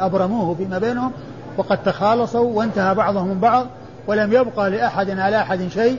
أبرموه 0.00 0.54
فيما 0.54 0.78
بينهم 0.78 1.12
وقد 1.56 1.82
تخالصوا 1.82 2.58
وانتهى 2.58 2.94
بعضهم 2.94 3.28
من 3.28 3.40
بعض 3.40 3.66
ولم 4.06 4.32
يبقى 4.32 4.70
لأحد 4.70 5.10
على 5.10 5.40
أحد 5.40 5.68
شيء 5.68 5.98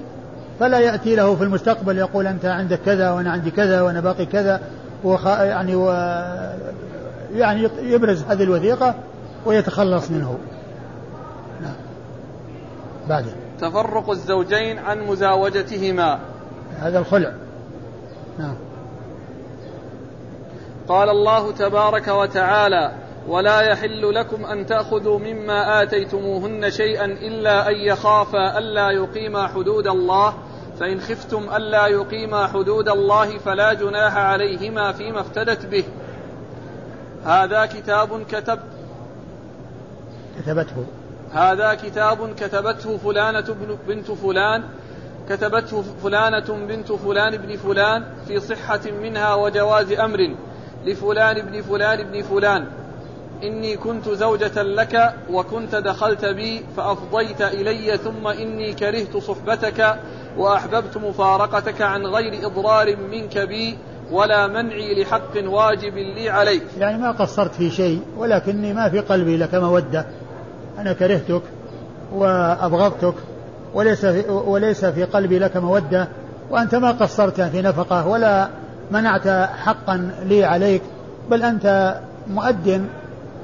فلا 0.59 0.79
يأتي 0.79 1.15
له 1.15 1.35
في 1.35 1.43
المستقبل 1.43 1.97
يقول 1.97 2.27
أنت 2.27 2.45
عندك 2.45 2.79
كذا 2.85 3.11
وأنا 3.11 3.31
عندي 3.31 3.51
كذا 3.51 3.81
وأنا 3.81 3.99
باقي 3.99 4.25
كذا. 4.25 4.61
وخ... 5.05 5.25
يعني 5.27 5.75
و... 5.75 5.89
يعني 7.33 7.69
يبرز 7.81 8.23
هذه 8.23 8.43
الوثيقة 8.43 8.95
ويتخلص 9.45 10.11
منه. 10.11 10.37
نعم. 11.61 11.75
بعد. 13.09 13.25
تفرق 13.59 14.09
الزوجين 14.09 14.79
عن 14.79 14.99
مزاوجتهما. 14.99 16.19
هذا 16.79 16.99
الخلع. 16.99 17.31
نعم. 18.39 18.55
قال 20.87 21.09
الله 21.09 21.51
تبارك 21.51 22.07
وتعالى 22.07 22.91
ولا 23.27 23.61
يحل 23.61 24.13
لكم 24.13 24.45
أن 24.45 24.65
تأخذوا 24.65 25.19
مما 25.19 25.83
آتيتموهن 25.83 26.71
شيئا 26.71 27.05
إلا 27.05 27.69
أن 27.69 27.75
يخافا 27.75 28.57
ألا 28.57 28.91
يقيما 28.91 29.47
حدود 29.47 29.87
الله 29.87 30.33
فإن 30.79 30.99
خفتم 30.99 31.55
ألا 31.55 31.87
يقيما 31.87 32.47
حدود 32.47 32.89
الله 32.89 33.37
فلا 33.37 33.73
جناح 33.73 34.17
عليهما 34.17 34.91
فيما 34.91 35.21
افتدت 35.21 35.65
به. 35.65 35.83
هذا 37.25 37.65
كتاب 37.65 38.23
كتب 38.23 38.59
كتبته. 40.39 40.85
هذا 41.31 41.73
كتاب 41.73 42.33
كتبته 42.35 42.97
فلانة 42.97 43.55
بنت 43.87 44.11
فلان. 44.11 44.63
كتبته 45.29 45.83
فلانة 46.03 46.65
بنت 46.67 46.91
فلان 46.91 47.37
بن 47.37 47.55
فلان 47.57 48.03
في 48.27 48.39
صحة 48.39 48.91
منها 49.01 49.33
وجواز 49.33 49.91
أمر 49.91 50.35
لفلان 50.85 51.41
بن 51.41 51.61
فلان 51.61 52.03
بن 52.03 52.21
فلان. 52.21 52.67
إني 53.43 53.77
كنت 53.77 54.09
زوجة 54.09 54.61
لك 54.61 55.13
وكنت 55.29 55.75
دخلت 55.75 56.25
بي 56.25 56.65
فأفضيت 56.77 57.41
إلي 57.41 57.97
ثم 57.97 58.27
إني 58.27 58.73
كرهت 58.73 59.17
صحبتك 59.17 59.99
وأحببت 60.37 60.97
مفارقتك 60.97 61.81
عن 61.81 62.05
غير 62.05 62.45
إضرار 62.47 62.95
منك 63.11 63.37
بي 63.37 63.77
ولا 64.11 64.47
منعي 64.47 65.03
لحق 65.03 65.31
واجب 65.45 65.97
لي 65.97 66.29
عليك. 66.29 66.63
يعني 66.79 66.97
ما 66.97 67.11
قصرت 67.11 67.55
في 67.55 67.69
شيء 67.69 68.01
ولكني 68.17 68.73
ما 68.73 68.89
في 68.89 68.99
قلبي 68.99 69.37
لك 69.37 69.55
مودة. 69.55 70.05
أنا 70.77 70.93
كرهتك 70.93 71.41
وأبغضتك 72.13 73.15
وليس 73.73 74.05
في 74.05 74.29
وليس 74.29 74.85
في 74.85 75.03
قلبي 75.03 75.39
لك 75.39 75.57
مودة. 75.57 76.07
وأنت 76.49 76.75
ما 76.75 76.91
قصرت 76.91 77.41
في 77.41 77.61
نفقة 77.61 78.07
ولا 78.07 78.49
منعت 78.91 79.27
حقا 79.57 80.11
لي 80.25 80.43
عليك 80.43 80.81
بل 81.29 81.43
أنت 81.43 81.95
مؤد 82.27 82.85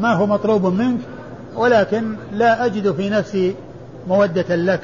ما 0.01 0.13
هو 0.13 0.25
مطلوب 0.25 0.65
منك 0.65 0.99
ولكن 1.55 2.15
لا 2.31 2.65
أجد 2.65 2.91
في 2.91 3.09
نفسي 3.09 3.55
مودة 4.07 4.55
لك. 4.55 4.81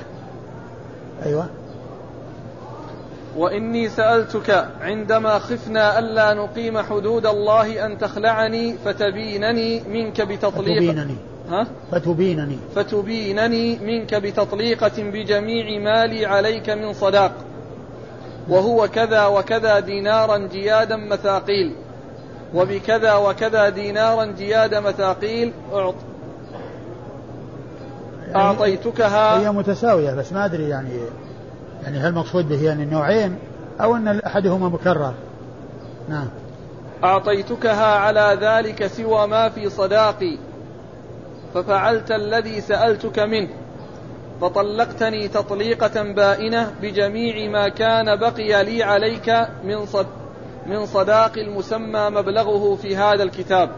أيوة. 1.26 1.46
وإني 3.38 3.90
سألتك 3.90 4.68
عندما 4.82 5.40
خفنا 5.40 6.00
ألا 6.00 6.34
نقيم 6.34 6.78
حدود 6.78 7.26
الله 7.26 7.86
أن 7.86 7.98
تخلعني 7.98 8.76
فتبينني 8.86 9.82
منك 9.90 10.22
بتطليق 10.22 10.92
فتبينني. 10.92 11.16
ها؟ 11.50 11.68
فتبينني. 11.92 12.58
فتبينني 12.76 13.78
منك 13.78 14.16
بتطليقة 14.16 14.98
بجميع 14.98 15.80
مالي 15.80 16.26
عليك 16.26 16.70
من 16.70 16.94
صداق. 16.94 17.32
وهو 18.50 18.88
كذا 18.88 19.26
وكذا 19.26 19.80
دينارا 19.80 20.38
جيادا 20.38 20.96
مثاقيل. 20.96 21.76
وبكذا 22.54 23.14
وكذا 23.16 23.70
دينارا 23.70 24.26
جياد 24.26 24.76
مثاقيل 24.76 25.54
أعط. 25.74 25.96
يعني 28.28 28.36
أعطيتكها. 28.36 29.40
هي 29.40 29.52
متساوية 29.52 30.14
بس 30.14 30.34
ما 30.34 30.46
أدري 30.46 30.70
يعني 30.70 30.90
يعني 31.84 32.00
هل 32.00 32.08
المقصود 32.08 32.50
به 32.50 32.64
يعني 32.64 32.84
النوعين 32.84 33.36
أو 33.82 33.96
أن 33.96 34.20
أحدهما 34.20 34.70
مكرر؟ 34.70 35.14
نعم. 36.10 36.28
أعطيتكها 37.04 37.96
على 37.96 38.38
ذلك 38.42 38.88
سوى 38.88 39.28
ما 39.28 39.50
في 39.50 39.70
صداقي 39.70 40.38
ففعلت 41.54 42.12
الذي 42.12 42.62
سألتك 42.62 43.20
منه. 43.20 43.50
فطلقتني 44.42 45.28
تطليقة 45.28 46.04
بائنة 46.04 46.72
بجميع 46.82 47.50
ما 47.50 47.70
كان 47.70 48.16
بقي 48.16 48.64
لي 48.64 48.84
عليك 48.84 49.48
من 49.64 49.86
صد 49.86 50.08
من 50.68 50.86
صداق 50.86 51.38
المسمى 51.38 52.10
مبلغه 52.10 52.76
في 52.76 52.98
هذا 52.98 53.24
الكتاب. 53.24 53.70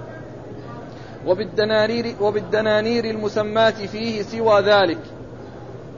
وبالدنانير, 1.27 2.15
وبالدنانير 2.21 3.05
المسماة 3.05 3.69
فيه 3.69 4.21
سوى 4.21 4.61
ذلك. 4.61 4.99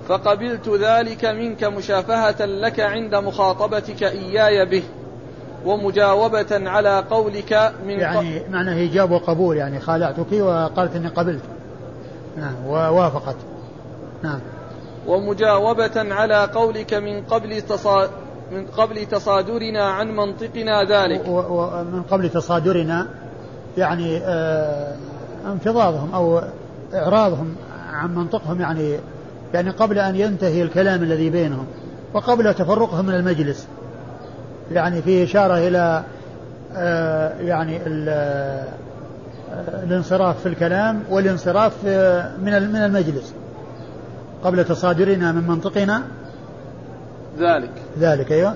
فقبلت 0.08 0.70
ذلك 0.70 1.26
منك 1.26 1.64
مشافهة 1.64 2.46
لك 2.46 2.80
عند 2.80 3.16
مخاطبتك 3.16 4.04
إياي 4.04 4.66
به 4.66 4.84
ومجاوبة 5.66 6.70
على 6.70 7.04
قولك 7.10 7.74
من 7.86 8.00
يعني 8.00 8.42
معنى 8.50 8.74
إيجاب 8.74 9.12
وقبول 9.12 9.58
يعني 9.58 9.80
خالعتك 9.80 10.32
وقالت 10.32 10.96
إني 10.96 11.08
قبلت. 11.08 11.44
نعم 12.38 12.68
ووافقت. 12.68 13.36
نعم. 14.24 14.39
ومجاوبة 15.08 16.14
على 16.14 16.46
قولك 16.54 16.94
من 16.94 17.24
قبل 17.24 17.62
تصا 17.62 18.10
من 18.52 18.66
قبل 18.66 19.06
تصادرنا 19.06 19.84
عن 19.84 20.16
منطقنا 20.16 20.84
ذلك. 20.84 21.28
ومن 21.28 22.04
قبل 22.12 22.30
تصادرنا 22.30 23.08
يعني 23.78 24.18
آه 24.18 24.95
انفضاضهم 25.45 26.14
أو 26.14 26.41
إعراضهم 26.93 27.56
عن 27.93 28.16
منطقهم 28.16 28.62
يعني 28.62 28.97
يعني 29.54 29.70
قبل 29.70 29.99
أن 29.99 30.16
ينتهي 30.16 30.62
الكلام 30.62 31.04
الذي 31.04 31.30
بينهم 31.30 31.66
وقبل 32.14 32.54
تفرقهم 32.54 33.06
من 33.06 33.14
المجلس. 33.14 33.68
يعني 34.72 35.02
فيه 35.02 35.24
إشارة 35.24 35.58
إلى 35.68 36.04
آه 36.76 37.39
يعني 37.39 37.80
آه، 37.88 38.66
الانصراف 39.84 40.39
في 40.39 40.45
الكلام 40.45 41.04
والانصراف 41.10 41.86
من 42.43 42.72
من 42.72 42.76
المجلس. 42.76 43.34
قبل 44.43 44.64
تصادرنا 44.64 45.32
من 45.32 45.47
منطقنا 45.47 46.04
ذلك. 47.38 47.72
ذلك 48.00 48.32
أيوه. 48.32 48.56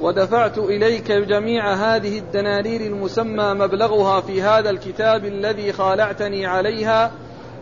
ودفعت 0.00 0.58
إليك 0.58 1.12
جميع 1.12 1.72
هذه 1.72 2.18
الدنانير 2.18 2.80
المسمى 2.80 3.54
مبلغها 3.54 4.20
في 4.20 4.42
هذا 4.42 4.70
الكتاب 4.70 5.24
الذي 5.24 5.72
خالعتني 5.72 6.46
عليها 6.46 7.10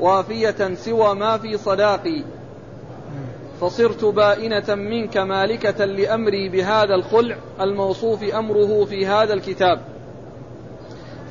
وافية 0.01 0.75
سوى 0.75 1.15
ما 1.15 1.39
في 1.39 1.57
صداقي. 1.57 2.25
فصرت 3.61 4.05
بائنة 4.05 4.75
منك 4.75 5.17
مالكة 5.17 5.85
لأمري 5.85 6.49
بهذا 6.49 6.95
الخلع 6.95 7.37
الموصوف 7.61 8.23
أمره 8.35 8.85
في 8.85 9.07
هذا 9.07 9.35
الكتاب. 9.35 9.81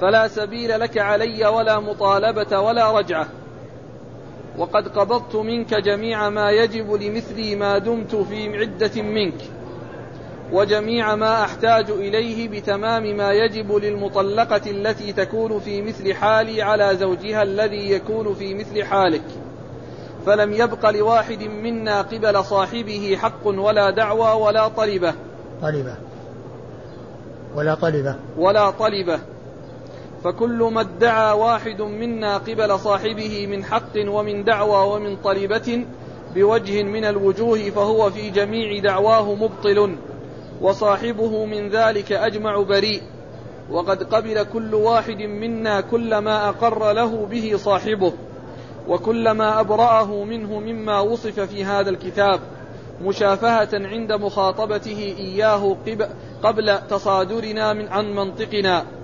فلا 0.01 0.27
سبيل 0.27 0.79
لك 0.79 0.97
علي 0.97 1.45
ولا 1.45 1.79
مطالبة 1.79 2.59
ولا 2.59 2.91
رجعة. 2.91 3.27
وقد 4.57 4.87
قبضت 4.87 5.35
منك 5.35 5.73
جميع 5.73 6.29
ما 6.29 6.51
يجب 6.51 6.93
لمثلي 6.93 7.55
ما 7.55 7.77
دمت 7.77 8.15
في 8.15 8.57
عدة 8.57 9.01
منك 9.01 9.41
وجميع 10.51 11.15
ما 11.15 11.43
أحتاج 11.43 11.89
إليه 11.89 12.49
بتمام 12.49 13.17
ما 13.17 13.31
يجب 13.31 13.75
للمطلقة 13.75 14.71
التي 14.71 15.13
تكون 15.13 15.59
في 15.59 15.81
مثل 15.81 16.13
حالي 16.13 16.61
على 16.61 16.95
زوجها 16.95 17.43
الذي 17.43 17.91
يكون 17.91 18.33
في 18.33 18.53
مثل 18.53 18.83
حالك. 18.83 19.23
فلم 20.25 20.53
يبق 20.53 20.89
لواحد 20.89 21.43
منا 21.43 22.01
قبل 22.01 22.45
صاحبه 22.45 23.17
حق 23.21 23.47
ولا 23.47 23.89
دعوى 23.89 24.41
ولا 24.41 24.67
طلبة. 24.67 25.13
طلبة. 25.61 25.95
ولا 27.55 27.75
طلبة. 27.75 28.15
ولا 28.37 28.69
طلبة. 28.69 29.19
فكل 30.27 30.69
ما 30.73 30.81
ادعى 30.81 31.33
واحد 31.33 31.81
منا 31.81 32.37
قبل 32.37 32.79
صاحبه 32.79 33.47
من 33.47 33.63
حق 33.63 33.91
ومن 33.97 34.43
دعوى 34.43 34.95
ومن 34.95 35.15
طلبة 35.15 35.85
بوجه 36.35 36.83
من 36.83 37.05
الوجوه 37.05 37.69
فهو 37.69 38.09
في 38.09 38.29
جميع 38.29 38.79
دعواه 38.79 39.35
مبطل 39.35 39.95
وصاحبه 40.61 41.45
من 41.45 41.69
ذلك 41.69 42.11
أجمع 42.11 42.61
بريء 42.61 43.01
وقد 43.71 44.03
قبل 44.03 44.43
كل 44.43 44.75
واحد 44.75 45.21
منا 45.21 45.81
كل 45.81 46.17
ما 46.17 46.49
أقر 46.49 46.91
له 46.91 47.25
به 47.25 47.53
صاحبه 47.55 48.13
وكل 48.87 49.31
ما 49.31 49.59
أبرأه 49.59 50.23
منه 50.23 50.59
مما 50.59 50.99
وصف 50.99 51.39
في 51.39 51.65
هذا 51.65 51.89
الكتاب 51.89 52.39
مشافهة 53.01 53.69
عند 53.73 54.11
مخاطبته 54.11 55.15
إياه 55.19 55.77
قبل 56.43 56.79
تصادرنا 56.89 57.73
من 57.73 57.87
عن 57.87 58.15
منطقنا. 58.15 58.96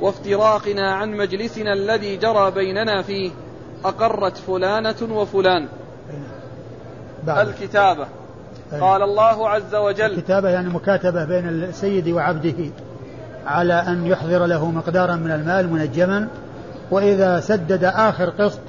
وافتراقنا 0.00 0.94
عن 0.94 1.10
مجلسنا 1.10 1.72
الذي 1.72 2.16
جرى 2.16 2.50
بيننا 2.50 3.02
فيه 3.02 3.30
أقرت 3.84 4.36
فلانة 4.36 4.96
وفلان. 5.10 5.68
بعد. 7.26 7.48
الكتابة. 7.48 8.06
قال 8.80 9.02
الله 9.02 9.48
عز 9.48 9.74
وجل. 9.74 10.04
الكتابة 10.04 10.48
يعني 10.48 10.68
مكاتبة 10.68 11.24
بين 11.24 11.48
السيد 11.48 12.08
وعبده 12.08 12.70
على 13.46 13.74
أن 13.74 14.06
يحضر 14.06 14.46
له 14.46 14.70
مقدارا 14.70 15.16
من 15.16 15.30
المال 15.30 15.72
منجما 15.72 16.28
وإذا 16.90 17.40
سدد 17.40 17.84
آخر 17.84 18.30
قسط 18.30 18.60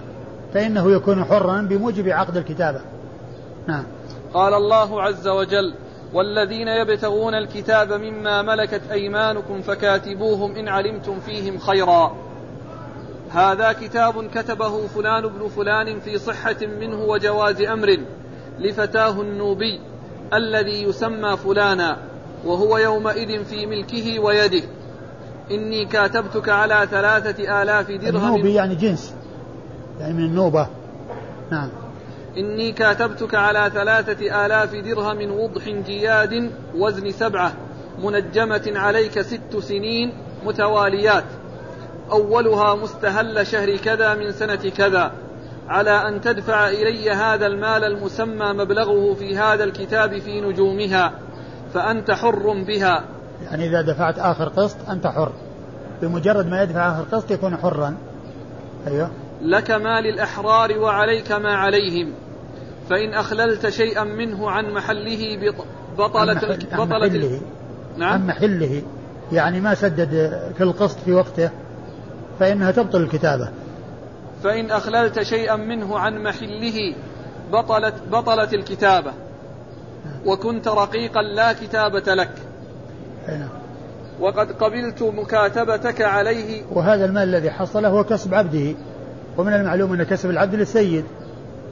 فإنه 0.54 0.92
يكون 0.92 1.26
حرا 1.26 1.62
بموجب 1.62 2.08
عقد 2.08 2.38
الكتابة. 2.38 2.80
نعم. 3.68 3.84
قال 4.34 4.54
الله 4.54 5.02
عز 5.02 5.28
وجل 5.28 5.74
والذين 6.14 6.68
يبتغون 6.68 7.34
الكتاب 7.34 7.94
مما 7.94 8.42
ملكت 8.42 8.82
أيمانكم 8.92 9.62
فكاتبوهم 9.62 10.56
إن 10.56 10.68
علمتم 10.68 11.20
فيهم 11.20 11.58
خيرا. 11.58 12.16
هذا 13.32 13.72
كتاب 13.72 14.28
كتبه 14.28 14.88
فلان 14.88 15.28
بن 15.28 15.48
فلان 15.48 16.00
في 16.00 16.18
صحة 16.18 16.56
منه 16.80 17.04
وجواز 17.04 17.62
أمر 17.62 17.98
لفتاه 18.60 19.22
النوبي 19.22 19.80
الذي 20.34 20.84
يسمى 20.84 21.38
فلانا 21.38 21.98
وهو 22.46 22.78
يومئذ 22.78 23.46
في 23.46 23.66
ملكه 23.66 24.20
ويده. 24.20 24.64
إني 25.52 25.86
كاتبتك 25.86 26.50
على 26.50 26.88
ثلاثة 26.92 27.62
آلاف 27.62 27.92
درهم. 27.92 28.26
النوبي 28.26 28.54
يعني 28.54 28.76
جنس 28.76 29.14
يعني 30.00 30.14
من 30.14 30.24
النوبة. 30.24 30.68
نعم. 31.52 31.70
إني 32.38 32.72
كاتبتك 32.72 33.36
على 33.36 33.72
ثلاثة 33.74 34.46
آلاف 34.46 34.76
درهم 34.76 35.32
وضح 35.32 35.70
جياد 35.70 36.52
وزن 36.76 37.12
سبعة 37.12 37.54
منجمة 38.04 38.72
عليك 38.76 39.22
ست 39.22 39.58
سنين 39.60 40.14
متواليات. 40.46 41.24
أولها 42.12 42.76
مستهل 42.76 43.48
شهر 43.48 43.76
كذا 43.78 44.16
من 44.16 44.32
سنة 44.32 44.70
كذا. 44.78 45.12
على 45.68 46.08
أن 46.08 46.22
تدفع 46.22 46.70
إلي 46.70 47.12
هذا 47.12 47.48
المال 47.48 47.84
المسمى 47.84 48.54
مبلغه 48.54 49.14
في 49.14 49.38
هذا 49.38 49.64
الكتاب 49.64 50.20
في 50.20 50.42
نجومها 50.42 51.14
فأنت 51.74 52.12
حر 52.12 52.64
بها. 52.68 53.04
يعني 53.44 53.68
إذا 53.68 53.82
دفعت 53.82 54.20
آخر 54.20 54.50
قسط 54.50 54.90
أنت 54.90 55.08
حر. 55.08 55.32
بمجرد 56.02 56.48
ما 56.48 56.64
يدفع 56.64 56.92
آخر 56.92 57.18
قسط 57.18 57.32
يكون 57.32 57.58
حرا. 57.58 57.98
أيوه. 58.88 59.12
لك 59.42 59.72
ما 59.72 60.02
للأحرار 60.02 60.80
وعليك 60.80 61.32
ما 61.32 61.56
عليهم. 61.56 62.14
فإن 62.90 63.14
أخللت 63.14 63.70
شيئا 63.70 64.04
منه 64.04 64.52
عن 64.52 64.72
محله 64.74 65.54
بطلت 65.98 66.44
عن, 66.74 66.88
محل 66.88 66.94
عن 66.94 67.10
محله. 67.10 67.42
نعم. 67.98 68.14
عن 68.14 68.28
محله. 68.28 68.82
يعني 69.32 69.62
ما 69.62 69.76
سدد 69.76 70.42
في 70.58 70.64
القسط 70.64 71.00
في 71.00 71.12
وقته 71.12 71.50
فإنها 72.40 72.72
تبطل 72.72 73.02
الكتابة. 73.02 73.50
فإن 74.44 74.72
أخللت 74.72 75.22
شيئا 75.22 75.56
منه 75.56 76.00
عن 76.00 76.24
محله 76.24 76.96
بطلت 77.52 77.96
بطلت 78.12 78.54
الكتابة. 78.54 79.12
وكنت 80.26 80.68
رقيقا 80.68 81.22
لا 81.22 81.54
كتابة 81.54 82.14
لك. 82.14 82.32
نعم. 83.28 83.50
وقد 84.20 84.52
قبلت 84.52 85.04
مكاتبتك 85.04 86.02
عليه. 86.02 86.64
وهذا 86.72 87.06
المال 87.06 87.24
الذي 87.24 87.52
حصله 87.52 87.90
هو 87.90 88.04
كسب 88.04 88.34
عبده. 88.34 88.76
ومن 89.38 89.54
المعلوم 89.54 89.94
أن 89.94 90.04
كسب 90.04 90.30
العبد 90.30 90.56
للسيد. 90.56 91.06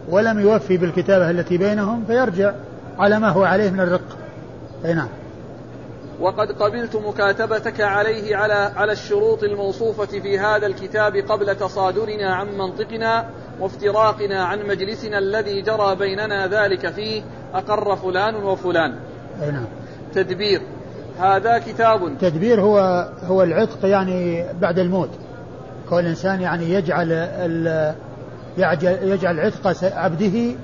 ولم 0.10 0.39
يوفي 0.39 0.78
بالكتابة 0.78 1.30
التي 1.30 1.58
بينهم 1.58 2.03
فيرجع 2.08 2.53
على 2.99 3.20
ما 3.20 3.30
هو 3.30 3.43
عليه 3.43 3.70
من 3.70 3.80
الرق 3.80 4.18
أي 4.86 4.93
نعم 4.93 5.10
وقد 6.20 6.51
قبلت 6.51 6.95
مكاتبتك 6.95 7.82
عليه 7.82 8.36
على 8.36 8.72
على 8.76 8.91
الشروط 8.91 9.43
الموصوفة 9.43 10.06
في 10.06 10.39
هذا 10.39 10.68
الكتاب 10.68 11.16
قبل 11.16 11.56
تصادرنا 11.56 12.36
عن 12.36 12.58
منطقنا 12.58 13.26
وافتراقنا 13.60 14.43
عن 14.43 14.68
مجلسنا 14.68 15.18
الذي 15.18 15.62
جرى 15.62 15.95
بيننا 15.95 16.47
ذلك 16.47 16.89
فيه 16.89 17.24
أقر 17.53 17.95
فلان 17.95 18.36
وفلان. 18.36 18.95
أي 19.43 19.51
نعم. 19.51 19.66
تدبير 20.14 20.62
هذا 21.20 21.58
كتاب 21.58 22.18
تدبير 22.22 22.62
هو 22.62 23.08
هو 23.24 23.43
العتق 23.43 23.86
يعني 23.86 24.45
بعد 24.62 24.80
الموت. 24.80 25.10
كون 25.89 25.99
الإنسان 25.99 26.41
يعني 26.41 26.70
يجعل 26.70 27.12
يجعل 28.58 29.39
عتق 29.39 29.93
عبده 29.97 30.56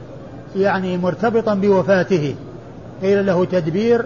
يعني 0.55 0.97
مرتبطا 0.97 1.53
بوفاته. 1.53 2.35
قيل 3.01 3.25
له 3.25 3.45
تدبير 3.45 4.05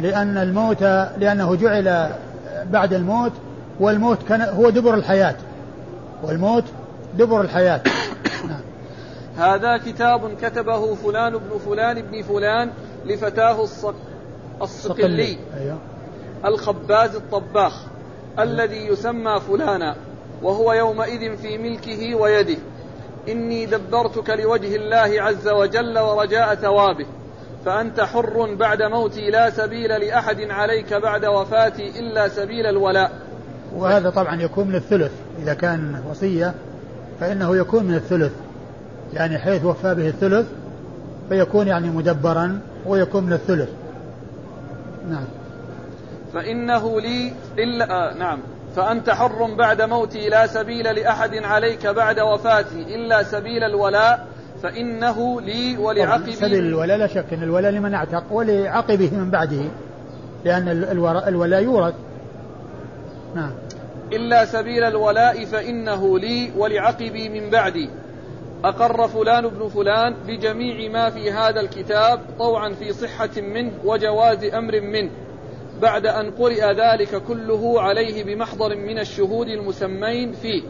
لأن 0.00 0.36
الموت 0.36 0.82
لأنه 1.18 1.54
جعل 1.54 2.10
بعد 2.70 2.94
الموت 2.94 3.32
والموت 3.80 4.22
كان 4.28 4.40
هو 4.40 4.70
دبر 4.70 4.94
الحياة. 4.94 5.36
والموت 6.22 6.64
دبر 7.18 7.40
الحياة. 7.40 7.80
هذا 9.36 9.76
كتاب 9.76 10.34
كتبه 10.42 10.94
فلان 10.94 11.34
ابن 11.34 11.58
فلان 11.66 11.98
ابن 11.98 12.22
فلان 12.22 12.70
لفتاه 13.06 13.62
الصق... 13.64 13.94
الصقلي. 14.62 15.38
أيوه. 15.60 15.78
الخباز 16.44 17.14
الطباخ 17.14 17.82
الذي 18.38 18.86
يسمى 18.86 19.40
فلانا 19.40 19.96
وهو 20.42 20.72
يومئذ 20.72 21.36
في 21.36 21.58
ملكه 21.58 22.14
ويده. 22.14 22.56
إني 23.28 23.66
دبرتك 23.66 24.30
لوجه 24.30 24.76
الله 24.76 25.22
عز 25.22 25.48
وجل 25.48 25.98
ورجاء 25.98 26.54
ثوابه 26.54 27.06
فأنت 27.64 28.00
حر 28.00 28.54
بعد 28.54 28.82
موتي 28.82 29.30
لا 29.30 29.50
سبيل 29.50 29.88
لأحد 30.00 30.40
عليك 30.40 30.94
بعد 30.94 31.24
وفاتي 31.24 32.00
إلا 32.00 32.28
سبيل 32.28 32.66
الولاء. 32.66 33.12
وهذا 33.76 34.10
طبعا 34.10 34.42
يكون 34.42 34.68
من 34.68 34.74
الثلث 34.74 35.12
إذا 35.42 35.54
كان 35.54 36.02
وصية 36.10 36.54
فإنه 37.20 37.56
يكون 37.56 37.84
من 37.84 37.94
الثلث 37.94 38.32
يعني 39.12 39.38
حيث 39.38 39.64
وفى 39.64 39.94
به 39.94 40.08
الثلث 40.08 40.46
فيكون 41.28 41.66
يعني 41.66 41.88
مدبرا 41.88 42.60
ويكون 42.86 43.24
من 43.24 43.32
الثلث. 43.32 43.68
نعم. 45.10 45.24
فإنه 46.34 47.00
لي 47.00 47.32
إلا 47.58 47.90
آه 47.90 48.14
نعم. 48.14 48.38
فأنت 48.76 49.10
حر 49.10 49.54
بعد 49.54 49.82
موتي 49.82 50.28
لا 50.28 50.46
سبيل 50.46 50.84
لأحد 50.84 51.34
عليك 51.34 51.86
بعد 51.86 52.20
وفاتي 52.20 52.94
إلا 52.94 53.22
سبيل 53.22 53.64
الولاء 53.64 54.26
فإنه 54.62 55.40
لي 55.40 55.76
ولعقبي. 55.76 56.32
سبيل 56.32 56.54
الولاء 56.54 56.96
لا 56.96 57.06
شك 57.06 57.32
أن 57.32 57.42
الولاء 57.42 57.72
لمن 57.72 57.94
أعتق 57.94 58.24
ولعقبه 58.30 59.10
من 59.12 59.30
بعده 59.30 59.62
لأن 60.44 60.68
الولاء 61.28 61.62
يورث. 61.62 61.94
نعم. 63.34 63.52
إلا 64.12 64.44
سبيل 64.44 64.84
الولاء 64.84 65.44
فإنه 65.44 66.18
لي 66.18 66.52
ولعقبي 66.56 67.28
من 67.28 67.50
بعدي. 67.50 67.90
أقر 68.64 69.08
فلان 69.08 69.48
بن 69.48 69.68
فلان 69.68 70.14
بجميع 70.26 70.90
ما 70.90 71.10
في 71.10 71.32
هذا 71.32 71.60
الكتاب 71.60 72.20
طوعا 72.38 72.68
في 72.68 72.92
صحة 72.92 73.40
منه 73.40 73.72
وجواز 73.84 74.44
أمر 74.44 74.80
منه. 74.80 75.10
بعد 75.82 76.06
أن 76.06 76.30
قرئ 76.30 76.72
ذلك 76.72 77.22
كله 77.22 77.80
عليه 77.80 78.24
بمحضر 78.24 78.76
من 78.76 78.98
الشهود 78.98 79.48
المسمين 79.48 80.32
فيه. 80.32 80.62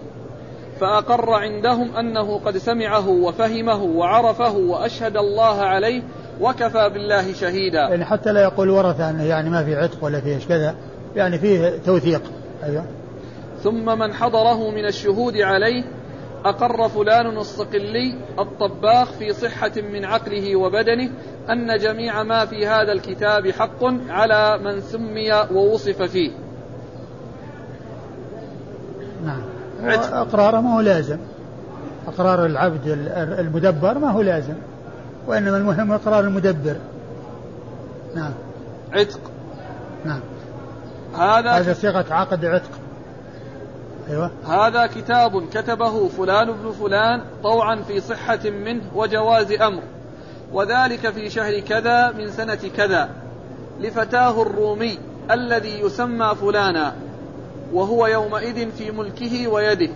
فأقر 0.80 1.30
عندهم 1.30 1.96
أنه 1.96 2.38
قد 2.38 2.57
سمعه 2.57 3.09
وفهمه 3.09 3.82
وعرفه 3.82 4.57
وأشهد 4.57 5.16
الله 5.16 5.61
عليه 5.61 6.02
وكفى 6.40 6.88
بالله 6.88 7.32
شهيدا. 7.32 7.78
يعني 7.78 8.04
حتى 8.04 8.32
لا 8.32 8.42
يقول 8.42 8.70
ورثة 8.70 9.11
أنه 9.11 9.24
يعني 9.24 9.50
ما 9.50 9.64
في 9.64 9.74
عتق 9.74 10.04
ولا 10.04 10.20
في 10.20 10.38
كذا 10.48 10.74
يعني 11.16 11.38
فيه 11.38 11.78
توثيق. 11.86 12.22
أيوه. 12.64 12.84
ثم 13.62 13.98
من 13.98 14.12
حضره 14.12 14.70
من 14.70 14.84
الشهود 14.84 15.36
عليه 15.36 15.84
أقر 16.44 16.88
فلان 16.88 17.36
الصقلي 17.36 18.18
الطباخ 18.38 19.12
في 19.12 19.32
صحة 19.32 19.72
من 19.92 20.04
عقله 20.04 20.57
وبدنه 20.57 21.11
أن 21.51 21.78
جميع 21.78 22.22
ما 22.22 22.47
في 22.47 22.66
هذا 22.66 22.92
الكتاب 22.92 23.51
حق 23.51 23.84
على 24.09 24.59
من 24.59 24.80
سمي 24.80 25.32
ووصف 25.32 26.03
فيه. 26.03 26.30
نعم. 29.24 29.42
أقراره 30.12 30.61
ما 30.61 30.76
هو 30.76 30.80
لازم. 30.80 31.18
أقرار 32.07 32.47
العبد 32.47 32.88
المدبر 33.38 33.99
ما 33.99 34.11
هو 34.11 34.20
لازم. 34.22 34.55
وإنما 35.26 35.57
المهم 35.57 35.92
إقرار 35.92 36.24
المدبر. 36.24 36.76
نعم. 38.14 38.32
عتق. 38.92 39.20
نعم. 40.05 40.20
هذا 41.14 41.51
هذا 41.51 41.72
صيغة 41.72 42.05
عقد 42.11 42.44
عتق. 42.44 42.70
أيوة. 44.11 44.30
هذا 44.49 44.86
كتاب 44.86 45.49
كتبه 45.49 46.09
فلان 46.09 46.53
بن 46.53 46.70
فلان 46.70 47.20
طوعا 47.42 47.76
في 47.76 48.01
صحة 48.01 48.51
منه 48.51 48.82
وجواز 48.94 49.53
أمر. 49.53 49.82
وذلك 50.57 51.11
في 51.11 51.30
شهر 51.30 51.61
كذا 51.61 52.12
من 52.12 52.30
سنة 52.30 52.59
كذا 52.76 53.09
لفتاه 53.80 54.42
الرومي 54.42 54.98
الذي 55.30 55.80
يسمى 55.80 56.34
فلانا 56.40 56.94
وهو 57.72 58.07
يومئذ 58.07 58.70
في 58.70 58.90
ملكه 58.90 59.48
ويده. 59.48 59.88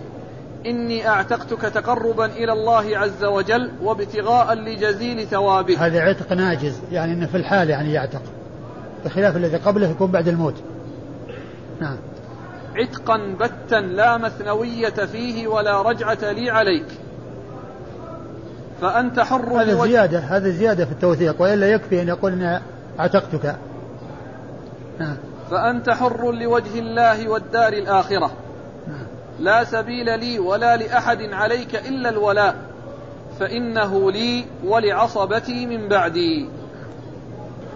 إني 0.65 1.07
أعتقتك 1.07 1.61
تقربا 1.61 2.25
إلى 2.25 2.53
الله 2.53 2.97
عز 2.97 3.23
وجل 3.23 3.71
وابتغاء 3.83 4.53
لجزيل 4.53 5.27
ثوابه. 5.27 5.85
هذا 5.85 6.01
عتق 6.01 6.33
ناجز 6.33 6.79
يعني 6.91 7.13
أنه 7.13 7.25
في 7.25 7.37
الحال 7.37 7.69
يعني 7.69 7.93
يعتق. 7.93 8.21
بخلاف 9.05 9.35
الذي 9.35 9.57
قبله 9.57 9.89
يكون 9.89 10.11
بعد 10.11 10.27
الموت. 10.27 10.55
نعم. 11.79 11.97
عتقا 12.75 13.35
بتا 13.39 13.75
لا 13.75 14.17
مثنوية 14.17 14.89
فيه 14.89 15.47
ولا 15.47 15.81
رجعة 15.81 16.31
لي 16.31 16.49
عليك. 16.49 16.87
فأنت 18.81 19.19
حر 19.19 19.61
هذا 19.61 19.83
زيادة 19.85 20.19
هذا 20.19 20.49
زيادة 20.49 20.85
في 20.85 20.91
التوثيق 20.91 21.41
وإلا 21.41 21.67
يكفي 21.67 22.01
أن 22.01 22.07
يقول 22.07 22.31
أن 22.31 22.61
أعتقتك 22.99 23.55
نعم 24.99 25.17
فأنت 25.51 25.89
حر 25.89 26.31
لوجه 26.31 26.79
الله 26.79 27.29
والدار 27.29 27.73
الآخرة. 27.73 28.31
لا 29.39 29.63
سبيل 29.63 30.19
لي 30.19 30.39
ولا 30.39 30.77
لأحد 30.77 31.21
عليك 31.21 31.75
إلا 31.75 32.09
الولاء. 32.09 32.55
فإنه 33.39 34.11
لي 34.11 34.45
ولعصبتي 34.63 35.65
من 35.65 35.89
بعدي. 35.89 36.49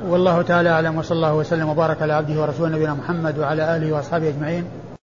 والله 0.08 0.42
تعالى 0.42 0.70
أعلم 0.70 0.98
وصلى 0.98 1.16
الله 1.16 1.34
وسلم 1.34 1.70
وبارك 1.70 2.02
على 2.02 2.14
عبده 2.14 2.42
ورسوله 2.42 2.70
نبينا 2.70 2.94
محمد 2.94 3.40
وعلى 3.40 3.76
آله 3.78 3.94
وأصحابه 3.94 4.30
أجمعين. 4.30 4.66